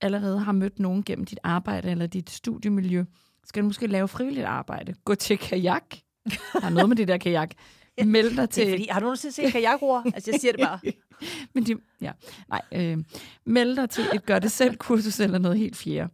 allerede 0.00 0.38
har 0.38 0.52
mødt 0.52 0.78
nogen 0.78 1.02
gennem 1.02 1.24
dit 1.24 1.38
arbejde 1.42 1.90
eller 1.90 2.06
dit 2.06 2.30
studiemiljø, 2.30 3.04
skal 3.44 3.62
du 3.62 3.66
måske 3.66 3.86
lave 3.86 4.08
frivilligt 4.08 4.46
arbejde. 4.46 4.94
Gå 5.04 5.14
til 5.14 5.38
kajak. 5.38 5.96
Der 6.52 6.66
er 6.66 6.70
noget 6.70 6.88
med 6.88 6.96
det 6.96 7.08
der 7.08 7.16
kajak. 7.16 7.50
Meld 8.04 8.30
dig 8.30 8.36
det 8.36 8.42
er 8.42 8.46
til... 8.46 8.70
fordi, 8.70 8.88
har 8.90 9.00
du 9.00 9.04
nogensinde 9.04 9.34
set 9.34 9.52
kajakroer? 9.52 10.02
altså, 10.14 10.30
jeg 10.30 10.40
siger 10.40 10.52
det 10.52 10.60
bare. 10.60 10.80
Men 11.54 11.66
de, 11.66 11.76
ja, 12.00 12.12
nej, 12.48 12.62
øh, 12.72 13.04
meld 13.46 13.76
dig 13.76 13.90
til 13.90 14.04
et 14.14 14.26
gør-det-selv-kursus 14.26 15.20
eller 15.20 15.38
noget 15.38 15.58
helt 15.58 15.76
fjerde. 15.76 16.12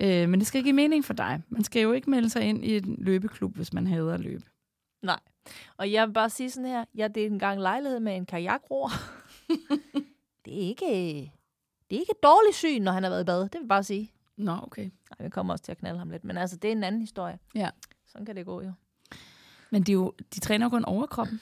Øh, 0.00 0.28
men 0.28 0.40
det 0.40 0.46
skal 0.46 0.62
give 0.62 0.72
mening 0.72 1.04
for 1.04 1.14
dig. 1.14 1.42
Man 1.48 1.64
skal 1.64 1.82
jo 1.82 1.92
ikke 1.92 2.10
melde 2.10 2.30
sig 2.30 2.42
ind 2.42 2.64
i 2.64 2.76
en 2.76 2.96
løbeklub, 2.98 3.56
hvis 3.56 3.72
man 3.72 3.86
hader 3.86 4.14
at 4.14 4.20
løbe. 4.20 4.44
Nej. 5.02 5.18
Og 5.76 5.92
jeg 5.92 6.06
vil 6.06 6.12
bare 6.12 6.30
sige 6.30 6.50
sådan 6.50 6.68
her. 6.68 6.84
Jeg 6.94 7.14
delte 7.14 7.32
en 7.32 7.38
gang 7.38 7.60
lejlighed 7.60 8.00
med 8.00 8.16
en 8.16 8.26
kajakroer. 8.26 8.90
det 10.48 10.56
er 10.64 10.68
ikke... 10.68 11.32
Det 11.90 11.96
er 11.96 12.00
ikke 12.00 12.14
dårligt 12.22 12.56
syn, 12.56 12.82
når 12.82 12.92
han 12.92 13.02
har 13.02 13.10
været 13.10 13.22
i 13.22 13.24
bad. 13.24 13.40
Det 13.40 13.52
vil 13.52 13.60
jeg 13.60 13.68
bare 13.68 13.84
sige. 13.84 14.12
Nå, 14.36 14.58
okay. 14.62 14.82
Nej, 14.82 15.24
vi 15.26 15.30
kommer 15.30 15.52
også 15.54 15.64
til 15.64 15.72
at 15.72 15.78
knalde 15.78 15.98
ham 15.98 16.10
lidt. 16.10 16.24
Men 16.24 16.36
altså, 16.36 16.56
det 16.56 16.68
er 16.68 16.72
en 16.72 16.84
anden 16.84 17.00
historie. 17.00 17.38
Ja. 17.54 17.70
Sådan 18.06 18.26
kan 18.26 18.36
det 18.36 18.46
gå 18.46 18.62
jo. 18.62 18.72
Men 19.70 19.82
de, 19.82 19.92
er 19.92 19.94
jo, 19.94 20.12
de 20.34 20.40
træner 20.40 20.66
jo 20.66 20.70
kun 20.70 20.84
overkroppen. 20.84 21.40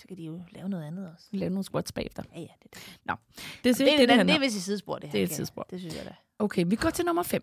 Så 0.00 0.08
kan 0.08 0.16
de 0.16 0.22
jo 0.22 0.42
lave 0.50 0.68
noget 0.68 0.84
andet 0.84 1.10
også. 1.14 1.26
Lave 1.30 1.50
nogle 1.50 1.64
squats 1.64 1.92
bagefter. 1.92 2.22
Ja, 2.34 2.40
ja, 2.40 2.46
det, 2.62 2.74
det. 2.74 2.98
Er, 3.08 3.14
Det, 3.14 3.64
det, 3.64 3.64
det, 3.64 3.78
det, 3.78 4.08
det, 4.08 4.18
det, 4.18 4.26
det 4.26 4.34
er 4.34 4.38
vist 4.40 4.56
et 4.56 4.62
sidespor, 4.62 4.98
det 4.98 5.04
her. 5.04 5.12
Det 5.12 5.20
er 5.20 5.24
et 5.24 5.28
jeg. 5.28 5.36
sidespor. 5.36 5.66
Det 5.70 5.80
synes 5.80 5.96
jeg 5.96 6.04
da. 6.04 6.14
Okay, 6.38 6.64
vi 6.66 6.76
går 6.76 6.90
til 6.90 7.04
nummer 7.04 7.22
5. 7.22 7.42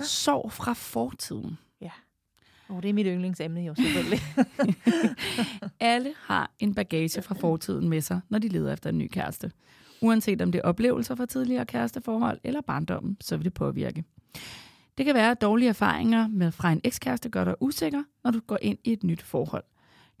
Sov 0.00 0.50
fra 0.50 0.72
fortiden. 0.72 1.58
Oh, 2.70 2.82
det 2.82 2.88
er 2.88 2.92
mit 2.92 3.06
yndlingsemne 3.06 3.60
jo, 3.60 3.74
selvfølgelig. 3.74 4.20
Alle 5.80 6.12
har 6.16 6.50
en 6.58 6.74
bagage 6.74 7.22
fra 7.22 7.34
fortiden 7.34 7.88
med 7.88 8.00
sig, 8.00 8.20
når 8.28 8.38
de 8.38 8.48
leder 8.48 8.72
efter 8.72 8.90
en 8.90 8.98
ny 8.98 9.08
kæreste. 9.12 9.50
Uanset 10.00 10.42
om 10.42 10.52
det 10.52 10.58
er 10.58 10.62
oplevelser 10.62 11.14
fra 11.14 11.26
tidligere 11.26 11.66
kæresteforhold 11.66 12.40
eller 12.44 12.60
barndommen, 12.60 13.16
så 13.20 13.36
vil 13.36 13.44
det 13.44 13.54
påvirke. 13.54 14.04
Det 14.98 15.06
kan 15.06 15.14
være, 15.14 15.30
at 15.30 15.40
dårlige 15.40 15.68
erfaringer 15.68 16.28
med 16.28 16.52
fra 16.52 16.72
en 16.72 16.80
ekskæreste 16.84 17.28
gør 17.28 17.44
dig 17.44 17.54
usikker, 17.60 18.02
når 18.24 18.30
du 18.30 18.40
går 18.46 18.58
ind 18.62 18.78
i 18.84 18.92
et 18.92 19.04
nyt 19.04 19.22
forhold. 19.22 19.64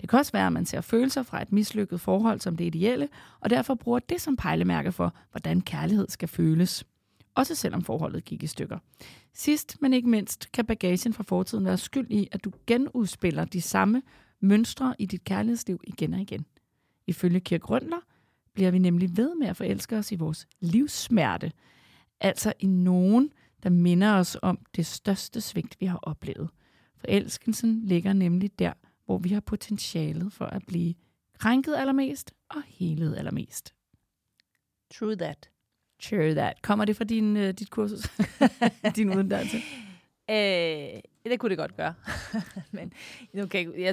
Det 0.00 0.08
kan 0.08 0.18
også 0.18 0.32
være, 0.32 0.46
at 0.46 0.52
man 0.52 0.66
ser 0.66 0.80
følelser 0.80 1.22
fra 1.22 1.42
et 1.42 1.52
mislykket 1.52 2.00
forhold 2.00 2.40
som 2.40 2.56
det 2.56 2.64
ideelle, 2.64 3.08
og 3.40 3.50
derfor 3.50 3.74
bruger 3.74 3.98
det 3.98 4.20
som 4.20 4.36
pejlemærke 4.36 4.92
for, 4.92 5.14
hvordan 5.30 5.60
kærlighed 5.60 6.08
skal 6.08 6.28
føles. 6.28 6.84
Også 7.40 7.54
selvom 7.54 7.82
forholdet 7.82 8.24
gik 8.24 8.42
i 8.42 8.46
stykker. 8.46 8.78
Sidst, 9.34 9.76
men 9.82 9.92
ikke 9.92 10.08
mindst, 10.08 10.52
kan 10.52 10.66
bagagen 10.66 11.12
fra 11.12 11.22
fortiden 11.22 11.64
være 11.64 11.78
skyld 11.78 12.10
i, 12.10 12.28
at 12.32 12.44
du 12.44 12.52
genudspiller 12.66 13.44
de 13.44 13.60
samme 13.60 14.02
mønstre 14.40 14.94
i 14.98 15.06
dit 15.06 15.24
kærlighedsliv 15.24 15.80
igen 15.84 16.14
og 16.14 16.20
igen. 16.20 16.46
Ifølge 17.06 17.40
Kirk 17.40 17.70
Røndler 17.70 18.00
bliver 18.52 18.70
vi 18.70 18.78
nemlig 18.78 19.16
ved 19.16 19.34
med 19.34 19.46
at 19.46 19.56
forelske 19.56 19.96
os 19.96 20.12
i 20.12 20.16
vores 20.16 20.46
livssmerte. 20.60 21.52
Altså 22.20 22.52
i 22.58 22.66
nogen, 22.66 23.32
der 23.62 23.70
minder 23.70 24.14
os 24.14 24.36
om 24.42 24.58
det 24.76 24.86
største 24.86 25.40
svigt, 25.40 25.76
vi 25.80 25.86
har 25.86 25.98
oplevet. 26.02 26.50
Forelskelsen 26.96 27.84
ligger 27.84 28.12
nemlig 28.12 28.58
der, 28.58 28.72
hvor 29.04 29.18
vi 29.18 29.28
har 29.28 29.40
potentialet 29.40 30.32
for 30.32 30.44
at 30.44 30.62
blive 30.66 30.94
krænket 31.38 31.74
allermest 31.76 32.34
og 32.48 32.62
helet 32.66 33.16
allermest. 33.16 33.74
True 34.94 35.16
that. 35.16 35.50
Sure 36.00 36.34
that. 36.34 36.62
Kommer 36.62 36.84
det 36.84 36.96
fra 36.96 37.04
din, 37.04 37.36
uh, 37.36 37.42
dit 37.48 37.70
kursus? 37.70 38.00
din 38.96 39.18
uddannelse? 39.18 39.56
Øh, 40.30 41.00
det 41.24 41.38
kunne 41.40 41.50
det 41.50 41.58
godt 41.58 41.76
gøre. 41.76 41.94
Men 42.72 42.92
okay, 43.42 43.78
ja, 43.80 43.92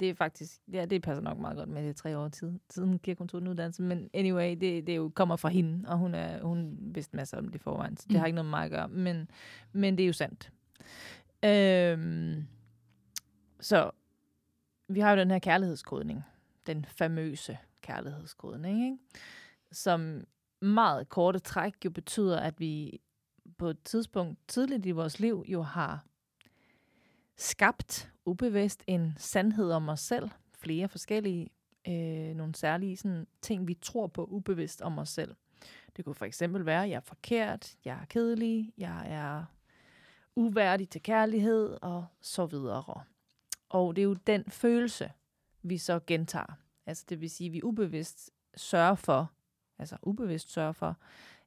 det 0.00 0.02
er 0.10 0.14
faktisk, 0.14 0.52
ja, 0.72 0.84
det 0.84 1.02
passer 1.02 1.22
nok 1.22 1.38
meget 1.38 1.56
godt 1.56 1.68
med 1.68 1.88
det 1.88 1.96
tre 1.96 2.18
år 2.18 2.28
tid, 2.28 2.58
siden 2.70 2.98
Kirken 2.98 3.28
tog 3.28 3.40
den 3.40 3.48
uddannelse. 3.48 3.82
Men 3.82 4.10
anyway, 4.14 4.56
det, 4.60 4.86
det 4.86 4.96
jo 4.96 5.12
kommer 5.14 5.36
fra 5.36 5.48
hende, 5.48 5.88
og 5.88 5.98
hun, 5.98 6.14
er, 6.14 6.42
hun 6.42 6.76
vidste 6.80 7.16
masser 7.16 7.38
om 7.38 7.44
det 7.48 7.54
i 7.54 7.58
forvejen, 7.58 7.96
så 7.96 8.04
det 8.08 8.14
Mm. 8.14 8.18
har 8.18 8.26
ikke 8.26 8.34
noget 8.34 8.46
med 8.46 8.50
mig 8.58 8.64
at 8.64 8.70
gøre. 8.70 8.88
Men, 8.88 9.30
men 9.72 9.98
det 9.98 10.02
er 10.02 10.06
jo 10.06 10.12
sandt. 10.12 10.52
Øhm, 11.44 12.44
så 13.60 13.90
vi 14.88 15.00
har 15.00 15.10
jo 15.10 15.16
den 15.18 15.30
her 15.30 15.38
kærlighedskodning. 15.38 16.24
Den 16.66 16.84
famøse 16.84 17.58
kærlighedskodning, 17.82 18.84
ikke? 18.84 18.96
som 19.72 20.24
meget 20.60 21.08
korte 21.08 21.38
træk 21.38 21.84
jo 21.84 21.90
betyder, 21.90 22.40
at 22.40 22.60
vi 22.60 23.00
på 23.58 23.66
et 23.66 23.82
tidspunkt 23.84 24.38
tidligt 24.48 24.86
i 24.86 24.90
vores 24.90 25.20
liv 25.20 25.44
jo 25.48 25.62
har 25.62 26.04
skabt 27.36 28.12
ubevidst 28.24 28.84
en 28.86 29.14
sandhed 29.16 29.70
om 29.70 29.88
os 29.88 30.00
selv. 30.00 30.30
Flere 30.52 30.88
forskellige, 30.88 31.50
øh, 31.88 32.34
nogle 32.34 32.54
særlige 32.54 32.96
sådan, 32.96 33.26
ting, 33.42 33.68
vi 33.68 33.74
tror 33.74 34.06
på 34.06 34.24
ubevidst 34.24 34.82
om 34.82 34.98
os 34.98 35.08
selv. 35.08 35.34
Det 35.96 36.04
kunne 36.04 36.14
for 36.14 36.24
eksempel 36.24 36.66
være, 36.66 36.84
at 36.84 36.90
jeg 36.90 36.96
er 36.96 37.00
forkert, 37.00 37.74
jeg 37.84 37.98
er 38.00 38.04
kedelig, 38.04 38.72
jeg 38.78 39.06
er 39.08 39.44
uværdig 40.36 40.88
til 40.88 41.02
kærlighed 41.02 41.78
og 41.82 42.06
så 42.20 42.46
videre. 42.46 43.02
Og 43.68 43.96
det 43.96 44.02
er 44.02 44.06
jo 44.06 44.14
den 44.14 44.44
følelse, 44.50 45.12
vi 45.62 45.78
så 45.78 46.00
gentager. 46.06 46.58
Altså 46.86 47.04
det 47.08 47.20
vil 47.20 47.30
sige, 47.30 47.46
at 47.46 47.52
vi 47.52 47.62
ubevidst 47.62 48.30
sørger 48.56 48.94
for, 48.94 49.32
altså 49.78 49.96
ubevidst 50.02 50.52
sørger 50.52 50.72
for, 50.72 50.96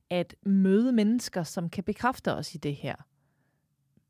at 0.10 0.36
møde 0.44 0.92
mennesker, 0.92 1.44
som 1.44 1.70
kan 1.70 1.84
bekræfte 1.84 2.34
os 2.36 2.56
i 2.56 2.58
det 2.58 2.76
her 2.76 2.96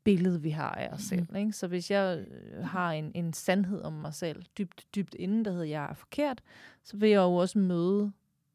billede, 0.04 0.42
vi 0.42 0.50
har 0.50 0.70
af 0.70 0.88
os 0.88 1.02
selv. 1.02 1.36
Ikke? 1.36 1.52
Så 1.52 1.66
hvis 1.66 1.90
jeg 1.90 2.24
øh, 2.28 2.64
har 2.64 2.92
en, 2.92 3.12
en 3.14 3.32
sandhed 3.32 3.82
om 3.82 3.92
mig 3.92 4.14
selv, 4.14 4.42
dybt, 4.58 4.86
dybt 4.94 5.14
inden, 5.14 5.44
der 5.44 5.50
hedder, 5.50 5.64
jeg 5.66 5.84
er 5.90 5.94
forkert, 5.94 6.42
så 6.84 6.96
vil 6.96 7.10
jeg 7.10 7.18
jo 7.18 7.34
også 7.34 7.58
møde, 7.58 8.12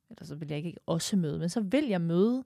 eller 0.10 0.26
så 0.26 0.36
vil 0.36 0.48
jeg 0.48 0.58
ikke 0.58 0.76
også 0.86 1.18
møde, 1.18 1.40
men 1.40 1.50
så 1.50 1.62
vil 1.62 1.86
jeg 1.88 2.02
møde 2.02 2.44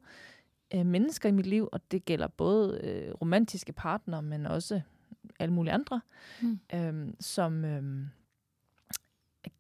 øh, 0.75 0.85
mennesker 0.85 1.29
i 1.29 1.31
mit 1.31 1.45
liv, 1.45 1.69
og 1.71 1.91
det 1.91 2.05
gælder 2.05 2.27
både 2.27 2.81
øh, 2.83 3.11
romantiske 3.13 3.73
partnere, 3.73 4.21
men 4.21 4.45
også 4.45 4.81
alle 5.39 5.53
mulige 5.53 5.73
andre, 5.73 6.01
Mm. 6.41 6.59
øhm, 6.73 7.15
som 7.19 7.65
øhm, 7.65 8.07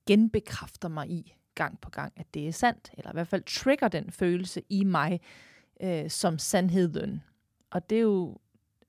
genbekræfter 0.05 0.87
mig 0.89 1.09
i 1.09 1.35
gang 1.55 1.81
på 1.81 1.89
gang, 1.89 2.13
at 2.15 2.33
det 2.33 2.47
er 2.47 2.51
sandt, 2.51 2.91
eller 2.97 3.09
i 3.11 3.13
hvert 3.13 3.27
fald 3.27 3.43
trigger 3.43 3.87
den 3.87 4.11
følelse 4.11 4.61
i 4.69 4.83
mig 4.83 5.21
øh, 5.81 6.09
som 6.09 6.37
sandheden. 6.37 7.23
Og 7.69 7.89
det 7.89 7.97
er 7.97 8.01
jo, 8.01 8.37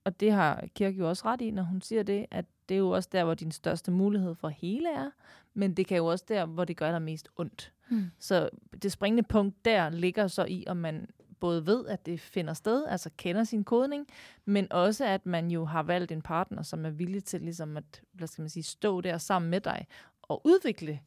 og 0.03 0.19
det 0.19 0.31
har 0.31 0.65
Kirke 0.75 0.97
jo 0.97 1.09
også 1.09 1.25
ret 1.25 1.41
i, 1.41 1.51
når 1.51 1.63
hun 1.63 1.81
siger 1.81 2.03
det, 2.03 2.25
at 2.31 2.45
det 2.69 2.75
er 2.75 2.79
jo 2.79 2.89
også 2.89 3.09
der, 3.11 3.23
hvor 3.23 3.33
din 3.33 3.51
største 3.51 3.91
mulighed 3.91 4.35
for 4.35 4.49
hele 4.49 4.93
er, 4.93 5.09
men 5.53 5.73
det 5.73 5.87
kan 5.87 5.97
jo 5.97 6.05
også 6.05 6.25
der, 6.27 6.45
hvor 6.45 6.65
det 6.65 6.77
gør 6.77 6.91
dig 6.91 7.01
mest 7.01 7.29
ondt. 7.37 7.73
Mm. 7.89 8.11
Så 8.19 8.49
det 8.83 8.91
springende 8.91 9.23
punkt 9.23 9.65
der 9.65 9.89
ligger 9.89 10.27
så 10.27 10.45
i, 10.45 10.63
om 10.67 10.77
man 10.77 11.07
både 11.39 11.65
ved, 11.65 11.87
at 11.87 12.05
det 12.05 12.19
finder 12.19 12.53
sted, 12.53 12.85
altså 12.85 13.09
kender 13.17 13.43
sin 13.43 13.63
kodning, 13.63 14.07
men 14.45 14.71
også, 14.71 15.05
at 15.05 15.25
man 15.25 15.51
jo 15.51 15.65
har 15.65 15.83
valgt 15.83 16.11
en 16.11 16.21
partner, 16.21 16.61
som 16.61 16.85
er 16.85 16.89
villig 16.89 17.23
til 17.23 17.41
ligesom 17.41 17.77
at, 17.77 18.01
hvad 18.13 18.27
skal 18.27 18.41
man 18.41 18.49
sige, 18.49 18.63
stå 18.63 19.01
der 19.01 19.17
sammen 19.17 19.51
med 19.51 19.61
dig 19.61 19.87
og 20.21 20.41
udvikle 20.45 20.99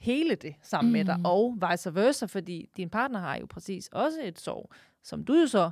hele 0.00 0.34
det 0.34 0.54
sammen 0.62 0.88
mm. 0.88 0.92
med 0.92 1.04
dig, 1.04 1.18
Mm. 1.18 1.24
og 1.24 1.58
vice 1.70 1.94
versa, 1.94 2.26
fordi 2.26 2.68
din 2.76 2.90
partner 2.90 3.18
har 3.20 3.36
jo 3.36 3.46
præcis 3.46 3.88
også 3.92 4.18
et 4.22 4.40
sorg, 4.40 4.70
som 5.02 5.24
du 5.24 5.34
jo 5.34 5.46
så 5.46 5.70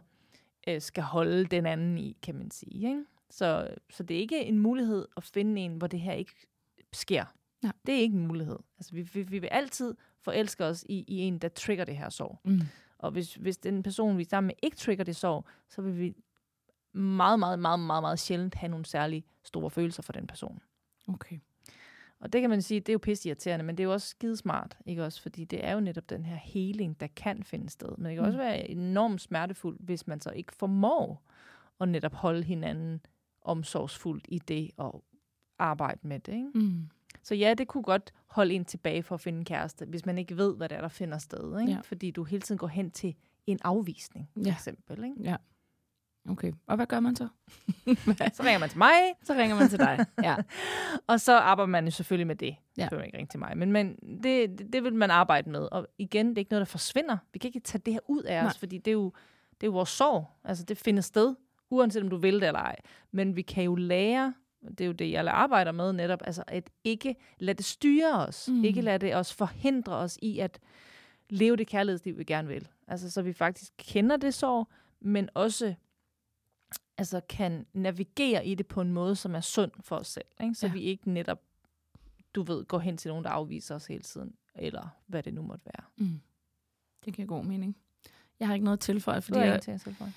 øh, 0.69 0.81
skal 0.81 1.03
holde 1.05 1.45
den 1.45 1.67
anden 1.67 1.99
i, 1.99 2.17
kan 2.23 2.35
man 2.35 2.51
sige. 2.51 2.89
Ikke? 2.89 3.05
Så, 3.31 3.69
så 3.91 4.03
det 4.03 4.17
er 4.17 4.21
ikke 4.21 4.45
en 4.45 4.59
mulighed 4.59 5.07
at 5.17 5.25
finde 5.25 5.61
en, 5.61 5.73
hvor 5.77 5.87
det 5.87 6.01
her 6.01 6.13
ikke 6.13 6.33
sker. 6.93 7.25
Nej. 7.63 7.73
Det 7.87 7.95
er 7.95 7.99
ikke 7.99 8.17
en 8.17 8.27
mulighed. 8.27 8.59
Altså, 8.79 8.93
vi, 8.95 9.03
vi, 9.03 9.23
vi 9.23 9.39
vil 9.39 9.47
altid 9.49 9.95
forelske 10.21 10.65
os 10.65 10.85
i, 10.89 11.05
i 11.09 11.19
en, 11.19 11.39
der 11.39 11.49
trigger 11.49 11.85
det 11.85 11.97
her 11.97 12.09
sorg. 12.09 12.39
Mm. 12.45 12.61
Og 12.99 13.11
hvis, 13.11 13.35
hvis 13.35 13.57
den 13.57 13.83
person, 13.83 14.19
vi 14.19 14.23
er 14.23 14.27
sammen 14.29 14.47
med, 14.47 14.55
ikke 14.63 14.77
trigger 14.77 15.05
det 15.05 15.17
sorg, 15.17 15.45
så 15.69 15.83
vil 15.83 15.99
vi 15.99 16.15
meget, 16.93 17.39
meget, 17.39 17.59
meget, 17.59 17.81
meget, 17.81 18.03
meget 18.03 18.19
sjældent 18.19 18.55
have 18.55 18.71
nogle 18.71 18.87
særlig 18.87 19.25
store 19.45 19.71
følelser 19.71 20.03
for 20.03 20.13
den 20.13 20.27
person. 20.27 20.63
Okay. 21.09 21.39
Og 22.21 22.33
det 22.33 22.41
kan 22.41 22.51
man 22.51 22.63
sige, 22.63 22.81
det 22.81 22.89
er 22.89 22.93
jo 22.95 22.99
pisse 22.99 23.29
irriterende, 23.29 23.65
men 23.65 23.77
det 23.77 23.83
er 23.83 23.85
jo 23.85 23.93
også 23.93 24.09
skidesmart, 24.09 24.79
ikke 24.87 25.05
også? 25.05 25.23
Fordi 25.23 25.45
det 25.45 25.65
er 25.65 25.73
jo 25.73 25.81
netop 25.81 26.11
den 26.11 26.25
her 26.25 26.37
healing, 26.37 27.01
der 27.01 27.07
kan 27.17 27.43
finde 27.43 27.71
sted. 27.71 27.89
Men 27.99 28.05
det 28.07 28.15
kan 28.15 28.23
Mm. 28.23 28.27
også 28.27 28.39
være 28.39 28.69
enormt 28.71 29.21
smertefuldt, 29.21 29.81
hvis 29.81 30.07
man 30.07 30.21
så 30.21 30.31
ikke 30.31 30.53
formår 30.55 31.23
at 31.81 31.89
netop 31.89 32.13
holde 32.15 32.43
hinanden 32.43 33.01
omsorgsfuldt 33.43 34.25
i 34.29 34.39
det 34.39 34.71
og 34.77 35.05
arbejde 35.59 36.01
med 36.03 36.21
det, 36.21 36.33
ikke? 36.33 36.51
Mm. 36.55 36.89
Så 37.23 37.35
ja, 37.35 37.55
det 37.55 37.69
kunne 37.69 37.83
godt 37.83 38.13
holde 38.27 38.55
en 38.55 38.65
tilbage 38.65 39.03
for 39.03 39.15
at 39.15 39.21
finde 39.21 39.39
en 39.39 39.45
kæreste, 39.45 39.87
hvis 39.87 40.07
man 40.07 40.19
ikke 40.19 40.37
ved, 40.37 40.57
hvad 40.57 40.69
det 40.69 40.77
er, 40.77 40.81
der 40.81 40.89
finder 40.89 41.19
sted. 41.19 41.61
Ikke? 41.61 41.73
Ja. 41.73 41.81
Fordi 41.81 42.11
du 42.11 42.25
hele 42.25 42.41
tiden 42.43 42.59
går 42.59 42.67
hen 42.67 42.91
til 42.91 43.15
en 43.47 43.59
afvisning, 43.65 44.31
for 44.35 44.41
Ja. 44.47 44.53
eksempel. 44.53 45.05
Ikke? 45.05 45.17
Ja. 45.23 45.37
Okay. 46.29 46.53
Og 46.67 46.77
hvad 46.77 46.87
gør 46.87 47.01
man 47.01 47.17
så? 47.17 47.29
Så 48.37 48.43
ringer 48.43 48.59
man 48.59 48.69
til 48.69 48.79
mig, 48.79 48.95
så 49.23 49.35
ringer 49.35 49.57
man 49.57 49.69
til 49.69 49.79
dig. 49.79 50.07
Ja. 50.23 50.37
og 51.07 51.21
så 51.21 51.39
arbejder 51.39 51.71
man 51.71 51.85
jo 51.85 51.91
selvfølgelig 51.91 52.27
med 52.27 52.37
det. 52.37 52.57
Ja. 52.77 52.83
Det 52.83 52.91
behøver 52.91 53.05
ikke 53.05 53.19
ringe 53.19 53.29
til 53.29 53.39
mig. 53.39 53.59
Men, 53.59 53.73
men 53.73 53.97
det, 54.23 54.59
det, 54.59 54.73
det 54.73 54.85
vil 54.85 54.95
man 54.95 55.11
arbejde 55.11 55.51
med. 55.51 55.69
Og 55.73 55.87
igen, 55.99 56.29
det 56.29 56.35
er 56.35 56.39
ikke 56.39 56.51
noget, 56.51 56.61
der 56.61 56.71
forsvinder. 56.71 57.17
Vi 57.33 57.39
kan 57.39 57.49
ikke 57.49 57.61
tage 57.61 57.83
det 57.87 57.93
her 57.93 58.01
ud 58.09 58.23
af 58.23 58.43
Nej. 58.43 58.51
os, 58.51 58.59
fordi 58.59 58.79
det 58.79 58.91
er, 58.91 58.93
jo, 58.93 59.13
det 59.51 59.63
er 59.63 59.67
jo 59.67 59.73
vores 59.73 59.89
sorg. 59.89 60.27
Altså, 60.45 60.65
det 60.65 60.79
finder 60.79 61.03
sted, 61.03 61.35
uanset 61.71 62.03
om 62.03 62.09
du 62.09 62.17
vil 62.17 62.35
det 62.35 62.47
eller 62.47 62.61
ej. 62.61 62.77
Men 63.13 63.37
vi 63.37 63.43
kan 63.43 63.65
jo 63.65 63.75
lære, 63.75 64.35
det 64.69 64.81
er 64.81 64.87
jo 64.87 64.93
det, 64.93 65.11
jeg 65.11 65.27
arbejder 65.27 65.73
med 65.73 65.93
netop, 65.93 66.21
altså 66.25 66.45
at 66.47 66.71
ikke 66.85 67.17
lade 67.39 67.57
det 67.57 67.65
styre 67.65 68.27
os. 68.27 68.49
Mm. 68.49 68.65
Ikke 68.65 68.81
lade 68.81 68.99
det 68.99 69.17
os 69.17 69.35
forhindre 69.35 69.93
os 69.93 70.19
i 70.23 70.39
at 70.39 70.59
leve 71.31 71.57
det 71.57 71.67
kærlighedsliv, 71.67 72.19
vi 72.19 72.25
gerne 72.25 72.49
vil. 72.49 72.69
Altså, 72.89 73.11
så 73.11 73.23
vi 73.23 73.33
faktisk 73.33 73.73
kender 73.79 74.17
det 74.17 74.35
sorg, 74.35 74.69
men 75.01 75.29
også 75.35 75.75
altså, 76.99 77.21
kan 77.29 77.67
navigere 77.73 78.47
i 78.47 78.55
det 78.55 78.67
på 78.67 78.81
en 78.81 78.93
måde, 78.93 79.17
som 79.17 79.35
er 79.35 79.41
sund 79.41 79.71
for 79.81 79.97
os 79.97 80.07
selv. 80.09 80.25
Ikke? 80.43 80.55
Så 80.55 80.67
Ja. 80.67 80.73
vi 80.73 80.81
ikke 80.81 81.11
netop, 81.11 81.41
du 82.35 82.43
ved, 82.43 82.65
går 82.65 82.79
hen 82.79 82.97
til 82.97 83.09
nogen, 83.09 83.25
der 83.25 83.31
afviser 83.31 83.75
os 83.75 83.87
hele 83.87 84.03
tiden, 84.03 84.33
eller 84.55 84.89
hvad 85.07 85.23
det 85.23 85.35
nu 85.35 85.43
måtte 85.43 85.65
være. 85.67 85.85
Mm. 86.09 86.21
Det 87.05 87.15
giver 87.15 87.29
god 87.29 87.45
mening. 87.45 87.77
Jeg 88.41 88.49
har 88.49 88.55
ikke 88.55 88.65
noget 88.65 88.77
at 88.77 88.81
tilføje, 88.81 89.23
fordi 89.23 89.35
Du 89.35 89.39
har 89.39 89.45
jeg, 89.47 89.55
ingenting 89.55 89.75
at 89.75 89.81
tilføje. 89.81 90.13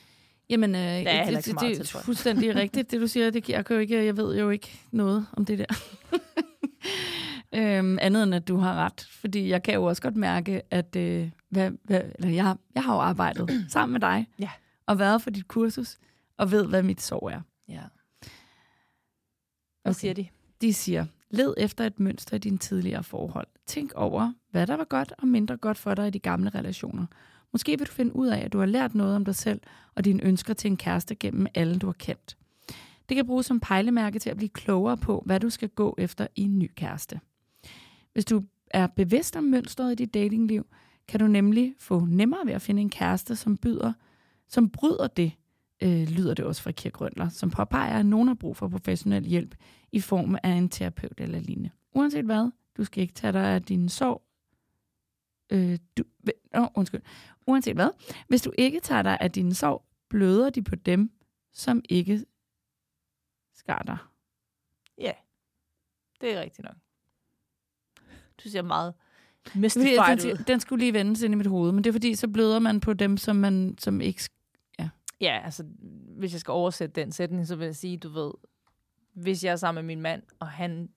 Jamen, 0.49 0.75
øh, 0.75 0.81
er 0.81 1.31
det, 1.31 1.43
så 1.45 1.51
det, 1.51 1.61
det 1.77 1.87
til, 1.87 1.97
er 1.97 2.01
fuldstændig 2.01 2.55
rigtigt, 2.63 2.91
det 2.91 3.01
du 3.01 3.07
siger. 3.07 3.29
Det, 3.29 3.49
jeg, 3.49 3.65
kan 3.65 3.73
jo 3.75 3.79
ikke, 3.79 4.05
jeg 4.05 4.17
ved 4.17 4.37
jo 4.39 4.49
ikke 4.49 4.79
noget 4.91 5.25
om 5.33 5.45
det 5.45 5.59
der. 5.59 5.65
øhm, 7.55 7.97
andet 8.01 8.23
end, 8.23 8.35
at 8.35 8.47
du 8.47 8.57
har 8.57 8.75
ret. 8.85 9.01
Fordi 9.09 9.49
jeg 9.49 9.63
kan 9.63 9.73
jo 9.73 9.83
også 9.83 10.01
godt 10.01 10.15
mærke, 10.15 10.61
at 10.71 10.95
øh, 10.95 11.29
hvad, 11.49 11.71
hvad, 11.83 12.01
eller 12.19 12.31
jeg, 12.31 12.55
jeg 12.75 12.83
har 12.83 12.93
jo 12.93 12.99
arbejdet 12.99 13.49
sammen 13.69 13.93
med 13.93 13.99
dig, 13.99 14.27
Ja. 14.39 14.49
og 14.85 14.99
været 14.99 15.21
for 15.21 15.29
dit 15.29 15.47
kursus, 15.47 15.97
og 16.41 16.51
ved, 16.51 16.67
hvad 16.67 16.83
mit 16.83 17.01
sorg 17.01 17.29
er. 17.31 17.41
Ja. 17.67 17.81
Hvad 19.81 19.91
Okay. 19.91 19.99
siger 19.99 20.13
de? 20.13 20.27
De 20.61 20.73
siger, 20.73 21.05
led 21.29 21.53
efter 21.57 21.85
et 21.85 21.99
mønster 21.99 22.35
i 22.35 22.39
dine 22.39 22.57
tidligere 22.57 23.03
forhold. 23.03 23.47
Tænk 23.67 23.93
over, 23.93 24.33
hvad 24.51 24.67
der 24.67 24.77
var 24.77 24.83
godt 24.83 25.13
og 25.17 25.27
mindre 25.27 25.57
godt 25.57 25.77
for 25.77 25.93
dig 25.93 26.07
i 26.07 26.09
de 26.09 26.19
gamle 26.19 26.49
relationer. 26.49 27.05
Måske 27.51 27.77
vil 27.77 27.87
du 27.87 27.91
finde 27.91 28.15
ud 28.15 28.27
af, 28.27 28.39
at 28.45 28.53
du 28.53 28.59
har 28.59 28.65
lært 28.65 28.95
noget 28.95 29.15
om 29.15 29.25
dig 29.25 29.35
selv 29.35 29.61
og 29.95 30.05
dine 30.05 30.23
ønsker 30.23 30.53
til 30.53 30.71
en 30.71 30.77
kæreste 30.77 31.15
gennem 31.15 31.47
alle, 31.55 31.79
du 31.79 31.85
har 31.85 31.93
kendt. 31.93 32.37
Det 33.09 33.15
kan 33.15 33.25
bruges 33.25 33.45
som 33.45 33.59
pejlemærke 33.59 34.19
til 34.19 34.29
at 34.29 34.37
blive 34.37 34.49
klogere 34.49 34.97
på, 34.97 35.23
hvad 35.25 35.39
du 35.39 35.49
skal 35.49 35.69
gå 35.69 35.95
efter 35.97 36.27
i 36.35 36.41
en 36.41 36.59
ny 36.59 36.71
kæreste. 36.75 37.19
Hvis 38.13 38.25
du 38.25 38.43
er 38.71 38.87
bevidst 38.87 39.35
om 39.35 39.43
mønstret 39.43 39.91
i 39.91 39.95
dit 39.95 40.13
datingliv, 40.13 40.65
kan 41.07 41.19
du 41.19 41.27
nemlig 41.27 41.75
få 41.79 42.05
nemmere 42.05 42.45
ved 42.45 42.53
at 42.53 42.61
finde 42.61 42.81
en 42.81 42.89
kæreste, 42.89 43.35
som 43.35 43.57
byder, 43.57 43.93
som 44.47 44.69
bryder 44.69 45.07
det, 45.07 45.31
øh, 45.81 46.07
lyder 46.07 46.33
det 46.33 46.45
også 46.45 46.61
fra 46.61 46.71
Kirk 46.71 47.01
Rønler, 47.01 47.29
som 47.29 47.49
påpeger, 47.49 47.99
at 47.99 48.05
nogen 48.05 48.27
har 48.27 48.35
brug 48.35 48.57
for 48.57 48.67
professionel 48.67 49.23
hjælp 49.23 49.55
i 49.91 49.99
form 49.99 50.37
af 50.43 50.49
en 50.49 50.69
terapeut 50.69 51.19
eller 51.19 51.39
lignende. 51.39 51.69
Uanset 51.93 52.25
hvad, 52.25 52.51
du 52.77 52.83
skal 52.83 53.01
ikke 53.01 53.13
tage 53.13 53.33
dig 53.33 53.43
af 53.43 53.61
din 53.61 53.89
sorg. 53.89 54.23
Øh, 55.51 55.79
du, 55.97 56.03
oh, 56.53 56.67
undskyld. 56.75 57.01
Uanset 57.47 57.75
hvad, 57.75 57.89
hvis 58.27 58.41
du 58.41 58.51
ikke 58.57 58.79
tager 58.79 59.01
dig 59.01 59.17
af 59.21 59.31
din 59.31 59.53
sorg, 59.53 59.85
bløder 60.09 60.49
de 60.49 60.63
på 60.63 60.75
dem, 60.75 61.11
som 61.53 61.81
ikke 61.89 62.25
skar 63.55 63.83
dig. 63.87 63.97
Ja, 64.97 65.11
det 66.21 66.35
er 66.35 66.41
rigtigt 66.41 66.65
nok. 66.65 66.75
Du 68.43 68.49
ser 68.49 68.61
meget 68.61 68.93
mystified 69.55 70.17
den, 70.17 70.31
ud. 70.31 70.43
den 70.47 70.59
skulle 70.59 70.79
lige 70.79 70.93
vendes 70.93 71.21
ind 71.21 71.33
i 71.33 71.37
mit 71.37 71.47
hoved, 71.47 71.71
men 71.71 71.83
det 71.83 71.89
er 71.89 71.93
fordi, 71.93 72.15
så 72.15 72.27
bløder 72.27 72.59
man 72.59 72.79
på 72.79 72.93
dem, 72.93 73.17
som, 73.17 73.35
man, 73.35 73.75
som 73.77 74.01
ikke... 74.01 74.29
Ja, 75.21 75.41
altså, 75.45 75.63
hvis 76.17 76.33
jeg 76.33 76.39
skal 76.39 76.51
oversætte 76.51 77.01
den 77.01 77.11
sætning, 77.11 77.47
så 77.47 77.55
vil 77.55 77.65
jeg 77.65 77.75
sige, 77.75 77.97
du 77.97 78.09
ved, 78.09 78.31
hvis 79.13 79.43
jeg 79.43 79.51
er 79.51 79.55
sammen 79.55 79.85
med 79.85 79.95
min 79.95 80.01
mand, 80.01 80.23
og 80.39 80.47
han, 80.47 80.89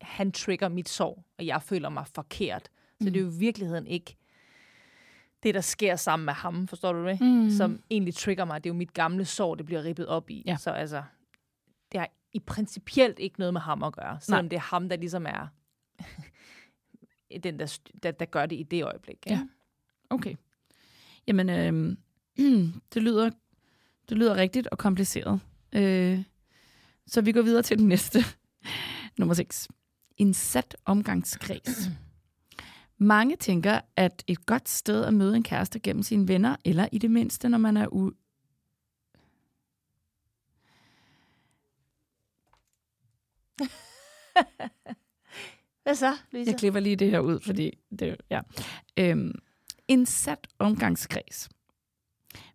han 0.00 0.32
trigger 0.32 0.68
mit 0.68 0.88
sorg, 0.88 1.24
og 1.38 1.46
jeg 1.46 1.62
føler 1.62 1.88
mig 1.88 2.06
forkert, 2.06 2.70
så 3.00 3.04
det 3.10 3.16
er 3.16 3.20
jo 3.20 3.30
i 3.30 3.38
virkeligheden 3.38 3.86
ikke 3.86 4.16
det, 5.42 5.54
der 5.54 5.60
sker 5.60 5.96
sammen 5.96 6.24
med 6.24 6.32
ham, 6.34 6.68
forstår 6.68 6.92
du 6.92 7.06
det? 7.06 7.20
Mm. 7.20 7.50
Som 7.50 7.82
egentlig 7.90 8.14
trigger 8.14 8.44
mig. 8.44 8.64
Det 8.64 8.70
er 8.70 8.74
jo 8.74 8.78
mit 8.78 8.92
gamle 8.92 9.24
sorg, 9.24 9.58
det 9.58 9.66
bliver 9.66 9.84
rippet 9.84 10.06
op 10.06 10.30
i. 10.30 10.42
Ja. 10.46 10.56
Så 10.56 10.70
altså, 10.70 11.02
det 11.92 12.00
har 12.00 12.08
i 12.32 12.38
principielt 12.38 13.18
ikke 13.18 13.38
noget 13.38 13.52
med 13.52 13.60
ham 13.60 13.82
at 13.82 13.92
gøre, 13.92 14.20
selvom 14.20 14.44
Nej. 14.44 14.48
det 14.48 14.56
er 14.56 14.60
ham, 14.60 14.88
der 14.88 14.96
ligesom 14.96 15.26
er 15.26 15.46
den, 17.44 17.58
der, 17.58 17.78
der, 18.02 18.10
der 18.10 18.24
gør 18.24 18.46
det 18.46 18.56
i 18.56 18.62
det 18.62 18.84
øjeblik. 18.84 19.26
Ikke? 19.26 19.30
Ja. 19.30 19.48
Okay. 20.10 20.34
Jamen, 21.26 21.48
øh, 21.48 21.96
det, 22.94 23.02
lyder, 23.02 23.30
det 24.08 24.18
lyder 24.18 24.36
rigtigt 24.36 24.66
og 24.66 24.78
kompliceret. 24.78 25.40
Øh, 25.72 26.22
så 27.06 27.20
vi 27.20 27.32
går 27.32 27.42
videre 27.42 27.62
til 27.62 27.78
den 27.78 27.88
næste. 27.88 28.18
Nummer 29.18 29.34
6. 29.34 29.68
En 30.16 30.34
sat 30.34 30.76
omgangskreds. 30.84 31.88
Mange 32.98 33.36
tænker, 33.36 33.80
at 33.96 34.24
et 34.26 34.46
godt 34.46 34.68
sted 34.68 35.04
at 35.04 35.14
møde 35.14 35.36
en 35.36 35.42
kæreste 35.42 35.80
gennem 35.80 36.02
sine 36.02 36.28
venner, 36.28 36.56
eller 36.64 36.88
i 36.92 36.98
det 36.98 37.10
mindste, 37.10 37.48
når 37.48 37.58
man 37.58 37.76
er 37.76 37.86
u... 37.92 38.10
Hvad 45.82 45.94
så, 45.94 46.16
Louise? 46.32 46.50
Jeg 46.50 46.58
klipper 46.58 46.80
lige 46.80 46.96
det 46.96 47.10
her 47.10 47.20
ud, 47.20 47.40
fordi 47.40 47.78
det 47.98 48.16
ja. 48.30 48.40
Øhm, 48.96 49.34
en 49.88 50.06
sat 50.06 50.46
omgangskreds. 50.58 51.48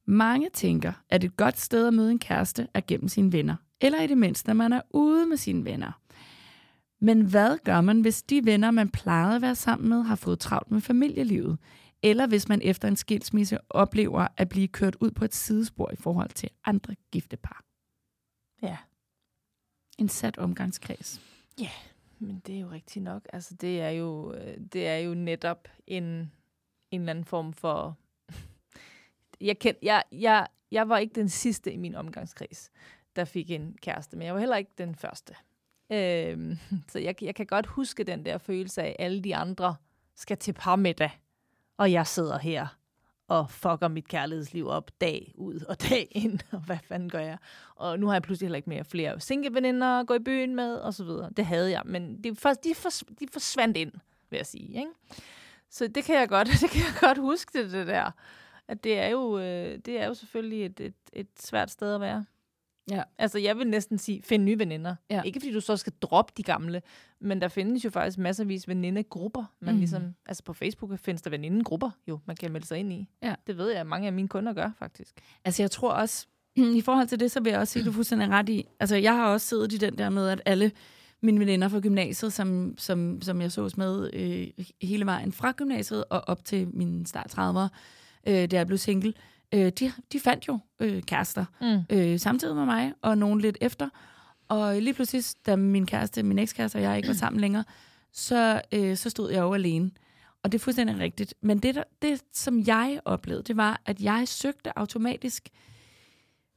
Mange 0.06 0.50
tænker, 0.54 0.94
at 1.10 1.24
et 1.24 1.38
godt 1.38 1.60
sted 1.60 1.88
at 1.88 1.94
møde 1.94 2.12
en 2.12 2.20
kæreste 2.20 2.68
er 2.74 2.82
gennem 2.88 3.08
sine 3.08 3.32
venner, 3.32 3.56
eller 3.82 4.02
i 4.02 4.08
det 4.08 4.18
mindste, 4.18 4.48
når 4.48 4.54
man 4.54 4.74
er 4.74 4.82
ude 4.90 5.26
med 5.26 5.38
sine 5.38 5.66
venner. 5.66 5.92
Men 7.02 7.26
hvad 7.26 7.58
gør 7.64 7.82
man, 7.82 8.02
hvis 8.02 8.24
de 8.24 8.46
venner, 8.46 8.72
man 8.72 8.90
plejede 8.90 9.36
at 9.36 9.42
være 9.42 9.56
sammen 9.56 9.90
med, 9.90 10.04
har 10.04 10.16
fået 10.16 10.40
travlt 10.40 10.72
med 10.72 10.82
familielivet? 10.82 11.58
Eller 12.04 12.28
hvis 12.28 12.50
man 12.50 12.62
efter 12.62 12.88
en 12.88 12.96
skilsmisse 12.96 13.58
oplever 13.70 14.28
at 14.38 14.50
blive 14.50 14.68
kørt 14.68 14.96
ud 15.02 15.12
på 15.12 15.26
et 15.26 15.36
sidespor 15.36 15.92
i 15.92 15.96
forhold 15.96 16.30
til 16.30 16.50
andre 16.66 16.96
gifte 17.12 17.38
par? 17.38 17.64
Ja. 18.62 18.78
En 19.98 20.10
sat 20.10 20.38
omgangskreds. 20.38 21.22
Men 22.20 22.40
det 22.40 22.56
er 22.56 22.60
jo 22.60 22.72
rigtigt 22.72 23.04
nok. 23.04 23.28
Altså, 23.34 23.56
det 23.56 23.82
er 23.82 23.90
jo, 23.90 24.34
øh, 24.34 24.58
det 24.74 24.88
er 24.88 24.98
jo 24.98 25.14
netop 25.14 25.68
en, 25.88 26.04
en 26.04 26.32
eller 26.92 27.10
anden 27.10 27.26
form 27.26 27.54
for... 27.54 27.98
Jeg, 29.44 29.60
kend, 29.60 29.78
jeg, 29.82 30.04
jeg, 30.12 30.48
jeg 30.72 30.90
var 30.90 30.98
ikke 30.98 31.16
den 31.16 31.30
sidste 31.30 31.72
i 31.72 31.78
min 31.78 31.96
omgangskreds, 31.96 32.72
der 33.16 33.26
fik 33.26 33.52
en 33.52 33.78
kæreste, 33.82 34.18
men 34.18 34.26
jeg 34.26 34.34
var 34.34 34.40
heller 34.40 34.58
ikke 34.58 34.72
den 34.78 34.96
første. 34.96 35.34
Øhm, 35.92 36.58
så 36.92 37.00
jeg, 37.00 37.24
jeg 37.24 37.36
kan 37.36 37.46
godt 37.46 37.66
huske 37.66 38.04
den 38.04 38.26
der 38.26 38.38
følelse 38.38 38.82
af, 38.82 38.96
at 39.00 39.06
alle 39.06 39.22
de 39.22 39.36
andre 39.36 39.76
skal 40.16 40.38
til 40.38 40.54
parmiddag, 40.54 41.12
og 41.78 41.92
jeg 41.92 42.08
sidder 42.08 42.40
her 42.40 42.68
og 43.28 43.52
fucker 43.52 43.88
mit 43.88 44.08
kærlighedsliv 44.08 44.68
op 44.68 44.92
dag 45.02 45.34
ud 45.36 45.62
og 45.70 45.82
dag 45.90 46.08
ind, 46.12 46.40
og 46.52 46.60
hvad 46.60 46.78
fanden 46.84 47.10
gør 47.10 47.20
jeg? 47.20 47.38
Og 47.76 48.00
nu 48.00 48.08
har 48.08 48.14
jeg 48.14 48.22
pludselig 48.22 48.48
heller 48.48 48.58
ikke 48.58 48.70
mere 48.70 48.84
flere 48.84 49.20
single-veninder 49.20 50.00
at 50.00 50.08
gå 50.08 50.14
i 50.14 50.20
byen 50.20 50.56
med, 50.56 50.76
og 50.76 50.94
så 50.94 51.04
videre. 51.04 51.30
Det 51.38 51.46
havde 51.46 51.72
jeg, 51.72 51.82
men 51.86 52.24
det, 52.24 52.38
først, 52.38 52.64
de, 52.64 52.76
fors, 52.76 53.04
de 53.20 53.28
forsvandt 53.32 53.78
ind, 53.78 53.92
vil 54.30 54.38
jeg 54.38 54.46
sige. 54.46 54.68
Ikke? 54.68 54.92
Så 55.70 55.88
det 55.88 56.04
kan 56.04 56.16
jeg 56.16 56.30
godt, 56.30 56.48
det 56.62 56.70
kan 56.70 56.82
jeg 56.82 56.96
godt 57.00 57.18
huske, 57.18 57.64
det, 57.64 57.72
det 57.72 57.88
der. 57.88 58.12
At 58.68 58.84
det 58.84 59.00
er 59.00 59.08
jo, 59.08 59.40
øh, 59.40 59.80
det 59.86 60.00
er 60.02 60.08
jo 60.08 60.14
selvfølgelig 60.14 60.66
et, 60.66 60.80
et, 60.80 60.94
et 61.14 61.28
svært 61.40 61.72
sted 61.72 61.96
at 61.96 62.02
være. 62.02 62.26
Ja. 62.92 63.04
Altså, 63.18 63.40
jeg 63.40 63.58
vil 63.58 63.68
næsten 63.68 63.98
sige, 63.98 64.22
find 64.24 64.44
nye 64.44 64.60
veninder. 64.60 64.96
Ja. 65.10 65.22
Ikke 65.22 65.40
fordi 65.40 65.54
du 65.54 65.60
så 65.62 65.78
skal 65.78 65.94
droppe 66.02 66.34
de 66.38 66.44
gamle, 66.44 66.82
men 67.20 67.42
der 67.42 67.48
findes 67.48 67.86
jo 67.86 67.90
faktisk 67.90 68.18
masservis 68.18 68.68
venindegrupper. 68.68 69.46
Man 69.60 69.74
Mhm. 69.74 69.80
ligesom, 69.80 70.14
altså 70.26 70.44
på 70.44 70.54
Facebook 70.54 71.00
findes 71.00 71.22
der 71.22 71.30
venindegrupper, 71.30 71.90
jo, 72.08 72.20
man 72.26 72.36
kan 72.36 72.52
melde 72.52 72.68
sig 72.68 72.78
ind 72.78 72.94
i. 72.94 73.10
Ja. 73.22 73.36
Det 73.48 73.58
ved 73.58 73.70
jeg, 73.70 73.80
at 73.80 73.88
mange 73.88 74.08
af 74.08 74.14
mine 74.14 74.28
kunder 74.28 74.54
gør, 74.54 74.72
faktisk. 74.80 75.14
Altså, 75.46 75.64
jeg 75.64 75.72
tror 75.72 75.92
også, 75.92 76.28
i 76.80 76.82
forhold 76.82 77.08
til 77.08 77.20
det, 77.20 77.32
så 77.32 77.40
vil 77.40 77.50
jeg 77.50 77.60
også 77.60 77.72
sige, 77.74 77.82
at 77.82 77.86
du 77.86 77.90
er 77.92 77.94
fuldstændig 77.96 78.30
ret 78.30 78.50
i. 78.50 78.68
Altså, 78.80 78.96
jeg 78.96 79.16
har 79.16 79.28
også 79.34 79.48
siddet 79.48 79.74
i 79.74 79.78
den 79.78 79.98
der 79.98 80.10
med, 80.10 80.28
at 80.30 80.42
alle 80.46 80.72
mine 81.22 81.40
veninder 81.40 81.68
fra 81.68 81.80
gymnasiet, 81.80 82.34
som, 82.34 82.76
som, 82.78 83.22
som 83.22 83.42
jeg 83.42 83.52
sås 83.52 83.78
med 83.78 84.10
øh, 84.14 84.48
hele 84.82 85.06
vejen 85.06 85.32
fra 85.32 85.52
gymnasiet 85.52 86.04
og 86.10 86.22
op 86.28 86.46
til 86.46 86.68
min 86.74 87.06
start 87.06 87.34
30'ere, 87.40 87.68
øh, 88.28 88.34
da 88.52 88.56
jeg 88.56 88.68
blev 88.68 88.78
single, 88.78 89.14
øh, 89.54 89.72
de, 89.80 89.92
de 90.14 90.20
fandt 90.20 90.48
jo 90.48 90.60
øh, 90.80 91.02
kærester 91.04 91.46
Mm. 91.62 91.96
øh, 91.98 92.20
samtidig 92.20 92.56
med 92.56 92.66
mig, 92.66 92.94
og 93.02 93.18
nogen 93.18 93.42
lidt 93.42 93.58
efter. 93.62 93.90
Og 94.48 94.82
lige 94.82 94.94
pludselig, 94.94 95.24
da 95.46 95.56
min 95.56 95.86
kæreste, 95.86 96.24
min 96.24 96.40
ekskæreste 96.40 96.76
og 96.76 96.82
jeg 96.82 96.98
ikke 96.98 97.08
var 97.08 97.14
sammen 97.14 97.40
længere, 97.40 97.64
så, 98.12 98.62
øh, 98.72 98.98
så 98.98 99.10
stod 99.10 99.32
jeg 99.32 99.40
jo 99.42 99.54
alene. 99.54 99.92
Og 100.44 100.52
det 100.52 100.58
er 100.58 100.64
fuldstændig 100.64 101.00
rigtigt. 101.00 101.34
Men 101.42 101.58
det, 101.60 101.76
der, 101.76 101.84
det, 102.02 102.22
som 102.34 102.64
jeg 102.68 103.00
oplevede, 103.06 103.44
det 103.44 103.58
var, 103.58 103.82
at 103.86 104.00
jeg 104.02 104.24
søgte 104.28 104.78
automatisk 104.80 105.50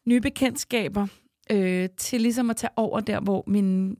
nye 0.06 0.20
bekendtskaber 0.20 1.06
øh, 1.50 1.88
til 1.96 2.20
ligesom 2.20 2.50
at 2.50 2.56
tage 2.56 2.70
over 2.76 3.00
der, 3.00 3.20
hvor 3.20 3.44
mine 3.46 3.96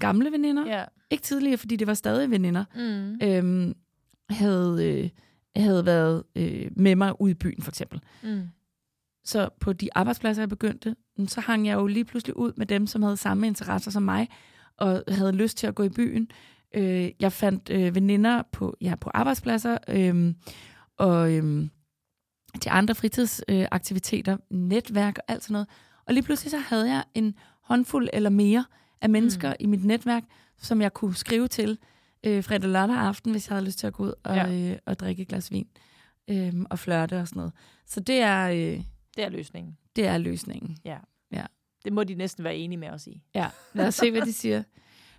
gamle 0.00 0.32
veninder, 0.32 0.66
Ja. 0.66 0.84
ikke 1.10 1.22
tidligere, 1.22 1.58
fordi 1.58 1.76
det 1.76 1.86
var 1.86 1.94
stadig 1.94 2.30
veninder, 2.30 2.64
Mm. 2.74 3.18
øhm, 3.22 3.74
havde, 4.30 4.78
øh, 5.04 5.08
havde 5.56 5.86
været 5.86 6.22
øh, 6.36 6.70
med 6.76 6.96
mig 6.96 7.20
ude 7.20 7.30
i 7.30 7.34
byen, 7.34 7.62
for 7.62 7.70
eksempel. 7.70 8.00
Mm. 8.22 8.42
Så 9.24 9.48
på 9.60 9.72
de 9.72 9.88
arbejdspladser, 9.94 10.42
jeg 10.42 10.48
begyndte, 10.48 10.96
mm, 11.18 11.28
så 11.28 11.40
hang 11.40 11.66
jeg 11.66 11.74
jo 11.74 11.86
lige 11.86 12.04
pludselig 12.04 12.36
ud 12.36 12.52
med 12.56 12.66
dem, 12.66 12.86
som 12.86 13.02
havde 13.02 13.16
samme 13.16 13.46
interesser 13.46 13.90
som 13.90 14.02
mig, 14.02 14.28
og 14.76 15.02
havde 15.08 15.32
lyst 15.32 15.58
til 15.58 15.66
at 15.66 15.74
gå 15.74 15.82
i 15.82 15.88
byen. 15.88 16.30
Øh, 16.74 17.10
jeg 17.20 17.32
fandt 17.32 17.70
øh, 17.70 17.94
veninder 17.94 18.42
på, 18.52 18.76
ja, 18.80 18.94
på 18.94 19.10
arbejdspladser, 19.14 19.78
øh, 19.88 20.34
og 20.98 21.32
øh, 21.32 21.68
til 22.60 22.70
andre 22.70 22.94
fritidsaktiviteter, 22.94 24.32
øh, 24.32 24.58
netværk 24.58 25.18
og 25.18 25.24
alt 25.28 25.42
sådan 25.42 25.52
noget. 25.52 25.68
Og 26.06 26.14
lige 26.14 26.24
pludselig 26.24 26.50
så 26.50 26.58
havde 26.58 26.90
jeg 26.90 27.04
en 27.14 27.34
håndfuld 27.62 28.08
eller 28.12 28.30
mere 28.30 28.64
af 29.00 29.10
mennesker 29.10 29.48
mm. 29.48 29.56
i 29.60 29.66
mit 29.66 29.84
netværk, 29.84 30.24
som 30.58 30.80
jeg 30.80 30.92
kunne 30.92 31.14
skrive 31.14 31.48
til 31.48 31.78
øh, 32.26 32.44
fredag 32.44 32.70
lørdag 32.70 32.96
aften, 32.96 33.30
hvis 33.32 33.48
jeg 33.48 33.54
havde 33.56 33.66
lyst 33.66 33.78
til 33.78 33.86
at 33.86 33.92
gå 33.92 34.04
ud 34.04 34.12
og, 34.24 34.34
Ja. 34.36 34.46
ja. 34.48 34.70
øh, 34.72 34.78
og 34.86 34.98
drikke 34.98 35.22
et 35.22 35.28
glas 35.28 35.50
vin 35.50 35.68
øh, 36.30 36.52
og 36.70 36.78
flørte 36.78 37.20
og 37.20 37.28
sådan 37.28 37.40
noget. 37.40 37.52
Så 37.86 38.00
det 38.00 38.20
er, 38.20 38.48
øh, 38.48 38.82
Det 39.16 39.24
er 39.24 39.28
løsningen. 39.28 39.76
det 39.96 40.06
er 40.06 40.18
løsningen. 40.18 40.76
Det 41.84 41.92
må 41.92 42.04
de 42.04 42.14
næsten 42.14 42.44
være 42.44 42.56
enige 42.56 42.78
med 42.78 42.88
os 42.90 43.06
i. 43.06 43.22
Ja, 43.34 43.48
lad 43.74 43.86
os 43.86 43.94
se, 43.94 44.10
hvad 44.10 44.22
de 44.22 44.32
siger. 44.32 44.62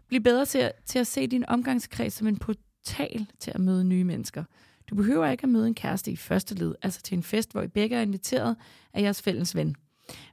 Bliv 0.08 0.22
bedre 0.22 0.46
til 0.46 0.58
at, 0.58 0.72
til 0.86 1.00
at 1.00 1.08
se 1.08 1.28
din 1.28 1.46
omgangskreds 1.48 2.14
som 2.14 2.28
en 2.28 2.38
portal 2.38 3.28
til 3.40 3.52
at 3.56 3.60
møde 3.62 3.84
nye 3.84 4.04
mennesker. 4.04 4.44
Du 4.90 4.96
behøver 4.96 5.28
ikke 5.28 5.44
at 5.44 5.50
møde 5.50 5.68
en 5.68 5.76
kæreste 5.76 6.12
i 6.12 6.16
første 6.16 6.56
led, 6.56 6.76
altså 6.82 7.02
til 7.02 7.16
en 7.18 7.24
fest, 7.24 7.52
hvor 7.52 7.62
I 7.62 7.68
begge 7.68 7.96
er 7.96 8.02
inviteret 8.02 8.56
af 8.94 9.02
jeres 9.02 9.22
fælles 9.22 9.56
ven. 9.56 9.76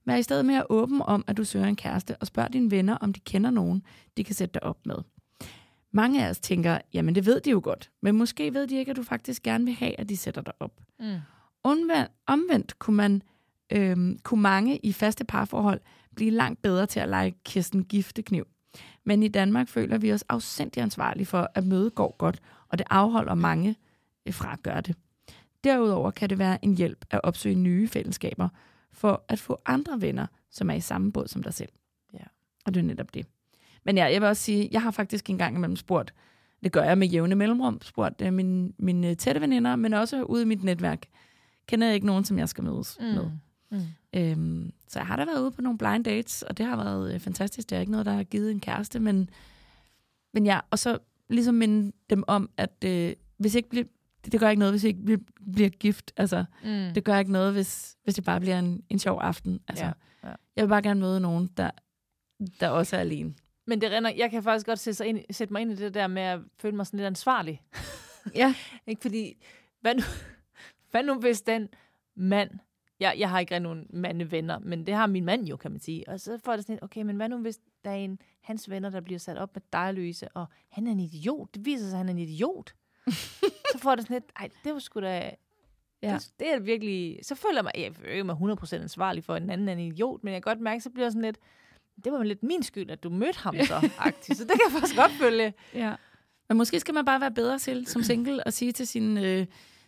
Vær 0.05 0.17
i 0.17 0.23
stedet 0.23 0.45
mere 0.45 0.65
åben 0.71 1.03
om, 1.03 1.25
at 1.27 1.37
du 1.37 1.45
søger 1.45 1.67
en 1.67 1.77
kæreste, 1.77 2.17
og 2.17 2.27
spørg 2.27 2.53
dine 2.53 2.71
venner, 2.71 2.95
om 2.97 3.13
de 3.13 3.21
kender 3.21 3.51
nogen, 3.51 3.83
de 4.17 4.25
kan 4.25 4.35
sætte 4.35 4.53
dig 4.55 4.63
op 4.63 4.87
med. 4.87 4.97
Mange 5.93 6.25
af 6.25 6.31
os 6.31 6.41
tænker, 6.41 6.79
jamen 6.93 7.15
det 7.15 7.27
ved 7.27 7.41
de 7.41 7.51
jo 7.51 7.61
godt, 7.65 7.91
men 8.03 8.17
måske 8.17 8.55
ved 8.55 8.67
de 8.67 8.77
ikke, 8.77 8.91
at 8.91 8.97
du 8.97 9.03
faktisk 9.03 9.43
gerne 9.43 9.65
vil 9.65 9.75
have, 9.75 10.01
at 10.01 10.09
de 10.09 10.17
sætter 10.17 10.43
dig 10.43 10.55
op. 10.61 10.73
Mm. 11.01 11.17
Omvendt, 11.63 12.11
omvendt 12.27 12.79
kunne, 12.79 12.97
man, 12.97 13.23
øhm, 13.73 14.19
kunne 14.23 14.43
mange 14.43 14.79
i 14.79 14.93
faste 14.93 15.25
parforhold 15.25 15.81
blive 16.17 16.31
langt 16.31 16.63
bedre 16.63 16.87
til 16.87 17.01
at 17.01 17.09
lege 17.09 17.35
Kirsten 17.45 17.85
giftekniv. 17.85 18.47
Men 19.05 19.23
i 19.23 19.29
Danmark 19.29 19.69
føler 19.69 19.99
vi 19.99 20.13
os 20.13 20.25
afsindig 20.29 20.83
ansvarlige 20.83 21.27
for, 21.27 21.51
at 21.55 21.65
mødet 21.65 21.95
går 21.95 22.17
godt, 22.19 22.41
og 22.69 22.79
det 22.79 22.87
afholder 22.91 23.35
mange 23.35 23.77
øh, 24.27 24.35
fra 24.35 24.53
at 24.53 24.63
gøre 24.63 24.81
det. 24.81 24.97
Derudover 25.65 26.11
kan 26.11 26.31
det 26.31 26.39
være 26.39 26.65
en 26.65 26.77
hjælp 26.77 27.05
at 27.11 27.21
opsøge 27.23 27.55
nye 27.55 27.89
fællesskaber, 27.89 28.49
for 28.93 29.25
at 29.29 29.39
få 29.39 29.59
andre 29.67 30.01
venner, 30.01 30.27
som 30.51 30.71
er 30.71 30.75
i 30.75 30.81
samme 30.81 31.13
båd 31.13 31.29
som 31.29 31.43
dig 31.43 31.55
selv. 31.55 31.73
Ja. 32.15 32.25
Og 32.67 32.75
det 32.75 32.81
er 32.81 32.85
netop 32.85 33.15
det. 33.15 33.27
Men 33.89 33.97
ja, 33.97 34.05
jeg 34.05 34.21
vil 34.21 34.29
også 34.29 34.43
sige, 34.43 34.69
jeg 34.73 34.83
har 34.83 34.91
faktisk 34.91 35.31
en 35.31 35.39
gang 35.39 35.57
imellem 35.57 35.77
spurgt, 35.77 36.15
det 36.65 36.73
gør 36.73 36.83
jeg 36.83 36.99
med 36.99 37.07
jævne 37.09 37.35
mellemrum, 37.35 37.81
spurgt 37.83 38.23
uh, 38.23 38.33
mine, 38.33 38.73
mine 38.79 39.15
tætte 39.15 39.41
veninder, 39.41 39.77
men 39.77 39.95
også 39.95 40.23
ude 40.23 40.43
i 40.43 40.45
mit 40.45 40.65
netværk. 40.65 41.07
Kender 41.67 41.87
jeg 41.87 41.95
ikke 41.95 42.07
nogen, 42.07 42.25
som 42.25 42.39
jeg 42.39 42.49
skal 42.49 42.65
mødes 42.65 42.97
mm. 43.01 43.07
med. 43.07 43.31
Mm. 43.71 43.81
Øhm, 44.15 44.73
så 44.89 44.99
jeg 44.99 45.07
har 45.07 45.17
da 45.17 45.25
været 45.25 45.43
ude 45.43 45.51
på 45.51 45.63
nogle 45.63 45.79
blind 45.79 46.05
dates, 46.05 46.43
og 46.43 46.59
det 46.59 46.67
har 46.67 46.77
været 46.77 47.15
øh, 47.15 47.21
fantastisk. 47.21 47.71
Det 47.71 47.77
er 47.77 47.81
ikke 47.81 47.93
noget, 47.93 48.07
der 48.07 48.13
har 48.13 48.23
givet 48.25 48.51
en 48.51 48.61
kæreste, 48.61 49.01
men, 49.01 49.31
men 50.35 50.47
ja, 50.47 50.61
og 50.71 50.79
så 50.79 50.99
ligesom 51.29 51.55
minde 51.55 51.93
dem 52.11 52.25
om, 52.27 52.51
at 52.57 52.85
øh, 52.85 53.13
hvis 53.37 53.55
ikke 53.55 53.69
bliver, 53.69 53.85
det, 54.25 54.33
det 54.33 54.41
gør 54.41 54.49
ikke 54.49 54.61
noget, 54.61 54.73
hvis 54.73 54.85
I 54.85 54.87
ikke 54.87 55.05
bliver, 55.05 55.21
bliver 55.53 55.69
gift. 55.69 56.13
Altså, 56.17 56.45
Mm. 56.65 56.95
det 56.95 57.05
gør 57.05 57.19
ikke 57.19 57.33
noget, 57.33 57.53
hvis, 57.53 57.97
hvis 58.05 58.15
det 58.15 58.25
bare 58.25 58.41
bliver 58.41 58.59
en, 58.59 58.83
en 58.89 58.99
sjov 58.99 59.19
aften. 59.23 59.61
Altså, 59.69 59.85
ja, 59.85 59.93
ja. 60.25 60.33
Jeg 60.57 60.65
vil 60.65 60.69
bare 60.69 60.83
gerne 60.83 61.01
møde 61.01 61.21
nogen, 61.21 61.51
der, 61.57 61.71
der 62.61 62.69
også 62.69 62.97
er 62.97 63.01
alene. 63.01 63.35
Men 63.69 63.81
det 63.81 63.91
render, 63.91 64.11
jeg 64.11 64.31
kan 64.31 64.43
faktisk 64.43 64.67
godt 64.67 64.79
sætte, 64.79 64.97
sig 64.97 65.07
ind, 65.07 65.21
sætte 65.31 65.53
mig 65.53 65.63
ind 65.63 65.73
i 65.73 65.77
det 65.77 65.95
der 65.95 66.07
med 66.07 66.23
at 66.23 66.41
føle 66.59 66.77
mig 66.77 66.87
sådan 66.87 66.99
lidt 66.99 67.07
ansvarlig. 67.07 67.63
Ja. 68.35 68.55
Ikke 68.87 69.03
fordi, 69.03 69.45
hvad 69.81 69.95
nu, 69.95 70.03
hvad 70.91 71.03
nu 71.03 71.15
hvis 71.15 71.43
den 71.43 71.69
mand, 72.15 72.51
jeg, 73.01 73.15
jeg 73.19 73.31
har 73.31 73.41
ikke 73.41 73.55
rigtig 73.55 73.63
nogen 73.63 73.87
mandevenner, 73.91 74.59
men 74.59 74.87
det 74.87 74.95
har 74.95 75.07
min 75.07 75.25
mand 75.25 75.47
jo, 75.47 75.57
kan 75.57 75.71
man 75.71 75.81
sige. 75.81 76.09
Og 76.09 76.21
så 76.21 76.39
får 76.45 76.53
det 76.53 76.63
sådan 76.65 76.75
lidt, 76.75 76.83
okay, 76.83 77.03
men 77.03 77.17
hvad 77.17 77.29
nu 77.29 77.39
hvis 77.39 77.59
der 77.85 77.91
er 77.91 77.95
en 77.95 78.19
hans 78.41 78.71
venner, 78.71 78.91
der 78.91 79.01
bliver 79.01 79.19
sat 79.19 79.39
op 79.39 79.55
med 79.55 79.63
dig, 79.73 79.95
Louise, 79.95 80.29
og 80.29 80.47
han 80.69 80.87
er 80.87 80.93
en 80.93 81.01
idiot. 81.01 81.55
Det 81.55 81.65
viser 81.65 81.85
sig, 81.85 81.93
at 81.93 81.99
han 81.99 82.09
er 82.09 82.13
en 82.13 82.19
idiot. 82.19 82.75
så 83.73 83.79
får 83.79 83.95
det 83.95 84.05
sådan 84.05 84.15
lidt, 84.15 84.33
ej, 84.37 84.49
det 84.65 84.73
var 84.73 84.79
sgu 84.79 85.01
da... 85.01 85.31
Ja. 86.03 86.15
Det, 86.15 86.33
det 86.39 86.53
er 86.53 86.61
virkelig... 86.61 87.19
Så 87.23 87.35
føler 87.35 87.57
jeg 87.57 87.65
mig, 87.65 87.73
jeg 87.77 87.95
føler 87.95 88.25
mig 88.25 88.57
100% 88.81 88.83
ansvarlig 88.83 89.25
for, 89.25 89.35
at 89.35 89.43
en 89.43 89.51
anden 89.51 89.69
er 89.69 89.73
en 89.73 89.79
idiot, 89.79 90.25
men 90.25 90.33
jeg 90.33 90.43
kan 90.43 90.51
godt 90.51 90.63
mærke, 90.63 90.81
så 90.81 90.91
bliver 90.91 91.05
jeg 91.05 91.13
sådan 91.13 91.23
lidt, 91.23 91.39
det 92.05 92.13
var 92.13 92.23
lidt 92.23 92.43
min 92.43 92.63
skyld, 92.63 92.91
at 92.91 93.03
du 93.03 93.11
mødte 93.11 93.39
ham 93.39 93.55
så, 93.65 93.91
agtigt. 93.99 94.39
Så 94.39 94.45
det 94.45 94.53
kan 94.53 94.61
jeg 94.67 94.73
faktisk 94.73 94.97
godt 94.97 95.13
følge. 95.13 95.55
Ja. 95.75 95.95
Men 96.49 96.59
måske 96.59 96.81
skal 96.81 96.95
man 96.95 97.05
bare 97.05 97.21
være 97.21 97.31
bedre 97.31 97.59
til 97.59 97.87
som 97.87 98.03
single 98.03 98.45
og 98.47 98.53
sige 98.53 98.73
til 98.73 98.87
sine, 98.87 99.27
øh, 99.27 99.47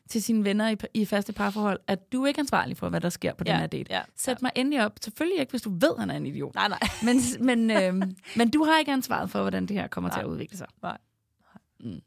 til 0.08 0.22
sine 0.22 0.44
venner 0.44 0.68
i, 0.70 0.76
i 0.94 1.04
faste 1.04 1.32
parforhold, 1.32 1.80
at 1.86 2.12
du 2.12 2.22
er 2.22 2.26
ikke 2.26 2.40
ansvarlig 2.40 2.76
for, 2.76 2.88
hvad 2.88 3.00
der 3.00 3.08
sker 3.08 3.34
på 3.34 3.44
Ja, 3.46 3.52
den 3.52 3.60
her 3.60 3.66
date. 3.66 3.92
ja, 3.94 4.02
Sæt 4.16 4.42
mig 4.42 4.50
endelig 4.56 4.84
op. 4.84 4.92
Selvfølgelig 5.02 5.40
ikke, 5.40 5.50
hvis 5.50 5.62
du 5.62 5.70
ved, 5.70 5.98
han 5.98 6.10
er 6.10 6.16
en 6.16 6.26
idiot. 6.26 6.54
Nej, 6.54 6.68
nej. 6.68 6.78
Men, 7.04 7.16
men, 7.40 7.70
øh, 7.70 8.08
men 8.36 8.50
du 8.50 8.64
har 8.64 8.78
ikke 8.78 8.92
ansvaret 8.92 9.30
for, 9.30 9.40
hvordan 9.40 9.66
det 9.66 9.76
her 9.76 9.86
kommer 9.86 10.10
til 10.10 10.16
Nej. 10.16 10.24
at 10.24 10.28
udvikle 10.30 10.56
sig. 10.56 10.66
Nej. 10.82 10.98
Mm. 11.80 12.00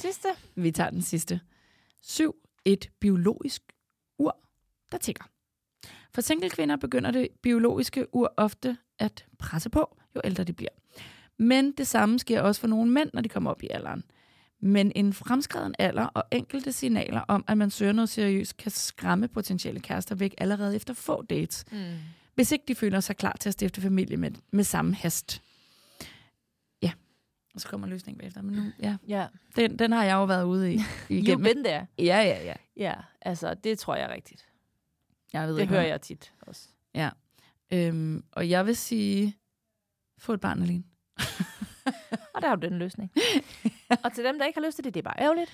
Sidste. 0.00 0.28
Vi 0.54 0.70
tager 0.70 0.90
den 0.90 1.02
sidste. 1.02 1.40
7. 2.02 2.34
Et 2.64 2.90
biologisk 3.00 3.62
ur, 4.18 4.36
der 4.92 4.98
tigger. 4.98 5.24
For 6.14 6.20
single 6.20 6.50
kvinder 6.50 6.76
begynder 6.76 7.10
det 7.10 7.28
biologiske 7.42 8.14
ur 8.14 8.34
ofte 8.36 8.76
at 8.98 9.26
presse 9.38 9.70
på, 9.70 9.96
jo 10.16 10.20
ældre 10.24 10.44
de 10.44 10.52
bliver. 10.52 10.70
Men 11.36 11.72
det 11.72 11.86
samme 11.86 12.18
sker 12.18 12.40
også 12.40 12.60
for 12.60 12.68
nogle 12.68 12.90
mænd, 12.92 13.10
når 13.14 13.20
de 13.22 13.28
kommer 13.28 13.50
op 13.50 13.62
i 13.62 13.68
alderen. 13.70 14.04
Men 14.60 14.92
en 14.94 15.12
fremskreden 15.12 15.74
alder 15.78 16.04
og 16.06 16.24
enkelte 16.30 16.72
signaler 16.72 17.20
om, 17.20 17.44
at 17.48 17.58
man 17.58 17.70
søger 17.70 17.92
noget 17.92 18.08
seriøst, 18.08 18.56
kan 18.56 18.70
skræmme 18.72 19.28
potentielle 19.28 19.80
kærester 19.80 20.14
væk 20.14 20.34
allerede 20.38 20.76
efter 20.76 20.94
få 20.94 21.22
dates, 21.22 21.64
Mm. 21.72 21.78
hvis 22.34 22.52
ikke 22.52 22.64
de 22.68 22.74
føler 22.74 23.00
sig 23.00 23.16
klar 23.16 23.36
til 23.40 23.48
at 23.48 23.52
stifte 23.52 23.80
familie 23.80 24.16
med, 24.16 24.30
med 24.50 24.64
samme 24.64 24.94
hast. 24.94 25.42
Ja, 26.82 26.92
og 27.54 27.60
så 27.60 27.68
kommer 27.68 27.86
løsningen 27.86 28.18
bagefter. 28.18 28.42
Men 28.42 28.54
nu, 28.54 28.62
ja, 28.82 28.96
Ja, 29.08 29.26
den, 29.56 29.78
den 29.78 29.92
har 29.92 30.04
jeg 30.04 30.14
jo 30.14 30.24
været 30.24 30.44
ude 30.44 30.74
i. 30.74 30.80
igennem. 31.08 31.44
been 31.44 31.64
there. 31.64 31.86
Ja, 31.98 32.04
ja, 32.22 32.44
ja. 32.44 32.54
Ja, 32.76 32.94
altså, 33.20 33.54
det 33.54 33.78
tror 33.78 33.94
jeg 33.96 34.04
er 34.10 34.14
rigtigt. 34.14 34.46
Jeg 35.32 35.48
ved 35.48 35.54
Det 35.54 35.60
ikke, 35.60 35.72
hører 35.72 35.86
jeg 35.86 36.00
tit 36.00 36.32
også. 36.40 36.68
Ja. 36.94 37.10
Øhm, 37.72 38.24
og 38.32 38.50
jeg 38.50 38.66
vil 38.66 38.76
sige, 38.76 39.36
få 40.18 40.32
et 40.32 40.40
barn 40.40 40.62
alene. 40.62 40.84
Og 42.34 42.42
der 42.42 42.48
er 42.48 42.50
jo 42.50 42.56
den 42.56 42.78
løsning. 42.78 43.12
og 44.04 44.12
til 44.12 44.24
dem, 44.24 44.38
der 44.38 44.46
ikke 44.46 44.60
har 44.60 44.66
lyst 44.66 44.76
til 44.76 44.84
det, 44.84 44.94
det 44.94 45.00
er 45.00 45.04
bare 45.04 45.20
ærgerligt. 45.20 45.50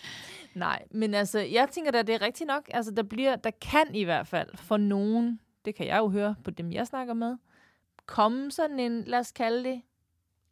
Nej, 0.55 0.85
men 0.91 1.15
altså, 1.15 1.39
jeg 1.39 1.69
tænker 1.71 1.91
da, 1.91 2.03
det 2.03 2.15
er 2.15 2.23
rigtigt 2.23 2.47
nok. 2.47 2.71
Altså, 2.75 2.91
der, 2.91 3.03
bliver, 3.03 3.37
der 3.37 3.51
kan 3.51 3.95
i 3.95 4.05
hvert 4.05 4.27
fald 4.27 4.57
for 4.57 4.77
nogen, 4.77 5.41
det 5.65 5.75
kan 5.75 5.87
jeg 5.87 5.99
jo 5.99 6.09
høre 6.09 6.35
på 6.45 6.51
dem, 6.51 6.73
jeg 6.73 6.87
snakker 6.87 7.15
med, 7.15 7.37
komme 8.07 8.51
sådan 8.51 8.81
en, 8.81 9.05
lad 9.05 9.19
os 9.19 9.33
kalde 9.33 9.65
det, 9.65 9.83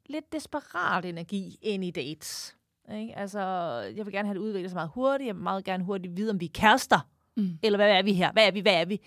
lidt 0.07 0.33
desperat 0.33 1.05
energi 1.05 1.59
ind 1.63 1.85
i 1.85 1.91
dates. 1.91 2.57
Ikke? 2.95 3.17
Altså, 3.17 3.41
jeg 3.97 4.07
vil 4.07 4.13
gerne 4.13 4.29
have 4.29 4.35
det 4.35 4.41
udviklet 4.41 4.71
så 4.71 4.75
meget 4.75 4.91
hurtigt. 4.95 5.27
Jeg 5.27 5.35
vil 5.35 5.43
meget 5.43 5.65
gerne 5.65 5.85
hurtigt 5.85 6.17
vide, 6.17 6.31
om 6.31 6.41
vi 6.41 6.45
er 6.45 6.51
kærester. 6.55 7.09
Mm. 7.37 7.59
Eller 7.63 7.77
hvad 7.77 7.91
er 7.91 8.03
vi 8.03 8.13
her? 8.13 8.33
Hvad 8.33 8.47
er 8.47 8.51
vi? 8.51 8.61
Hvad 8.61 8.81
er 8.81 8.85
vi? 8.85 9.01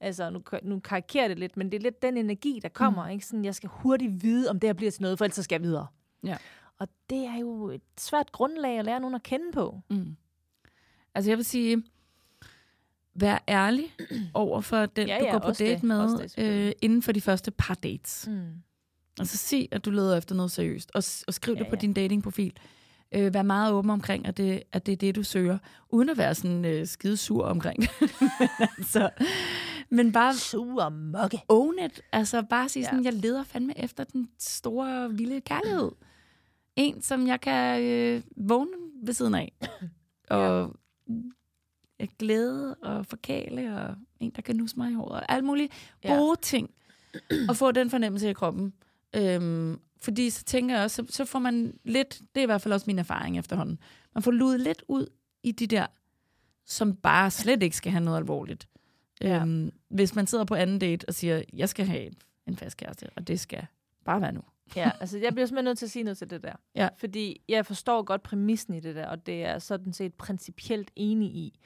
Altså, 0.00 0.30
nu, 0.30 0.42
nu 0.62 0.80
karikerer 0.80 1.28
det 1.28 1.38
lidt, 1.38 1.56
men 1.56 1.72
det 1.72 1.78
er 1.78 1.82
lidt 1.82 2.02
den 2.02 2.16
energi, 2.16 2.60
der 2.62 2.68
kommer. 2.68 3.04
Mm. 3.04 3.10
Ikke? 3.10 3.26
Sådan, 3.26 3.44
jeg 3.44 3.54
skal 3.54 3.68
hurtigt 3.72 4.22
vide, 4.22 4.50
om 4.50 4.60
det 4.60 4.68
her 4.68 4.74
bliver 4.74 4.90
til 4.90 5.02
noget, 5.02 5.18
for 5.18 5.24
ellers 5.24 5.36
så 5.36 5.42
skal 5.42 5.54
jeg 5.54 5.62
videre. 5.62 5.86
Ja. 6.24 6.36
Og 6.78 6.88
det 7.10 7.24
er 7.24 7.36
jo 7.38 7.70
et 7.70 7.82
svært 7.98 8.32
grundlag 8.32 8.78
at 8.78 8.84
lære 8.84 9.00
nogen 9.00 9.14
at 9.14 9.22
kende 9.22 9.52
på. 9.52 9.80
Mm. 9.90 10.16
Altså 11.14 11.30
jeg 11.30 11.36
vil 11.38 11.44
sige, 11.44 11.82
vær 13.14 13.44
ærlig 13.48 13.94
over 14.34 14.60
for 14.60 14.86
den, 14.86 15.08
Ja, 15.08 15.18
du 15.18 15.24
ja, 15.24 15.32
går 15.32 15.38
på 15.38 15.50
date 15.50 15.74
det, 15.74 15.82
med, 15.82 16.18
det, 16.18 16.38
øh, 16.38 16.72
inden 16.82 17.02
for 17.02 17.12
de 17.12 17.20
første 17.20 17.50
par 17.50 17.74
dates. 17.74 18.28
Mm. 18.30 18.46
Altså 19.18 19.36
sig, 19.36 19.68
at 19.72 19.84
du 19.84 19.90
leder 19.90 20.16
efter 20.16 20.34
noget 20.34 20.50
seriøst, 20.50 20.90
og, 20.94 21.02
og 21.26 21.34
skriv 21.34 21.54
Ja, 21.54 21.58
det 21.58 21.66
på 21.68 21.76
ja. 21.76 21.80
din 21.80 21.92
datingprofil. 21.92 22.52
Øh, 23.12 23.34
vær 23.34 23.42
meget 23.42 23.72
åben 23.72 23.90
omkring, 23.90 24.26
at 24.26 24.36
det, 24.36 24.62
at 24.72 24.86
det 24.86 24.92
er 24.92 24.96
det, 24.96 25.16
du 25.16 25.22
søger, 25.22 25.58
uden 25.88 26.08
at 26.08 26.18
være 26.18 26.34
sådan 26.34 26.64
øh, 26.64 26.86
skide 26.86 27.16
sur 27.16 27.44
omkring 27.44 27.82
det. 27.82 27.90
altså, 28.78 29.10
men 29.90 30.12
bare 30.12 30.34
Sur 30.34 30.88
mokke. 30.88 31.42
own 31.48 31.74
it. 31.84 32.00
Altså 32.12 32.42
bare 32.42 32.68
sige 32.68 32.84
sådan, 32.84 33.00
Ja. 33.00 33.04
jeg 33.04 33.12
leder 33.14 33.44
fandme 33.44 33.78
efter 33.78 34.04
den 34.04 34.28
store, 34.38 35.12
vilde 35.12 35.40
kærlighed. 35.40 35.90
En, 36.76 37.02
som 37.02 37.26
jeg 37.26 37.40
kan 37.40 37.82
øh, 37.82 38.22
vågne 38.36 38.70
ved 39.02 39.14
siden 39.14 39.34
af. 39.34 39.52
Og 40.30 40.74
ja. 42.00 42.06
glæde 42.18 42.74
og 42.74 43.06
forkæle, 43.06 43.76
og 43.76 43.94
en, 44.20 44.30
der 44.36 44.42
kan 44.42 44.56
nusse 44.56 44.76
mig 44.76 44.90
i 44.90 44.94
håret. 44.94 45.12
Og 45.20 45.32
alle 45.32 45.44
mulige 45.46 45.68
Ja. 46.04 46.14
gode 46.16 46.40
ting. 46.42 46.70
Og 47.48 47.56
få 47.56 47.72
den 47.72 47.90
fornemmelse 47.90 48.30
i 48.30 48.32
kroppen. 48.32 48.72
Øhm, 49.16 49.78
fordi 50.00 50.30
så 50.30 50.44
tænker 50.44 50.74
jeg 50.74 50.84
også, 50.84 51.04
så, 51.06 51.12
så 51.12 51.24
får 51.24 51.38
man 51.38 51.78
lidt, 51.84 52.20
det 52.34 52.40
er 52.40 52.42
i 52.42 52.46
hvert 52.46 52.62
fald 52.62 52.74
også 52.74 52.84
min 52.86 52.98
erfaring 52.98 53.38
efterhånden, 53.38 53.78
man 54.14 54.22
får 54.22 54.30
luet 54.30 54.60
lidt 54.60 54.82
ud 54.88 55.06
i 55.42 55.52
de 55.52 55.66
der, 55.66 55.86
som 56.66 56.94
bare 56.96 57.30
slet 57.30 57.62
ikke 57.62 57.76
skal 57.76 57.92
have 57.92 58.04
noget 58.04 58.18
alvorligt. 58.18 58.68
Ja. 59.20 59.40
Øhm, 59.40 59.72
hvis 59.88 60.14
man 60.14 60.26
sidder 60.26 60.44
på 60.44 60.54
anden 60.54 60.78
date 60.78 61.04
og 61.08 61.14
siger, 61.14 61.42
jeg 61.52 61.68
skal 61.68 61.86
have 61.86 62.10
en 62.46 62.56
fast 62.56 62.76
kæreste, 62.76 63.08
og 63.16 63.28
det 63.28 63.40
skal 63.40 63.66
bare 64.04 64.20
være 64.20 64.32
nu. 64.32 64.40
Ja, 64.76 64.90
altså 65.00 65.18
jeg 65.18 65.32
bliver 65.32 65.46
simpelthen 65.46 65.64
nødt 65.64 65.78
til 65.78 65.86
at 65.86 65.90
sige 65.90 66.02
noget 66.02 66.18
til 66.18 66.30
det 66.30 66.42
der. 66.42 66.52
Ja. 66.74 66.88
Fordi 66.96 67.40
jeg 67.48 67.66
forstår 67.66 68.02
godt 68.02 68.22
præmissen 68.22 68.74
i 68.74 68.80
det 68.80 68.94
der, 68.94 69.06
og 69.06 69.26
det 69.26 69.44
er 69.44 69.58
sådan 69.58 69.92
set 69.92 70.14
principielt 70.14 70.90
enig 70.96 71.28
i. 71.28 71.60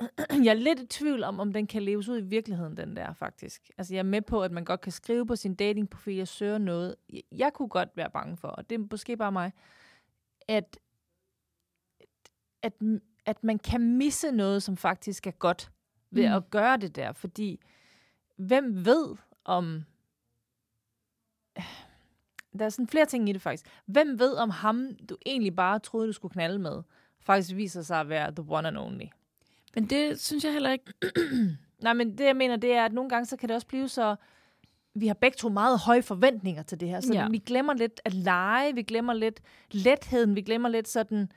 Jeg 0.44 0.46
er 0.50 0.54
lidt 0.54 0.80
i 0.80 0.86
tvivl 0.86 1.24
om, 1.24 1.40
om 1.40 1.52
den 1.52 1.66
kan 1.66 1.82
leves 1.82 2.08
ud 2.08 2.18
i 2.18 2.24
virkeligheden, 2.24 2.76
den 2.76 2.96
der 2.96 3.12
faktisk. 3.12 3.70
Altså 3.78 3.94
jeg 3.94 3.98
er 3.98 4.02
med 4.04 4.22
på, 4.22 4.42
at 4.42 4.52
man 4.52 4.64
godt 4.64 4.80
kan 4.80 4.92
skrive 4.92 5.26
på 5.26 5.36
sin 5.36 5.54
datingprofil, 5.54 6.16
jeg 6.16 6.28
søger 6.28 6.58
noget. 6.58 6.94
Jeg- 7.12 7.22
Jeg 7.32 7.52
kunne 7.54 7.68
godt 7.68 7.88
være 7.96 8.10
bange 8.10 8.36
for, 8.36 8.48
og 8.48 8.70
det 8.70 8.80
er 8.80 8.84
måske 8.90 9.16
bare 9.16 9.32
mig, 9.32 9.52
at, 10.48 10.78
at, 12.62 12.72
at 13.26 13.44
man 13.44 13.58
kan 13.58 13.96
misse 13.96 14.32
noget, 14.32 14.62
som 14.62 14.76
faktisk 14.76 15.26
er 15.26 15.30
godt 15.30 15.70
ved 16.14 16.28
Mm. 16.28 16.34
at 16.34 16.50
gøre 16.50 16.76
det 16.76 16.96
der. 16.96 17.12
Fordi 17.12 17.60
hvem 18.36 18.84
ved 18.86 19.16
om 19.44 19.84
der 22.58 22.64
er 22.64 22.68
sådan 22.68 22.88
flere 22.88 23.06
ting 23.06 23.28
i 23.28 23.32
det 23.32 23.42
faktisk. 23.42 23.66
Hvem 23.86 24.18
ved, 24.18 24.32
om 24.34 24.50
ham, 24.50 24.88
du 25.08 25.16
egentlig 25.26 25.56
bare 25.56 25.78
troede, 25.78 26.06
du 26.06 26.12
skulle 26.12 26.32
knalde 26.32 26.58
med, 26.58 26.82
faktisk 27.20 27.56
viser 27.56 27.82
sig 27.82 28.00
at 28.00 28.08
være 28.08 28.32
the 28.32 28.44
one 28.48 28.68
and 28.68 28.78
only. 28.78 29.04
Men 29.74 29.86
det 29.86 30.20
synes 30.20 30.44
jeg 30.44 30.52
heller 30.52 30.70
ikke. 30.70 30.84
Nej, 31.82 31.92
men 31.92 32.18
det 32.18 32.24
jeg 32.24 32.36
mener, 32.36 32.56
det 32.56 32.72
er, 32.72 32.84
at 32.84 32.92
nogle 32.92 33.10
gange, 33.10 33.26
så 33.26 33.36
kan 33.36 33.48
det 33.48 33.54
også 33.54 33.66
blive 33.66 33.88
så, 33.88 34.16
vi 34.94 35.06
har 35.06 35.14
begge 35.14 35.36
to 35.36 35.48
meget 35.48 35.78
høje 35.78 36.02
forventninger 36.02 36.62
til 36.62 36.80
det 36.80 36.88
her, 36.88 37.00
så 37.00 37.12
Ja. 37.14 37.28
vi 37.28 37.38
glemmer 37.38 37.74
lidt 37.74 38.00
at 38.04 38.14
lege, 38.14 38.74
vi 38.74 38.82
glemmer 38.82 39.12
lidt 39.12 39.40
letheden, 39.70 40.36
vi 40.36 40.40
glemmer 40.42 40.68
lidt 40.68 40.88
sådan 40.88 41.32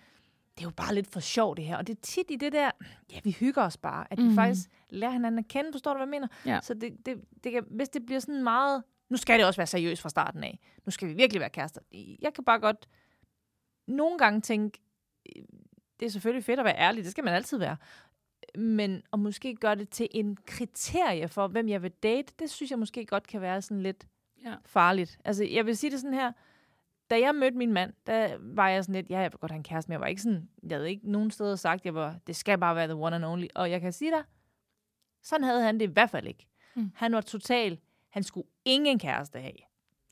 det 0.57 0.63
er 0.63 0.67
jo 0.67 0.71
bare 0.71 0.95
lidt 0.95 1.07
for 1.07 1.19
sjovt 1.19 1.57
det 1.57 1.65
her. 1.65 1.77
Og 1.77 1.87
det 1.87 1.97
er 1.97 2.01
tit 2.01 2.25
i 2.31 2.35
det 2.35 2.51
der, 2.51 2.71
ja, 3.13 3.19
vi 3.23 3.31
hygger 3.31 3.61
os 3.63 3.77
bare, 3.77 4.07
at 4.09 4.17
vi 4.17 4.23
Mhm. 4.23 4.35
faktisk 4.35 4.69
lærer 4.89 5.11
hinanden 5.11 5.39
at 5.39 5.47
kende, 5.47 5.71
forstår 5.71 5.93
du, 5.93 5.97
hvad 5.97 6.07
jeg 6.07 6.09
mener? 6.09 6.27
Ja. 6.45 6.59
Så 6.63 6.73
det, 6.73 7.05
det, 7.05 7.21
det 7.43 7.51
kan, 7.51 7.63
hvis 7.69 7.89
det 7.89 8.05
bliver 8.05 8.19
sådan 8.19 8.43
meget, 8.43 8.83
nu 9.09 9.17
skal 9.17 9.39
det 9.39 9.47
også 9.47 9.57
være 9.57 9.67
seriøst 9.67 10.01
fra 10.01 10.09
starten 10.09 10.43
af. 10.43 10.59
Nu 10.85 10.91
skal 10.91 11.07
vi 11.07 11.13
virkelig 11.13 11.39
være 11.39 11.49
kærester. 11.49 11.81
Jeg 12.21 12.33
kan 12.33 12.43
bare 12.43 12.59
godt 12.59 12.87
nogle 13.87 14.17
gange 14.17 14.41
tænke, 14.41 14.79
øh, 15.35 15.41
det 15.99 16.05
er 16.05 16.09
selvfølgelig 16.09 16.43
fedt 16.43 16.59
at 16.59 16.65
være 16.65 16.77
ærlig, 16.77 17.03
det 17.03 17.11
skal 17.11 17.23
man 17.23 17.33
altid 17.33 17.57
være. 17.57 17.77
Men 18.55 19.01
at 19.13 19.19
måske 19.19 19.55
gøre 19.55 19.75
det 19.75 19.89
til 19.89 20.07
en 20.11 20.37
kriterie 20.45 21.27
for, 21.27 21.47
hvem 21.47 21.69
jeg 21.69 21.83
vil 21.83 21.91
date, 21.91 22.33
det 22.39 22.49
synes 22.49 22.71
jeg 22.71 22.79
måske 22.79 23.05
godt 23.05 23.27
kan 23.27 23.41
være 23.41 23.61
sådan 23.61 23.81
lidt 23.83 24.07
Ja. 24.45 24.53
farligt. 24.65 25.19
Altså, 25.25 25.43
jeg 25.43 25.65
vil 25.65 25.77
sige 25.77 25.91
det 25.91 25.99
sådan 25.99 26.13
her. 26.13 26.31
Da 27.09 27.19
jeg 27.19 27.35
mødte 27.35 27.57
min 27.57 27.73
mand, 27.73 27.93
der 28.07 28.37
var 28.39 28.69
jeg 28.69 28.83
sådan 28.83 28.95
lidt, 28.95 29.09
ja, 29.09 29.19
jeg 29.19 29.31
vil 29.31 29.39
godt 29.39 29.51
have 29.51 29.57
en 29.57 29.63
kæreste, 29.63 29.89
men 29.89 29.93
jeg 29.93 30.01
var 30.01 30.07
ikke 30.07 30.21
sådan, 30.21 30.49
jeg 30.69 30.77
havde 30.77 30.89
ikke 30.89 31.11
nogen 31.11 31.31
steder 31.31 31.55
sagt, 31.55 31.85
jeg 31.85 31.93
var, 31.95 32.15
det 32.27 32.35
skal 32.35 32.57
bare 32.57 32.75
være 32.75 32.87
the 32.87 32.95
one 32.95 33.15
and 33.15 33.25
only. 33.25 33.47
Og 33.55 33.71
jeg 33.71 33.81
kan 33.81 33.93
sige 33.93 34.11
dig, 34.11 34.23
sådan 35.23 35.43
havde 35.43 35.61
han 35.63 35.79
det 35.79 35.89
i 35.89 35.93
hvert 35.93 36.09
fald 36.09 36.27
ikke. 36.27 36.47
Mm. 36.75 36.91
Han 36.95 37.13
var 37.13 37.21
total, 37.21 37.79
han 38.09 38.23
skulle 38.23 38.47
ingen 38.65 38.99
kæreste 38.99 39.39
have. 39.39 39.53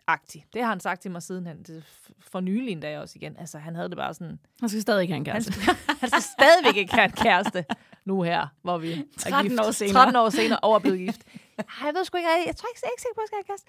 Agtig. 0.08 0.46
Det 0.54 0.62
har 0.62 0.70
han 0.70 0.80
sagt 0.80 1.02
til 1.02 1.12
mig 1.12 1.24
siden 1.24 1.46
han, 1.46 1.64
det 1.64 1.84
for 2.20 2.40
nylig 2.40 2.72
en 2.72 2.80
dag 2.80 3.00
også 3.00 3.14
igen. 3.16 3.38
Altså, 3.38 3.58
han 3.58 3.76
havde 3.76 3.90
det 3.90 3.98
bare 3.98 4.14
sådan, 4.14 4.40
Han 4.60 4.70
skal 4.70 4.82
stadig 4.82 5.02
ikke 5.02 5.14
have 5.14 5.20
en 5.20 5.26
han, 5.28 5.34
kæreste. 5.44 5.54
han 6.00 6.10
skal 6.10 6.22
stadigvæk 6.22 6.76
ikke 6.78 6.94
have 6.94 7.06
en 7.06 7.12
kæreste 7.12 7.66
nu 8.06 8.22
her, 8.22 8.48
hvor 8.62 8.78
vi 8.78 8.92
er 8.94 8.98
13 9.18 9.50
gift. 9.52 9.62
år 9.62 9.72
senere. 9.72 9.94
13 9.94 10.16
år 10.16 10.30
senere 10.30 10.60
over 10.62 10.80
blevet 10.80 11.00
gift. 11.00 11.24
Ej, 11.58 11.66
Jeg 11.86 11.94
ved 11.96 12.04
sgu 12.06 12.18
ikke, 12.18 12.30
jeg, 12.30 12.44
jeg 12.48 12.56
tror 12.56 12.68
ikke, 12.70 12.80
jeg 12.84 12.88
er 12.88 12.92
ikke 12.92 13.02
sikker 13.02 13.16
på, 13.16 13.22
at 13.22 13.24
jeg 13.24 13.28
skal 13.28 13.38
have 13.38 13.44
en 13.44 13.48
kæreste. 13.48 13.68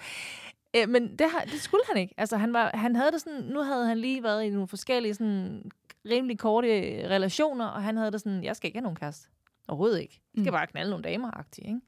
Øh, 0.77 0.89
men 0.89 1.17
det, 1.19 1.31
har, 1.31 1.41
det 1.41 1.61
skulle 1.61 1.83
han 1.89 1.97
ikke. 1.97 2.15
Altså, 2.17 2.37
han, 2.37 2.53
var, 2.53 2.71
han 2.75 2.97
havde 2.97 3.13
det 3.13 3.21
sådan, 3.21 3.43
nu 3.43 3.63
havde 3.63 3.87
han 3.87 3.99
lige 3.99 4.23
været 4.23 4.45
i 4.45 4.51
nogle 4.51 4.69
forskellige 4.69 5.15
sådan, 5.15 5.71
rimelig 6.11 6.39
korte 6.39 6.69
relationer, 7.09 7.67
og 7.67 7.83
han 7.83 7.97
havde 7.97 8.11
det 8.13 8.21
sådan, 8.21 8.45
jeg 8.45 8.57
skal 8.57 8.69
ikke 8.69 8.77
have 8.79 8.83
nogen 8.83 8.97
kæreste. 8.97 9.29
Overhovedet 9.69 10.01
ikke. 10.01 10.21
Jeg 10.35 10.43
skal 10.43 10.51
Mm. 10.51 10.55
bare 10.55 10.67
knalde 10.67 10.91
nogle 10.91 11.05
damer 11.05 11.31
ikke? 11.59 11.81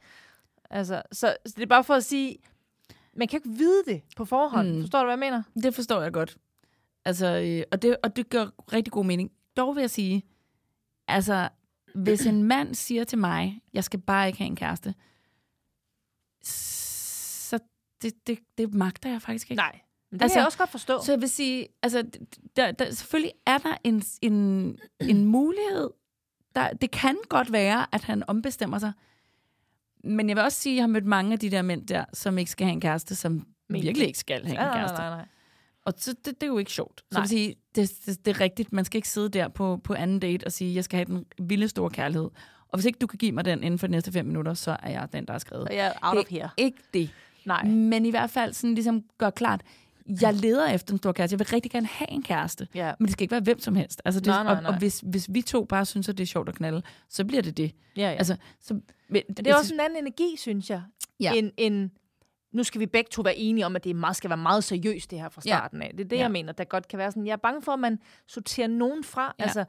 Altså, 0.71 1.03
så, 1.13 1.37
så 1.47 1.55
det 1.57 1.63
er 1.63 1.67
bare 1.67 1.85
for 1.85 1.95
at 1.95 2.05
sige, 2.05 2.37
man 3.17 3.29
kan 3.29 3.37
ikke 3.37 3.59
vide 3.59 3.83
det 3.87 4.03
på 4.17 4.25
forhånd. 4.25 4.73
Mm. 4.75 4.81
Forstår 4.81 4.99
du, 4.99 5.05
hvad 5.05 5.13
jeg 5.13 5.19
mener? 5.19 5.43
Det 5.63 5.75
forstår 5.75 6.03
jeg 6.03 6.13
godt. 6.13 6.37
Altså, 7.05 7.27
øh, 7.27 7.63
og, 7.73 7.83
det, 7.83 7.97
og 8.03 8.17
det 8.17 8.31
gør 8.31 8.47
rigtig 8.73 8.93
god 8.93 9.05
mening. 9.05 9.31
Dog 9.57 9.75
vil 9.77 9.81
jeg 9.81 9.91
sige, 9.91 10.23
altså, 11.09 11.49
hvis 11.95 12.27
en 12.27 12.43
mand 12.43 12.75
siger 12.75 13.05
til 13.05 13.19
mig, 13.19 13.61
jeg 13.73 13.85
skal 13.85 14.01
bare 14.01 14.27
ikke 14.27 14.39
have 14.39 14.47
en 14.47 14.57
kæreste, 14.57 14.95
det, 18.03 18.27
det, 18.27 18.39
det 18.59 18.75
magter 18.75 19.11
jeg 19.11 19.23
faktisk 19.23 19.51
ikke. 19.51 19.59
Nej. 19.61 19.81
Men 20.11 20.19
det 20.19 20.23
altså, 20.25 20.35
kan 20.35 20.39
jeg 20.41 20.47
også 20.47 20.59
godt 20.59 20.71
forstå. 20.71 21.03
Så 21.05 21.13
jeg 21.13 21.21
vil 21.21 21.29
sige, 21.29 21.67
altså, 21.83 22.05
der, 22.57 22.73
der, 22.73 22.91
selvfølgelig 22.91 23.33
er 23.47 23.59
der 23.59 23.77
en, 23.85 24.03
en, 24.23 24.33
en 25.13 25.25
mulighed. 25.25 25.91
Der, 26.55 26.73
det 26.73 26.91
kan 26.91 27.17
godt 27.29 27.53
være, 27.53 27.87
at 27.95 28.05
han 28.05 28.23
ombestemmer 28.29 28.79
sig. 28.79 28.93
Men 30.05 30.29
jeg 30.29 30.37
vil 30.37 30.45
også 30.45 30.61
sige, 30.61 30.73
at 30.73 30.77
jeg 30.77 30.83
har 30.83 30.89
mødt 30.89 31.05
mange 31.07 31.33
af 31.33 31.39
de 31.39 31.51
der 31.51 31.63
mænd 31.63 31.87
der, 31.87 32.05
som 32.13 32.39
ikke 32.39 32.51
skal 32.51 32.65
have 32.67 32.73
en 32.73 32.81
kæreste, 32.81 33.15
som 33.15 33.47
Men- 33.69 33.83
virkelig 33.83 34.07
ikke 34.07 34.19
skal 34.19 34.47
have 34.47 34.55
Ja, 34.61 34.63
en 34.63 34.69
nej, 34.69 34.79
kæreste. 34.79 34.97
nej, 34.99 35.09
nej. 35.11 35.27
Og 35.85 35.95
så, 35.97 36.13
det, 36.13 36.27
det 36.27 36.43
er 36.43 36.47
jo 36.47 36.59
ikke 36.59 36.73
sjovt. 36.73 37.01
Så 37.01 37.05
Nej. 37.13 37.19
jeg 37.19 37.23
vil 37.23 37.29
sige, 37.29 37.55
det, 37.75 37.93
det, 38.07 38.25
det 38.27 38.37
er 38.37 38.41
rigtigt. 38.41 38.73
Man 38.73 38.85
skal 38.85 38.99
ikke 38.99 39.09
sidde 39.09 39.29
der 39.29 39.49
på, 39.49 39.77
på 39.85 39.95
anden 39.95 40.21
date 40.21 40.45
og 40.45 40.53
sige, 40.53 40.75
jeg 40.75 40.85
skal 40.85 40.97
have 40.97 41.05
den 41.05 41.27
vilde 41.49 41.69
store 41.69 41.91
kærlighed. 41.91 42.31
Og 42.69 42.79
hvis 42.79 42.85
ikke 42.87 42.99
du 42.99 43.07
kan 43.07 43.19
give 43.19 43.33
mig 43.33 43.45
den 43.45 43.63
inden 43.63 43.79
for 43.79 43.87
de 43.87 43.91
næste 43.91 44.13
fem 44.13 44.27
minutter, 44.27 44.55
så 44.55 44.77
er 44.83 44.91
jeg 44.91 45.09
den, 45.13 45.27
der 45.27 45.33
er 45.35 45.39
skrevet. 45.39 45.69
Så 45.69 45.75
jeg 45.75 45.87
er 45.87 45.93
out 46.03 46.19
of 46.19 46.25
here. 46.31 46.51
Ikke 46.57 46.79
det. 46.95 47.11
Nej. 47.49 47.65
Men 47.65 48.07
i 48.07 48.11
hvert 48.11 48.31
fald 48.31 48.53
sådan 48.53 48.75
ligesom 48.75 49.05
gør 49.19 49.31
klart, 49.31 49.61
jeg 50.23 50.35
leder 50.35 50.69
efter 50.69 50.93
en 50.95 50.99
stor 50.99 51.13
kæreste. 51.13 51.35
Jeg 51.35 51.39
vil 51.39 51.47
rigtig 51.47 51.71
gerne 51.71 51.87
have 51.87 52.11
en 52.11 52.23
kæreste. 52.23 52.69
Ja. 52.75 52.93
Men 52.99 53.07
det 53.07 53.13
skal 53.13 53.23
ikke 53.25 53.33
være 53.33 53.41
hvem 53.41 53.59
som 53.61 53.75
helst. 53.75 54.03
Altså 54.05 54.21
det, 54.21 54.27
Nej, 54.27 54.43
nej, 54.43 54.53
Og, 54.53 54.57
og 54.57 54.63
nej. 54.63 54.79
hvis, 54.79 55.01
hvis 55.07 55.27
vi 55.31 55.43
to 55.43 55.65
bare 55.65 55.87
synes, 55.87 56.09
at 56.09 56.19
det 56.19 56.23
er 56.25 56.27
sjovt 56.27 56.49
at 56.49 56.55
knalde, 56.55 56.83
så 57.09 57.25
bliver 57.25 57.43
det 57.43 57.57
det. 57.57 57.73
Ja, 57.97 58.03
ja. 58.03 58.11
Altså, 58.17 58.37
så, 58.61 58.75
men, 58.75 58.83
Men 59.09 59.23
det 59.37 59.47
er 59.47 59.57
også 59.57 59.75
en 59.75 59.81
anden 59.81 59.99
energi, 59.99 60.35
synes 60.39 60.71
jeg, 60.71 60.83
Ja. 61.21 61.33
ja. 61.33 61.39
end, 61.39 61.51
end 61.57 61.91
nu 62.53 62.63
skal 62.65 62.81
vi 62.81 62.87
begge 62.87 63.09
to 63.11 63.23
være 63.23 63.37
enige 63.37 63.67
om, 63.67 63.77
at 63.77 63.85
det 63.85 63.97
meget, 63.97 64.17
skal 64.17 64.31
være 64.31 64.37
meget 64.37 64.65
seriøst, 64.65 65.11
det 65.11 65.21
her 65.21 65.29
fra 65.29 65.43
Ja. 65.47 65.51
starten 65.51 65.83
af. 65.83 65.91
Det 65.99 66.05
er 66.05 66.09
det, 66.09 66.17
Ja. 66.17 66.23
jeg 66.23 66.31
mener, 66.31 66.53
der 66.53 66.65
godt 66.65 66.89
kan 66.89 66.99
være 66.99 67.11
sådan. 67.11 67.27
Jeg 67.27 67.33
er 67.33 67.37
bange 67.37 67.63
for, 67.63 67.73
at 67.73 67.79
man 67.79 67.99
sorterer 68.27 68.67
nogen 68.69 69.05
fra. 69.05 69.23
Ja. 69.23 69.31
Ja. 69.39 69.43
Altså, 69.45 69.65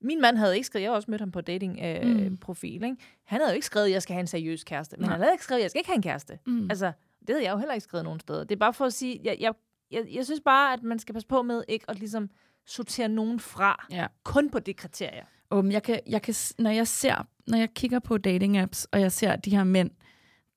min 0.00 0.20
mand 0.20 0.36
havde 0.36 0.54
ikke 0.56 0.66
skrevet, 0.66 0.82
jeg 0.82 0.90
har 0.90 0.96
også 0.96 1.10
mødt 1.10 1.20
ham 1.20 1.30
på 1.30 1.40
dating-profil, 1.40 2.20
øh, 2.20 2.30
Mm. 2.30 2.36
profil, 2.36 2.74
ikke? 2.84 2.96
han 3.24 3.40
havde 3.40 3.50
jo 3.50 3.54
ikke 3.54 3.66
skrevet, 3.66 3.86
at 3.86 3.92
jeg 3.92 4.02
skal 4.02 4.12
have 4.14 4.20
en 4.20 4.26
seriøs 4.26 4.64
kæreste. 4.64 4.96
Men 4.96 5.04
Nej. 5.04 5.12
han 5.12 5.20
havde 5.20 5.34
ikke 5.34 5.44
skrevet, 5.44 5.60
at 5.60 5.62
jeg 5.62 5.70
skal 5.70 5.78
ikke 5.80 5.88
have 5.90 5.96
en 5.96 6.02
kæreste. 6.02 6.38
Mm. 6.46 6.70
Altså, 6.70 6.92
det 7.26 7.34
havde 7.34 7.44
jeg 7.44 7.52
jo 7.52 7.58
heller 7.58 7.74
ikke 7.74 7.84
skrevet 7.84 8.04
nogen 8.04 8.20
steder. 8.20 8.44
Det 8.44 8.52
er 8.54 8.58
bare 8.58 8.72
for 8.72 8.84
at 8.84 8.92
sige, 8.92 9.20
jeg, 9.24 9.36
jeg, 9.40 9.52
jeg, 9.90 10.04
jeg 10.10 10.24
synes 10.24 10.40
bare, 10.44 10.72
at 10.72 10.82
man 10.82 10.98
skal 10.98 11.12
passe 11.12 11.28
på 11.28 11.42
med 11.42 11.64
ikke 11.68 11.84
at 11.88 11.98
ligesom 11.98 12.30
sortere 12.66 13.08
nogen 13.08 13.40
fra, 13.40 13.86
Ja. 13.90 14.06
kun 14.24 14.50
på 14.50 14.58
det 14.58 14.76
kriterie. 14.76 15.22
Um, 15.50 15.70
jeg 15.70 15.82
kan, 15.82 16.00
jeg 16.06 16.22
kan, 16.22 16.34
når 16.58 16.70
jeg 16.70 16.86
ser, 16.88 17.26
når 17.46 17.58
jeg 17.58 17.74
kigger 17.74 17.98
på 17.98 18.18
dating 18.18 18.58
apps, 18.58 18.84
og 18.92 19.00
jeg 19.00 19.12
ser 19.12 19.36
de 19.36 19.50
her 19.56 19.64
mænd, 19.64 19.90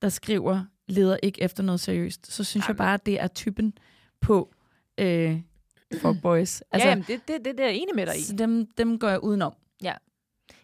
der 0.01 0.09
skriver, 0.09 0.63
leder 0.87 1.17
ikke 1.23 1.41
efter 1.41 1.63
noget 1.63 1.79
seriøst, 1.79 2.31
så 2.33 2.43
synes 2.43 2.67
jeg 2.67 2.75
bare, 2.77 2.93
at 2.93 3.05
det 3.05 3.19
er 3.21 3.27
typen 3.27 3.77
på 4.21 4.53
øh, 4.97 5.41
fuckboys. 6.01 6.61
Altså, 6.71 6.87
ja, 6.87 6.89
jamen, 6.91 7.05
det, 7.07 7.27
det, 7.27 7.45
det, 7.45 7.57
det 7.57 7.59
er 7.59 7.67
jeg 7.67 7.75
enig 7.75 7.95
med 7.95 8.05
dig 8.05 8.17
i. 8.19 8.21
så 8.23 8.35
dem, 8.35 8.65
dem 8.77 8.99
går 8.99 9.09
jeg 9.09 9.23
udenom. 9.23 9.53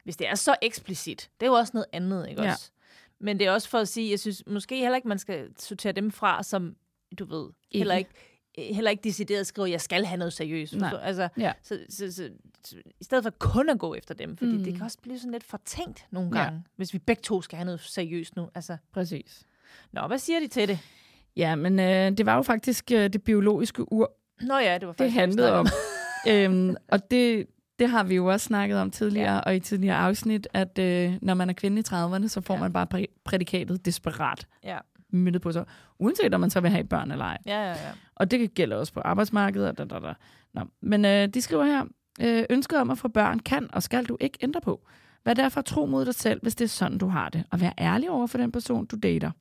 hvis 0.03 0.17
det 0.17 0.27
er 0.27 0.35
så 0.35 0.55
eksplicit, 0.61 1.29
det 1.39 1.45
er 1.45 1.49
jo 1.49 1.53
også 1.53 1.71
noget 1.73 1.85
andet, 1.93 2.29
ikke 2.29 2.43
Ja. 2.43 2.51
også? 2.51 2.71
Men 3.21 3.39
det 3.39 3.47
er 3.47 3.51
også 3.51 3.69
for 3.69 3.77
at 3.77 3.87
sige, 3.87 4.11
jeg 4.11 4.19
synes 4.19 4.43
måske 4.47 4.75
heller 4.77 4.95
ikke, 4.95 5.07
man 5.07 5.19
skal 5.19 5.47
sortere 5.59 5.91
dem 5.91 6.11
fra, 6.11 6.43
som, 6.43 6.75
du 7.19 7.25
ved, 7.25 7.49
heller 7.73 7.95
ikke, 7.95 8.09
heller 8.57 8.91
ikke 8.91 9.03
decideret 9.03 9.47
skrive, 9.47 9.69
jeg 9.69 9.81
skal 9.81 10.05
have 10.05 10.17
noget 10.17 10.33
seriøst. 10.33 10.75
Nej. 10.75 10.99
Altså, 11.01 11.29
Ja. 11.37 11.53
så, 11.63 11.79
så, 11.89 12.11
så, 12.11 12.29
så, 12.65 12.75
i 13.01 13.03
stedet 13.03 13.23
for 13.23 13.29
kun 13.39 13.69
at 13.69 13.79
gå 13.79 13.93
efter 13.95 14.13
dem, 14.13 14.37
fordi 14.37 14.51
Mm. 14.57 14.63
det 14.63 14.73
kan 14.73 14.83
også 14.83 14.97
blive 15.01 15.19
sådan 15.19 15.31
lidt 15.31 15.43
fortænkt 15.43 16.05
nogle 16.11 16.37
Ja. 16.39 16.43
gange, 16.43 16.63
hvis 16.75 16.93
vi 16.93 16.99
begge 16.99 17.21
to 17.21 17.41
skal 17.41 17.57
have 17.57 17.65
noget 17.65 17.79
seriøst 17.81 18.35
nu. 18.35 18.49
Altså, 18.55 18.77
Præcis. 18.93 19.43
nå, 19.91 20.07
hvad 20.07 20.17
siger 20.17 20.39
de 20.39 20.47
til 20.47 20.67
det? 20.67 20.79
Ja, 21.35 21.55
men 21.55 21.79
øh, 21.79 22.11
det 22.17 22.25
var 22.25 22.35
jo 22.35 22.41
faktisk 22.41 22.91
øh, 22.91 23.09
det 23.13 23.23
biologiske 23.23 23.93
ur, 23.93 24.13
Nå 24.41 24.57
ja, 24.57 24.73
det 24.77 24.87
var 24.87 24.93
det 24.93 24.97
faktisk 24.97 25.15
handlede 25.19 25.51
om. 25.53 25.67
øhm, 26.29 26.75
og 26.87 27.11
det, 27.11 27.47
det 27.81 27.89
har 27.89 28.03
vi 28.03 28.15
jo 28.15 28.25
også 28.25 28.45
snakket 28.45 28.77
om 28.77 28.91
tidligere, 28.91 29.33
ja. 29.33 29.39
og 29.39 29.55
i 29.55 29.59
tidligere 29.59 29.95
afsnit, 29.97 30.47
at 30.53 30.79
øh, 30.79 31.13
når 31.21 31.33
man 31.33 31.49
er 31.49 31.53
kvinde 31.53 31.79
i 31.79 31.83
30'erne, 31.87 32.27
så 32.27 32.41
får 32.41 32.53
ja. 32.53 32.59
Man 32.59 32.73
bare 32.73 32.87
præ- 32.93 33.21
prædikatet 33.23 33.85
desperat 33.85 34.47
Ja, 34.63 34.77
myndet 35.09 35.41
på 35.41 35.51
sig, 35.51 35.65
uanset 35.99 36.33
om 36.33 36.41
man 36.41 36.49
så 36.49 36.59
vil 36.61 36.71
have 36.71 36.83
børn 36.83 37.11
eller 37.11 37.25
ej. 37.25 37.37
ja, 37.45 37.61
ja. 37.63 37.69
ja. 37.69 37.91
Og 38.15 38.31
det 38.31 38.53
gælder 38.53 38.77
også 38.77 38.93
på 38.93 38.99
arbejdsmarkedet. 38.99 39.69
Og 39.69 39.77
da, 39.77 39.85
da, 39.85 39.99
da. 40.07 40.13
Nå. 40.53 40.61
Men 40.81 41.05
øh, 41.05 41.27
de 41.27 41.41
skriver 41.41 41.65
her, 41.65 41.85
øh, 42.21 42.43
ønsket 42.49 42.79
om 42.79 42.89
at 42.89 42.97
få 42.97 43.07
børn 43.07 43.39
kan 43.39 43.67
og 43.73 43.83
skal 43.83 44.05
du 44.05 44.17
ikke 44.19 44.37
ændre 44.41 44.61
på. 44.61 44.87
Vær 45.25 45.33
derfor 45.33 45.61
tro 45.61 45.85
mod 45.85 46.05
dig 46.05 46.15
selv, 46.15 46.39
hvis 46.41 46.55
det 46.55 46.65
er 46.65 46.69
sådan, 46.69 46.97
du 46.97 47.07
har 47.07 47.29
det. 47.29 47.43
Og 47.51 47.61
vær 47.61 47.71
ærlig 47.79 48.09
over 48.09 48.27
for 48.27 48.37
den 48.37 48.51
person, 48.51 48.85
du 48.85 48.95
dater. 49.03 49.31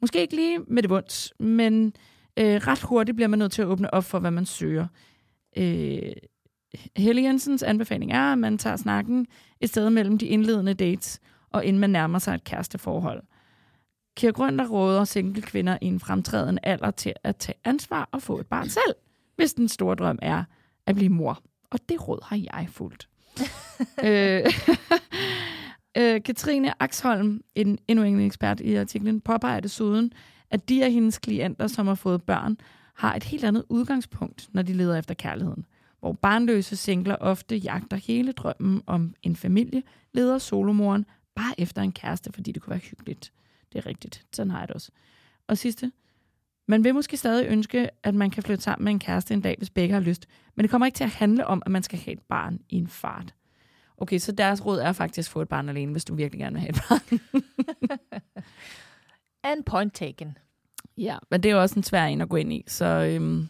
Måske 0.00 0.20
ikke 0.20 0.34
lige 0.36 0.58
med 0.58 0.82
det 0.82 0.90
vunds, 0.90 1.32
men 1.40 1.92
øh, 2.36 2.54
ret 2.54 2.82
hurtigt 2.82 3.16
bliver 3.16 3.28
man 3.28 3.38
nødt 3.38 3.52
til 3.52 3.62
at 3.62 3.68
åbne 3.68 3.94
op 3.94 4.04
for, 4.04 4.18
hvad 4.18 4.30
man 4.30 4.46
søger. 4.46 4.86
Øh, 5.56 6.12
Helle 6.96 7.22
Jensens 7.22 7.62
anbefaling 7.62 8.12
er, 8.12 8.32
at 8.32 8.38
man 8.38 8.58
tager 8.58 8.76
snakken 8.76 9.26
et 9.60 9.68
sted 9.68 9.90
mellem 9.90 10.18
de 10.18 10.26
indledende 10.26 10.74
dates, 10.74 11.20
og 11.50 11.64
inden 11.64 11.80
man 11.80 11.90
nærmer 11.90 12.18
sig 12.18 12.34
et 12.34 12.44
kæresteforhold. 12.44 13.22
Kira 14.16 14.30
Grønter 14.32 14.68
råder 14.68 15.04
single 15.04 15.42
kvinder 15.42 15.78
i 15.82 15.86
en 15.86 16.00
fremtrædende 16.00 16.60
alder 16.62 16.90
til 16.90 17.12
at 17.24 17.36
tage 17.36 17.58
ansvar 17.64 18.08
og 18.12 18.22
få 18.22 18.38
et 18.38 18.46
barn 18.46 18.68
selv, 18.68 18.94
hvis 19.36 19.54
den 19.54 19.68
store 19.68 19.94
drøm 19.94 20.18
er 20.22 20.44
at 20.86 20.94
blive 20.94 21.08
mor. 21.08 21.42
Og 21.70 21.78
det 21.88 22.08
råd 22.08 22.24
har 22.24 22.36
jeg 22.36 22.68
fulgt. 22.70 23.08
øh, 24.04 24.46
øh, 25.98 26.22
Katrine 26.22 26.82
Axholm, 26.82 27.40
en, 27.54 27.78
endnu 27.88 28.04
en 28.04 28.20
ekspert 28.20 28.60
i 28.60 28.74
artiklen, 28.74 29.20
påpeger 29.20 29.60
desuden, 29.60 30.12
at 30.50 30.68
de 30.68 30.84
af 30.84 30.92
hendes 30.92 31.18
klienter, 31.18 31.66
som 31.66 31.86
har 31.86 31.94
fået 31.94 32.22
børn, 32.22 32.56
har 32.94 33.14
et 33.14 33.24
helt 33.24 33.44
andet 33.44 33.64
udgangspunkt, 33.68 34.48
når 34.52 34.62
de 34.62 34.72
leder 34.72 34.98
efter 34.98 35.14
kærligheden. 35.14 35.64
Hvor 36.00 36.12
barnløse 36.12 36.76
singler 36.76 37.16
ofte 37.16 37.56
jagter 37.56 37.96
hele 37.96 38.32
drømmen 38.32 38.82
om 38.86 39.14
en 39.22 39.36
familie, 39.36 39.82
leder 40.12 40.38
solomoren 40.38 41.06
bare 41.34 41.60
efter 41.60 41.82
en 41.82 41.92
kæreste, 41.92 42.32
fordi 42.32 42.52
det 42.52 42.62
kunne 42.62 42.70
være 42.70 42.78
hyggeligt. 42.78 43.32
Det 43.72 43.78
er 43.78 43.86
rigtigt. 43.86 44.26
Sådan 44.32 44.50
har 44.50 44.58
jeg 44.58 44.68
det 44.68 44.74
også. 44.74 44.90
Og 45.46 45.58
sidste. 45.58 45.92
Man 46.68 46.84
vil 46.84 46.94
måske 46.94 47.16
stadig 47.16 47.46
ønske, 47.46 47.88
at 48.02 48.14
man 48.14 48.30
kan 48.30 48.42
flytte 48.42 48.62
sammen 48.64 48.84
med 48.84 48.92
en 48.92 48.98
kæreste 48.98 49.34
en 49.34 49.40
dag, 49.40 49.54
hvis 49.58 49.70
begge 49.70 49.94
har 49.94 50.00
lyst. 50.00 50.26
Men 50.54 50.64
det 50.64 50.70
kommer 50.70 50.86
ikke 50.86 50.96
til 50.96 51.04
at 51.04 51.10
handle 51.10 51.46
om, 51.46 51.62
at 51.66 51.72
man 51.72 51.82
skal 51.82 51.98
have 51.98 52.12
et 52.12 52.22
barn 52.28 52.60
i 52.68 52.76
en 52.76 52.88
fart. 52.88 53.34
Okay, 53.96 54.18
så 54.18 54.32
deres 54.32 54.66
råd 54.66 54.78
er 54.78 54.92
faktisk 54.92 55.28
at 55.28 55.32
få 55.32 55.42
et 55.42 55.48
barn 55.48 55.68
alene, 55.68 55.92
hvis 55.92 56.04
du 56.04 56.14
virkelig 56.14 56.40
gerne 56.40 56.54
vil 56.54 56.60
have 56.60 56.70
et 56.70 56.80
barn. 56.88 57.20
And 59.50 59.64
point 59.64 59.94
taken. 59.94 60.38
ja, 60.96 61.18
men 61.30 61.42
det 61.42 61.48
er 61.48 61.54
jo 61.54 61.60
også 61.60 61.74
en 61.78 61.82
svær 61.82 62.04
en 62.04 62.20
at 62.20 62.28
gå 62.28 62.36
ind 62.36 62.52
i. 62.52 62.64
Så 62.66 62.84
øhm, 62.84 63.48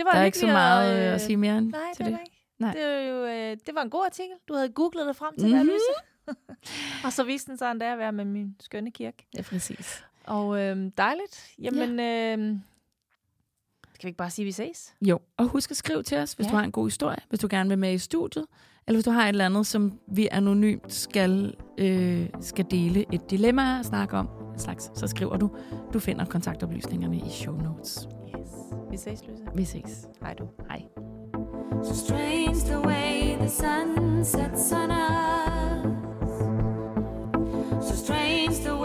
Det 0.00 0.06
var 0.06 0.12
der 0.12 0.20
er 0.20 0.24
ikke 0.24 0.38
så 0.38 0.46
meget 0.46 0.90
at, 0.92 0.98
øh, 1.00 1.06
øh, 1.08 1.14
at 1.14 1.20
sige 1.20 1.36
mere 1.36 1.58
end 1.58 1.70
Nej, 1.70 1.80
til 1.96 2.04
det 2.04 2.12
det. 2.12 2.20
Nej. 2.58 2.72
Det, 2.72 2.82
er 2.82 3.08
jo, 3.08 3.24
øh, 3.26 3.56
det 3.66 3.74
var 3.74 3.82
en 3.82 3.90
god 3.90 4.04
artikel. 4.06 4.34
Du 4.48 4.54
havde 4.54 4.68
googlet 4.68 5.06
det 5.06 5.16
frem 5.16 5.34
til, 5.38 5.48
Mhm. 5.48 5.56
mm-hmm. 5.56 5.68
Louise. 5.68 6.34
og 7.04 7.12
så 7.12 7.24
viste 7.24 7.50
den 7.50 7.58
sig 7.58 7.70
endda 7.70 7.92
at 7.92 7.98
være 7.98 8.12
med 8.12 8.24
min 8.24 8.56
skønne 8.60 8.90
kirke. 8.90 9.26
Ja, 9.36 9.42
præcis. 9.42 10.04
Og 10.24 10.60
øh, 10.60 10.90
dejligt. 10.96 11.50
Jamen, 11.62 11.98
ja. 11.98 12.32
øh, 12.32 12.38
Kan 12.38 12.60
vi 14.02 14.08
ikke 14.08 14.16
bare 14.18 14.30
sige, 14.30 14.44
at 14.44 14.46
vi 14.46 14.52
ses? 14.52 14.94
Jo, 15.02 15.18
og 15.36 15.44
husk 15.46 15.70
at 15.70 15.76
skrive 15.76 16.02
til 16.02 16.18
os, 16.18 16.32
hvis 16.32 16.46
Ja. 16.46 16.50
du 16.50 16.56
har 16.56 16.64
en 16.64 16.72
god 16.72 16.86
historie, 16.86 17.18
hvis 17.28 17.40
du 17.40 17.46
gerne 17.50 17.68
vil 17.68 17.78
med 17.78 17.92
i 17.94 17.98
studiet, 17.98 18.46
eller 18.86 18.96
hvis 18.96 19.04
du 19.04 19.10
har 19.10 19.22
et 19.24 19.28
eller 19.28 19.46
andet, 19.46 19.66
som 19.66 19.98
vi 20.08 20.28
anonymt 20.30 20.92
skal, 20.92 21.54
øh, 21.78 22.26
skal 22.40 22.66
dele 22.70 23.04
et 23.14 23.30
dilemma 23.30 23.78
og 23.78 23.84
snakke 23.84 24.16
om, 24.16 24.28
slags, 24.58 24.90
så 24.94 25.06
skriver 25.06 25.36
du. 25.36 25.50
Du 25.92 25.98
finder 25.98 26.24
kontaktoplysningerne 26.24 27.16
i 27.16 27.30
show 27.30 27.56
notes. 27.62 28.08
Yes. 28.70 28.78
Vi 28.90 28.96
ses, 28.98 29.22
Louise. 29.26 29.42
Vi 29.54 29.64
ses. 29.64 30.08
Hej 30.22 30.34
du. 30.38 30.44
Hej. 30.70 30.88
So 31.82 31.94
strange 31.94 32.64
the 32.64 32.80
way 32.80 33.36
the 33.40 33.48
sun 33.48 34.24
sets 34.24 34.72
on 34.72 34.90
us. 34.90 35.86
So 37.88 37.94
strange 37.94 38.58
the 38.64 38.79